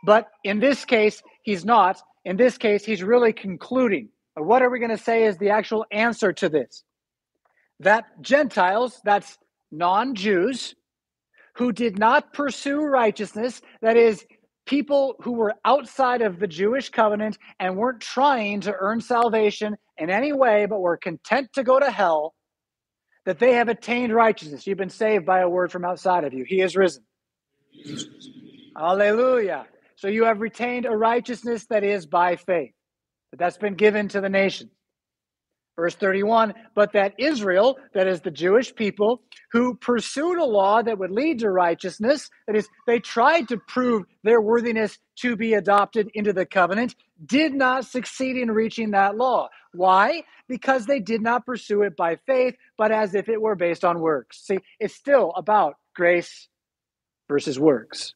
But 0.05 0.27
in 0.43 0.59
this 0.59 0.85
case, 0.85 1.23
he's 1.45 1.65
not. 1.65 2.03
In 2.25 2.37
this 2.37 2.59
case, 2.59 2.85
he's 2.85 3.05
really 3.05 3.33
concluding. 3.33 4.09
What 4.35 4.63
are 4.63 4.71
we 4.71 4.81
going 4.81 4.91
to 4.91 4.99
say 4.99 5.27
is 5.27 5.39
the 5.39 5.51
actual 5.51 5.87
answer 5.93 6.33
to 6.33 6.49
this? 6.49 6.83
That 7.79 8.21
Gentiles, 8.21 9.01
that's 9.05 9.39
non 9.71 10.17
Jews, 10.17 10.75
who 11.55 11.71
did 11.71 12.01
not 12.01 12.33
pursue 12.33 12.81
righteousness, 12.81 13.63
that 13.81 13.97
is, 13.97 14.27
people 14.67 15.17
who 15.21 15.33
were 15.33 15.55
outside 15.65 16.23
of 16.23 16.39
the 16.39 16.47
Jewish 16.47 16.91
covenant 16.91 17.39
and 17.59 17.77
weren't 17.77 18.01
trying 18.01 18.61
to 18.63 18.75
earn 18.79 19.01
salvation 19.01 19.77
in 19.99 20.11
any 20.11 20.33
way, 20.33 20.67
but 20.67 20.81
were 20.81 20.97
content 20.97 21.49
to 21.55 21.63
go 21.63 21.79
to 21.79 21.91
hell, 21.91 22.35
that 23.27 23.39
they 23.39 23.55
have 23.55 23.69
attained 23.69 24.13
righteousness. 24.15 24.67
You've 24.67 24.79
been 24.79 24.91
saved 24.91 25.27
by 25.27 25.41
a 25.41 25.49
word 25.49 25.73
from 25.73 25.85
outside 25.85 26.25
of 26.25 26.33
you. 26.33 26.45
He 26.47 26.61
is 26.61 26.77
risen. 26.77 27.05
Hallelujah. 28.77 29.67
So 29.97 30.09
you 30.09 30.25
have 30.25 30.41
retained 30.41 30.87
a 30.87 30.91
righteousness 30.91 31.67
that 31.71 31.85
is 31.85 32.07
by 32.07 32.37
faith, 32.37 32.73
but 33.31 33.39
that's 33.39 33.57
been 33.57 33.75
given 33.75 34.09
to 34.09 34.21
the 34.21 34.29
nations. 34.29 34.71
Verse 35.77 35.95
31 35.95 36.55
But 36.75 36.93
that 36.93 37.15
Israel, 37.19 37.79
that 37.95 38.07
is 38.07 38.21
the 38.21 38.31
Jewish 38.31 38.75
people, 38.75 39.23
who 39.53 39.75
pursued 39.75 40.39
a 40.39 40.45
law 40.45 40.83
that 40.83 40.99
would 40.99 41.11
lead 41.11 41.41
to 41.41 41.51
righteousness, 41.51 42.31
that 42.47 42.57
is, 42.57 42.69
they 42.87 43.01
tried 43.01 43.49
to 43.49 43.59
prove 43.59 44.05
their 44.23 44.41
worthiness 44.41 44.99
to 45.17 45.37
be 45.37 45.55
adopted 45.55 46.11
into 46.15 46.33
the 46.33 46.47
covenant, 46.47 46.95
did 47.25 47.55
not 47.55 47.87
succeed 47.87 48.37
in 48.37 48.51
reaching 48.51 48.93
that 48.93 49.17
law. 49.17 49.49
Why? 49.73 50.23
Because 50.49 50.87
they 50.87 51.01
did 51.01 51.21
not 51.21 51.47
pursue 51.47 51.83
it 51.83 51.97
by 51.97 52.17
faith, 52.27 52.55
but 52.79 52.93
as 52.93 53.15
if 53.15 53.29
it 53.29 53.41
were 53.41 53.57
based 53.57 53.85
on 53.85 54.01
works. 54.01 54.45
See, 54.47 54.59
it's 54.79 54.95
still 54.95 55.33
about 55.37 55.75
grace 55.95 56.49
versus 57.29 57.59
works. 57.59 58.15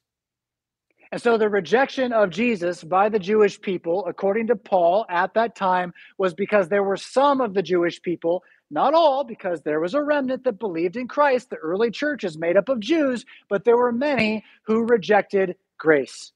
And 1.10 1.22
so 1.22 1.38
the 1.38 1.48
rejection 1.48 2.12
of 2.12 2.30
Jesus 2.30 2.84
by 2.84 3.08
the 3.08 3.18
Jewish 3.18 3.60
people, 3.60 4.04
according 4.06 4.48
to 4.48 4.56
Paul 4.56 5.06
at 5.08 5.34
that 5.34 5.56
time, 5.56 5.94
was 6.18 6.34
because 6.34 6.68
there 6.68 6.82
were 6.82 6.98
some 6.98 7.40
of 7.40 7.54
the 7.54 7.62
Jewish 7.62 8.02
people, 8.02 8.42
not 8.70 8.92
all, 8.92 9.24
because 9.24 9.62
there 9.62 9.80
was 9.80 9.94
a 9.94 10.02
remnant 10.02 10.44
that 10.44 10.58
believed 10.58 10.96
in 10.96 11.08
Christ. 11.08 11.48
The 11.48 11.56
early 11.56 11.90
church 11.90 12.24
is 12.24 12.36
made 12.36 12.58
up 12.58 12.68
of 12.68 12.80
Jews, 12.80 13.24
but 13.48 13.64
there 13.64 13.76
were 13.76 13.92
many 13.92 14.44
who 14.66 14.84
rejected 14.84 15.56
grace 15.78 16.32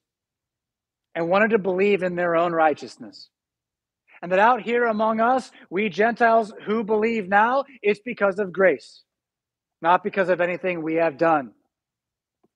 and 1.15 1.29
wanted 1.29 1.51
to 1.51 1.59
believe 1.59 2.03
in 2.03 2.17
their 2.17 2.35
own 2.35 2.53
righteousness. 2.53 3.29
And 4.23 4.33
that 4.33 4.39
out 4.39 4.63
here 4.63 4.87
among 4.87 5.21
us, 5.21 5.51
we 5.69 5.91
Gentiles 5.91 6.53
who 6.65 6.83
believe 6.83 7.29
now, 7.29 7.65
it's 7.83 8.01
because 8.01 8.39
of 8.39 8.53
grace, 8.53 9.03
not 9.83 10.03
because 10.03 10.31
of 10.31 10.41
anything 10.41 10.81
we 10.81 10.95
have 10.95 11.19
done 11.19 11.53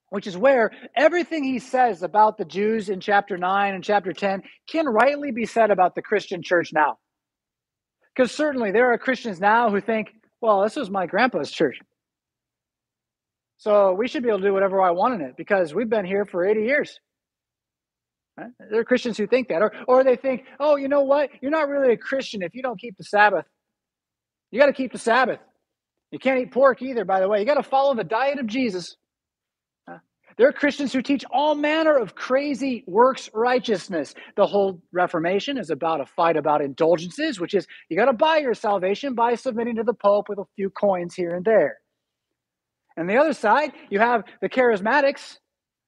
which 0.09 0.27
is 0.27 0.37
where 0.37 0.71
everything 0.95 1.43
he 1.43 1.59
says 1.59 2.03
about 2.03 2.37
the 2.37 2.45
Jews 2.45 2.89
in 2.89 2.99
chapter 2.99 3.37
9 3.37 3.73
and 3.73 3.83
chapter 3.83 4.13
10 4.13 4.41
can 4.69 4.87
rightly 4.87 5.31
be 5.31 5.45
said 5.45 5.71
about 5.71 5.95
the 5.95 6.01
Christian 6.01 6.41
church 6.41 6.71
now. 6.73 6.97
Because 8.15 8.31
certainly 8.31 8.71
there 8.71 8.91
are 8.91 8.97
Christians 8.97 9.39
now 9.39 9.69
who 9.69 9.81
think, 9.81 10.07
well, 10.41 10.61
this 10.63 10.75
was 10.75 10.89
my 10.89 11.05
grandpa's 11.05 11.51
church. 11.51 11.77
So 13.57 13.93
we 13.93 14.07
should 14.07 14.23
be 14.23 14.29
able 14.29 14.39
to 14.39 14.45
do 14.45 14.53
whatever 14.53 14.81
I 14.81 14.91
want 14.91 15.15
in 15.15 15.21
it 15.21 15.35
because 15.35 15.73
we've 15.73 15.89
been 15.89 16.05
here 16.05 16.25
for 16.25 16.45
80 16.45 16.61
years. 16.61 16.99
Right? 18.37 18.51
There 18.69 18.79
are 18.79 18.85
Christians 18.85 19.17
who 19.17 19.27
think 19.27 19.49
that. 19.49 19.61
Or, 19.61 19.71
or 19.87 20.03
they 20.03 20.15
think, 20.15 20.43
oh, 20.59 20.75
you 20.75 20.87
know 20.87 21.01
what? 21.01 21.29
You're 21.41 21.51
not 21.51 21.67
really 21.67 21.91
a 21.91 21.97
Christian 21.97 22.43
if 22.43 22.53
you 22.53 22.61
don't 22.61 22.79
keep 22.79 22.95
the 22.97 23.03
Sabbath. 23.03 23.45
You 24.51 24.59
got 24.59 24.67
to 24.67 24.73
keep 24.73 24.91
the 24.91 24.99
Sabbath. 24.99 25.39
You 26.11 26.19
can't 26.19 26.39
eat 26.39 26.51
pork 26.51 26.81
either, 26.81 27.03
by 27.03 27.19
the 27.19 27.27
way. 27.27 27.39
You 27.39 27.45
got 27.45 27.55
to 27.55 27.63
follow 27.63 27.95
the 27.95 28.03
diet 28.03 28.39
of 28.39 28.47
Jesus. 28.47 28.95
There 30.37 30.47
are 30.47 30.53
Christians 30.53 30.93
who 30.93 31.01
teach 31.01 31.25
all 31.31 31.55
manner 31.55 31.97
of 31.97 32.13
crazy 32.13 32.83
works 32.85 33.29
righteousness. 33.33 34.13
The 34.35 34.45
whole 34.45 34.81
Reformation 34.91 35.57
is 35.57 35.71
about 35.71 35.99
a 35.99 36.05
fight 36.05 36.37
about 36.37 36.61
indulgences, 36.61 37.39
which 37.39 37.55
is 37.55 37.65
you 37.89 37.97
got 37.97 38.05
to 38.05 38.13
buy 38.13 38.37
your 38.37 38.53
salvation 38.53 39.15
by 39.15 39.33
submitting 39.33 39.77
to 39.77 39.83
the 39.83 39.95
Pope 39.95 40.29
with 40.29 40.37
a 40.37 40.45
few 40.55 40.69
coins 40.69 41.15
here 41.15 41.35
and 41.35 41.43
there. 41.43 41.77
And 42.95 43.09
the 43.09 43.17
other 43.17 43.33
side, 43.33 43.71
you 43.89 43.99
have 43.99 44.23
the 44.41 44.49
charismatics 44.49 45.37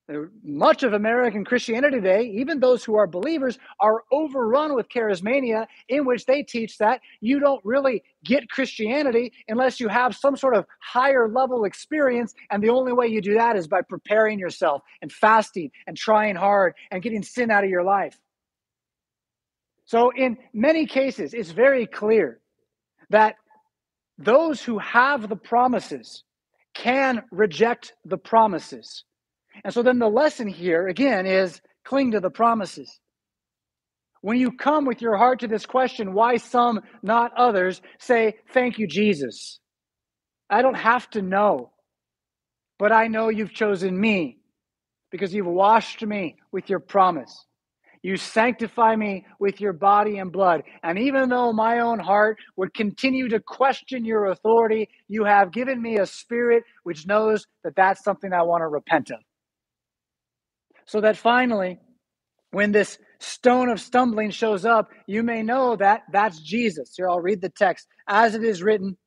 Uh, 0.10 0.22
much 0.43 0.82
of 0.84 0.93
American 0.93 1.45
Christianity 1.45 1.97
today, 1.97 2.24
even 2.24 2.60
those 2.60 2.84
who 2.84 2.95
are 2.95 3.05
believers, 3.05 3.60
are 3.80 4.03
overrun 4.12 4.74
with 4.74 4.89
charismania, 4.89 5.68
in 5.88 6.05
which 6.05 6.26
they 6.26 6.41
teach 6.41 6.78
that 6.80 7.01
you 7.22 7.39
don't 7.39 7.64
really 7.64 8.03
get 8.24 8.49
Christianity 8.49 9.32
unless 9.47 9.80
you 9.80 9.88
have 9.88 10.16
some 10.16 10.36
sort 10.36 10.55
of 10.55 10.66
higher 10.82 11.30
level 11.30 11.66
experience. 11.66 12.34
And 12.49 12.64
the 12.64 12.70
only 12.70 12.91
way 12.91 13.07
you 13.07 13.22
do 13.22 13.36
that 13.36 13.55
is 13.55 13.68
by 13.68 13.82
preparing 13.82 14.39
yourself 14.39 14.82
and 15.01 15.12
fasting 15.12 15.70
and 15.86 15.95
trying 15.95 16.36
hard 16.36 16.74
and 16.89 17.03
getting 17.03 17.22
sin 17.22 17.51
out 17.51 17.64
of 17.64 17.70
your 17.70 17.84
life. 17.84 18.18
So, 19.86 20.12
in 20.12 20.38
many 20.53 20.86
cases, 20.86 21.34
it's 21.34 21.51
very 21.51 21.86
clear 21.86 22.39
that 23.10 23.36
those 24.18 24.62
who 24.62 24.80
have 24.80 25.30
the 25.30 25.36
promises 25.36 26.24
can 26.74 27.24
reject 27.32 27.93
the 28.05 28.18
promises 28.18 29.03
and 29.63 29.73
so 29.73 29.83
then 29.83 29.99
the 29.99 30.09
lesson 30.09 30.47
here, 30.47 30.87
again, 30.87 31.25
is 31.25 31.61
cling 31.85 32.11
to 32.11 32.19
the 32.19 32.29
promises. 32.29 32.99
When 34.21 34.37
you 34.37 34.51
come 34.51 34.85
with 34.85 35.01
your 35.01 35.17
heart 35.17 35.39
to 35.41 35.47
this 35.47 35.65
question, 35.65 36.13
why 36.13 36.37
some, 36.37 36.81
not 37.01 37.31
others, 37.37 37.81
say, 37.99 38.37
Thank 38.53 38.77
you, 38.79 38.87
Jesus. 38.87 39.59
I 40.49 40.61
don't 40.61 40.75
have 40.75 41.09
to 41.11 41.21
know, 41.21 41.71
but 42.79 42.91
I 42.91 43.07
know 43.07 43.29
you've 43.29 43.53
chosen 43.53 43.99
me 43.99 44.39
because 45.11 45.33
you've 45.33 45.45
washed 45.47 46.05
me 46.05 46.37
with 46.51 46.69
your 46.69 46.79
promise. 46.79 47.45
You 48.01 48.17
sanctify 48.17 48.95
me 48.95 49.25
with 49.39 49.59
your 49.61 49.73
body 49.73 50.19
and 50.19 50.31
blood. 50.31 50.63
And 50.83 50.97
even 50.99 51.29
though 51.29 51.53
my 51.53 51.79
own 51.79 51.99
heart 51.99 52.37
would 52.55 52.73
continue 52.73 53.29
to 53.29 53.41
question 53.41 54.05
your 54.05 54.27
authority, 54.27 54.89
you 55.09 55.25
have 55.25 55.51
given 55.51 55.81
me 55.81 55.97
a 55.97 56.05
spirit 56.05 56.63
which 56.83 57.07
knows 57.07 57.45
that 57.63 57.75
that's 57.75 58.03
something 58.03 58.33
I 58.33 58.43
want 58.43 58.61
to 58.61 58.67
repent 58.67 59.11
of 59.11 59.19
so 60.89 61.01
that 61.01 61.15
finally, 61.15 61.77
when 62.49 62.71
this 62.71 62.97
stone 63.19 63.69
of 63.69 63.79
stumbling 63.79 64.31
shows 64.31 64.65
up, 64.65 64.89
you 65.05 65.21
may 65.21 65.43
know 65.43 65.75
that 65.75 66.01
that's 66.11 66.39
Jesus. 66.39 66.95
Here, 66.97 67.07
I'll 67.07 67.19
read 67.19 67.41
the 67.41 67.49
text. 67.49 67.87
As 68.07 68.33
it 68.33 68.43
is 68.43 68.63
written, 68.63 68.97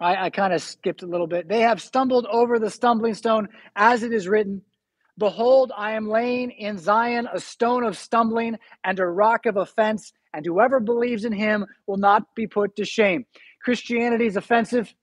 I, 0.00 0.26
I 0.26 0.30
kind 0.30 0.52
of 0.52 0.62
skipped 0.62 1.02
a 1.02 1.06
little 1.08 1.26
bit. 1.26 1.48
They 1.48 1.62
have 1.62 1.82
stumbled 1.82 2.26
over 2.30 2.60
the 2.60 2.70
stumbling 2.70 3.14
stone, 3.14 3.48
as 3.74 4.04
it 4.04 4.12
is 4.12 4.28
written. 4.28 4.62
Behold, 5.18 5.72
I 5.76 5.94
am 5.94 6.08
laying 6.08 6.52
in 6.52 6.78
Zion 6.78 7.26
a 7.32 7.40
stone 7.40 7.82
of 7.82 7.98
stumbling 7.98 8.56
and 8.84 9.00
a 9.00 9.06
rock 9.06 9.46
of 9.46 9.56
offense, 9.56 10.12
and 10.32 10.46
whoever 10.46 10.78
believes 10.78 11.24
in 11.24 11.32
him 11.32 11.66
will 11.88 11.96
not 11.96 12.22
be 12.36 12.46
put 12.46 12.76
to 12.76 12.84
shame. 12.84 13.26
Christianity 13.64 14.26
is 14.26 14.36
offensive. 14.36 14.94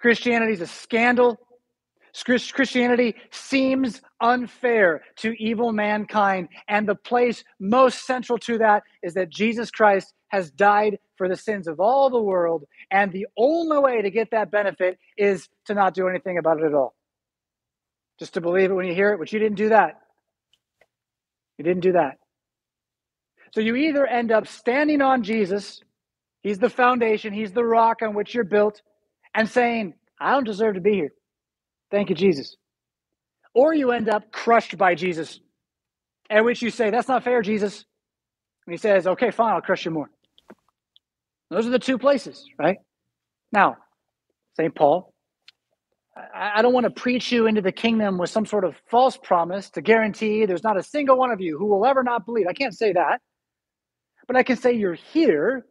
Christianity 0.00 0.54
is 0.54 0.62
a 0.62 0.66
scandal. 0.66 1.38
Christianity 2.22 3.16
seems 3.30 4.00
unfair 4.20 5.02
to 5.16 5.32
evil 5.32 5.72
mankind. 5.72 6.48
And 6.68 6.88
the 6.88 6.94
place 6.94 7.42
most 7.58 8.06
central 8.06 8.38
to 8.38 8.58
that 8.58 8.84
is 9.02 9.14
that 9.14 9.30
Jesus 9.30 9.70
Christ 9.70 10.14
has 10.28 10.50
died 10.50 10.98
for 11.16 11.28
the 11.28 11.36
sins 11.36 11.66
of 11.66 11.80
all 11.80 12.10
the 12.10 12.20
world. 12.20 12.64
And 12.90 13.12
the 13.12 13.26
only 13.36 13.78
way 13.78 14.02
to 14.02 14.10
get 14.10 14.30
that 14.30 14.50
benefit 14.50 14.98
is 15.18 15.48
to 15.66 15.74
not 15.74 15.94
do 15.94 16.08
anything 16.08 16.38
about 16.38 16.58
it 16.60 16.64
at 16.64 16.74
all. 16.74 16.94
Just 18.18 18.34
to 18.34 18.40
believe 18.40 18.70
it 18.70 18.74
when 18.74 18.86
you 18.86 18.94
hear 18.94 19.12
it, 19.12 19.18
but 19.18 19.32
you 19.32 19.40
didn't 19.40 19.56
do 19.56 19.70
that. 19.70 20.00
You 21.58 21.64
didn't 21.64 21.82
do 21.82 21.92
that. 21.92 22.18
So 23.54 23.60
you 23.60 23.74
either 23.76 24.06
end 24.06 24.32
up 24.32 24.46
standing 24.46 25.02
on 25.02 25.22
Jesus, 25.22 25.80
He's 26.42 26.58
the 26.58 26.70
foundation, 26.70 27.32
He's 27.32 27.52
the 27.52 27.64
rock 27.64 28.02
on 28.02 28.14
which 28.14 28.34
you're 28.34 28.44
built, 28.44 28.82
and 29.34 29.48
saying, 29.48 29.94
I 30.20 30.32
don't 30.32 30.44
deserve 30.44 30.74
to 30.74 30.80
be 30.80 30.94
here. 30.94 31.12
Thank 31.94 32.10
you, 32.10 32.16
Jesus. 32.16 32.56
Or 33.54 33.74
you 33.74 33.92
end 33.92 34.08
up 34.08 34.32
crushed 34.32 34.78
by 34.78 34.94
Jesus, 34.96 35.40
at 36.30 36.44
which 36.44 36.62
you 36.62 36.70
say, 36.70 36.90
That's 36.90 37.08
not 37.08 37.24
fair, 37.24 37.42
Jesus. 37.42 37.84
And 38.66 38.74
he 38.74 38.78
says, 38.78 39.06
Okay, 39.06 39.30
fine, 39.30 39.54
I'll 39.54 39.62
crush 39.62 39.84
you 39.84 39.92
more. 39.92 40.10
Those 41.50 41.66
are 41.66 41.70
the 41.70 41.78
two 41.80 41.98
places, 41.98 42.46
right? 42.58 42.78
Now, 43.52 43.78
St. 44.58 44.74
Paul, 44.74 45.14
I 46.34 46.62
don't 46.62 46.74
want 46.74 46.84
to 46.84 46.90
preach 46.90 47.32
you 47.32 47.46
into 47.46 47.62
the 47.62 47.72
kingdom 47.72 48.18
with 48.18 48.30
some 48.30 48.46
sort 48.46 48.64
of 48.64 48.76
false 48.90 49.16
promise 49.16 49.70
to 49.70 49.82
guarantee 49.82 50.46
there's 50.46 50.64
not 50.64 50.78
a 50.78 50.82
single 50.82 51.18
one 51.18 51.32
of 51.32 51.40
you 51.40 51.58
who 51.58 51.66
will 51.66 51.86
ever 51.86 52.02
not 52.04 52.26
believe. 52.26 52.46
I 52.48 52.54
can't 52.54 52.74
say 52.76 52.92
that. 52.94 53.20
But 54.28 54.36
I 54.36 54.42
can 54.44 54.56
say 54.56 54.74
you're 54.74 54.94
here 54.94 55.66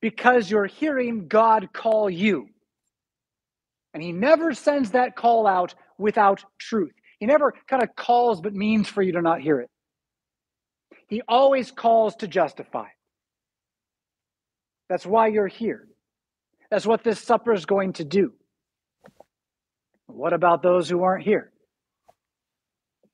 because 0.00 0.50
you're 0.50 0.66
hearing 0.66 1.28
God 1.28 1.70
call 1.72 2.10
you. 2.10 2.48
And 3.96 4.02
he 4.02 4.12
never 4.12 4.52
sends 4.52 4.90
that 4.90 5.16
call 5.16 5.46
out 5.46 5.74
without 5.96 6.44
truth. 6.58 6.92
He 7.18 7.24
never 7.24 7.54
kind 7.66 7.82
of 7.82 7.96
calls 7.96 8.42
but 8.42 8.52
means 8.52 8.90
for 8.90 9.00
you 9.00 9.12
to 9.12 9.22
not 9.22 9.40
hear 9.40 9.58
it. 9.58 9.70
He 11.08 11.22
always 11.26 11.70
calls 11.70 12.14
to 12.16 12.28
justify. 12.28 12.88
That's 14.90 15.06
why 15.06 15.28
you're 15.28 15.46
here. 15.46 15.88
That's 16.70 16.84
what 16.84 17.04
this 17.04 17.18
supper 17.20 17.54
is 17.54 17.64
going 17.64 17.94
to 17.94 18.04
do. 18.04 18.34
What 20.08 20.34
about 20.34 20.62
those 20.62 20.90
who 20.90 21.02
aren't 21.02 21.24
here? 21.24 21.50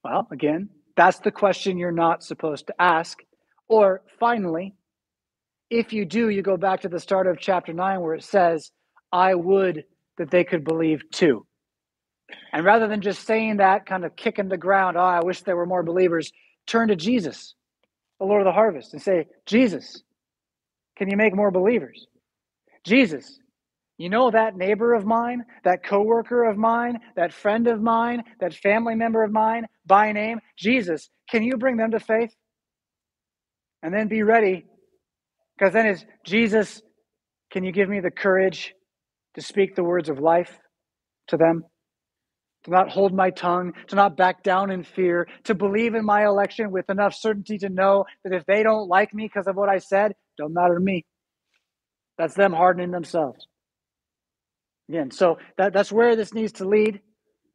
Well, 0.03 0.26
again, 0.33 0.68
that's 0.97 1.20
the 1.20 1.30
question 1.30 1.78
you're 1.78 1.93
not 1.93 2.24
supposed 2.24 2.66
to 2.66 2.74
ask. 2.83 3.20
Or 3.68 4.03
finally, 4.18 4.74
if 5.70 5.93
you 5.93 6.07
do, 6.07 6.28
you 6.28 6.43
go 6.43 6.57
back 6.57 6.80
to 6.80 6.89
the 6.89 6.99
start 6.99 7.28
of 7.28 7.39
chapter 7.39 7.72
9 7.72 8.01
where 8.01 8.16
it 8.16 8.24
says, 8.24 8.72
I 9.12 9.37
would 9.37 9.85
that 10.23 10.31
they 10.31 10.45
could 10.45 10.62
believe 10.62 11.03
too. 11.11 11.45
And 12.53 12.64
rather 12.64 12.87
than 12.87 13.01
just 13.01 13.27
saying 13.27 13.57
that, 13.57 13.87
kind 13.87 14.05
of 14.05 14.14
kicking 14.14 14.49
the 14.49 14.57
ground, 14.57 14.97
oh, 14.97 15.01
I 15.01 15.20
wish 15.23 15.43
there 15.43 15.57
were 15.57 15.66
more 15.66 15.83
believers, 15.83 16.33
turn 16.66 16.89
to 16.89 16.97
Jesus, 16.97 17.55
the 18.20 18.25
Lord 18.25 18.41
of 18.41 18.47
the 18.47 18.53
harvest, 18.53 18.93
and 18.93 19.03
say, 19.03 19.27
Jesus, 19.47 20.01
can 20.97 21.11
you 21.11 21.16
make 21.16 21.35
more 21.35 21.51
believers? 21.51 22.07
Jesus, 22.85 23.39
you 23.99 24.09
know 24.09 24.31
that 24.31 24.57
neighbor 24.57 24.95
of 24.95 25.05
mine, 25.05 25.45
that 25.64 25.85
coworker 25.85 26.45
of 26.45 26.57
mine, 26.57 26.99
that 27.16 27.33
friend 27.33 27.66
of 27.66 27.83
mine, 27.83 28.23
that 28.39 28.55
family 28.55 28.95
member 28.95 29.25
of 29.25 29.33
mine 29.33 29.66
by 29.85 30.12
name? 30.12 30.41
Jesus, 30.57 31.11
can 31.29 31.43
you 31.43 31.57
bring 31.57 31.77
them 31.77 31.91
to 31.91 32.01
faith? 32.01 32.33
And 33.83 33.93
then 33.93 34.07
be 34.07 34.23
ready, 34.23 34.66
because 35.59 35.73
then 35.73 35.87
it's 35.87 36.05
Jesus, 36.25 36.81
can 37.51 37.64
you 37.64 37.73
give 37.73 37.89
me 37.89 37.99
the 37.99 38.12
courage 38.12 38.73
to 39.35 39.43
speak 39.43 39.74
the 39.74 39.85
words 39.85 40.09
of 40.09 40.18
life 40.18 40.59
to 41.28 41.37
them, 41.37 41.64
to 42.64 42.70
not 42.70 42.91
hold 42.91 43.12
my 43.12 43.30
tongue, 43.30 43.72
to 43.89 43.97
not 43.97 44.16
back 44.16 44.43
down 44.43 44.70
in 44.70 44.85
fear, 44.85 45.26
to 45.45 45.55
believe 45.55 45.95
in 45.95 46.05
my 46.05 46.24
election 46.24 46.70
with 46.70 46.89
enough 46.91 47.14
certainty 47.14 47.59
to 47.59 47.68
know 47.68 48.05
that 48.24 48.35
if 48.35 48.45
they 48.47 48.62
don't 48.62 48.89
like 48.89 49.12
me 49.14 49.24
because 49.24 49.47
of 49.47 49.57
what 49.57 49.68
I 49.68 49.78
said, 49.78 50.12
don't 50.39 50.55
matter 50.55 50.74
to 50.74 50.80
me. 50.80 51.05
That's 52.18 52.35
them 52.35 52.53
hardening 52.53 52.91
themselves. 52.91 53.47
Again, 54.89 55.11
so 55.11 55.39
that, 55.57 55.72
that's 55.72 55.91
where 55.91 56.16
this 56.16 56.35
needs 56.35 56.53
to 56.55 56.68
lead. 56.68 57.01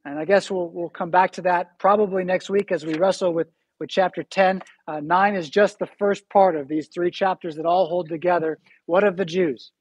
And 0.05 0.17
I 0.17 0.25
guess 0.25 0.49
we'll, 0.49 0.69
we'll 0.69 0.89
come 0.89 1.11
back 1.11 1.32
to 1.34 1.41
that 1.43 1.78
probably 1.80 2.23
next 2.23 2.49
week 2.49 2.71
as 2.71 2.86
we 2.86 2.95
wrestle 2.95 3.34
with, 3.34 3.47
with 3.80 3.89
chapter 3.89 4.23
10. 4.23 4.61
Uh, 4.88 5.01
9 5.01 5.36
is 5.36 5.49
just 5.49 5.80
the 5.80 5.89
first 5.99 6.28
part 6.30 6.55
of 6.55 6.67
these 6.67 6.88
three 6.93 7.11
chapters 7.11 7.55
that 7.57 7.65
all 7.65 7.88
hold 7.88 8.09
together. 8.09 8.57
What 8.86 9.03
of 9.03 9.17
the 9.17 9.25
Jews? 9.25 9.71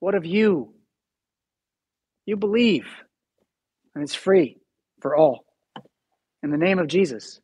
What 0.00 0.14
of 0.14 0.24
you? 0.24 0.74
You 2.28 2.36
believe, 2.36 2.84
and 3.94 4.04
it's 4.04 4.14
free 4.14 4.58
for 5.00 5.16
all. 5.16 5.46
In 6.42 6.50
the 6.50 6.58
name 6.58 6.78
of 6.78 6.86
Jesus. 6.86 7.40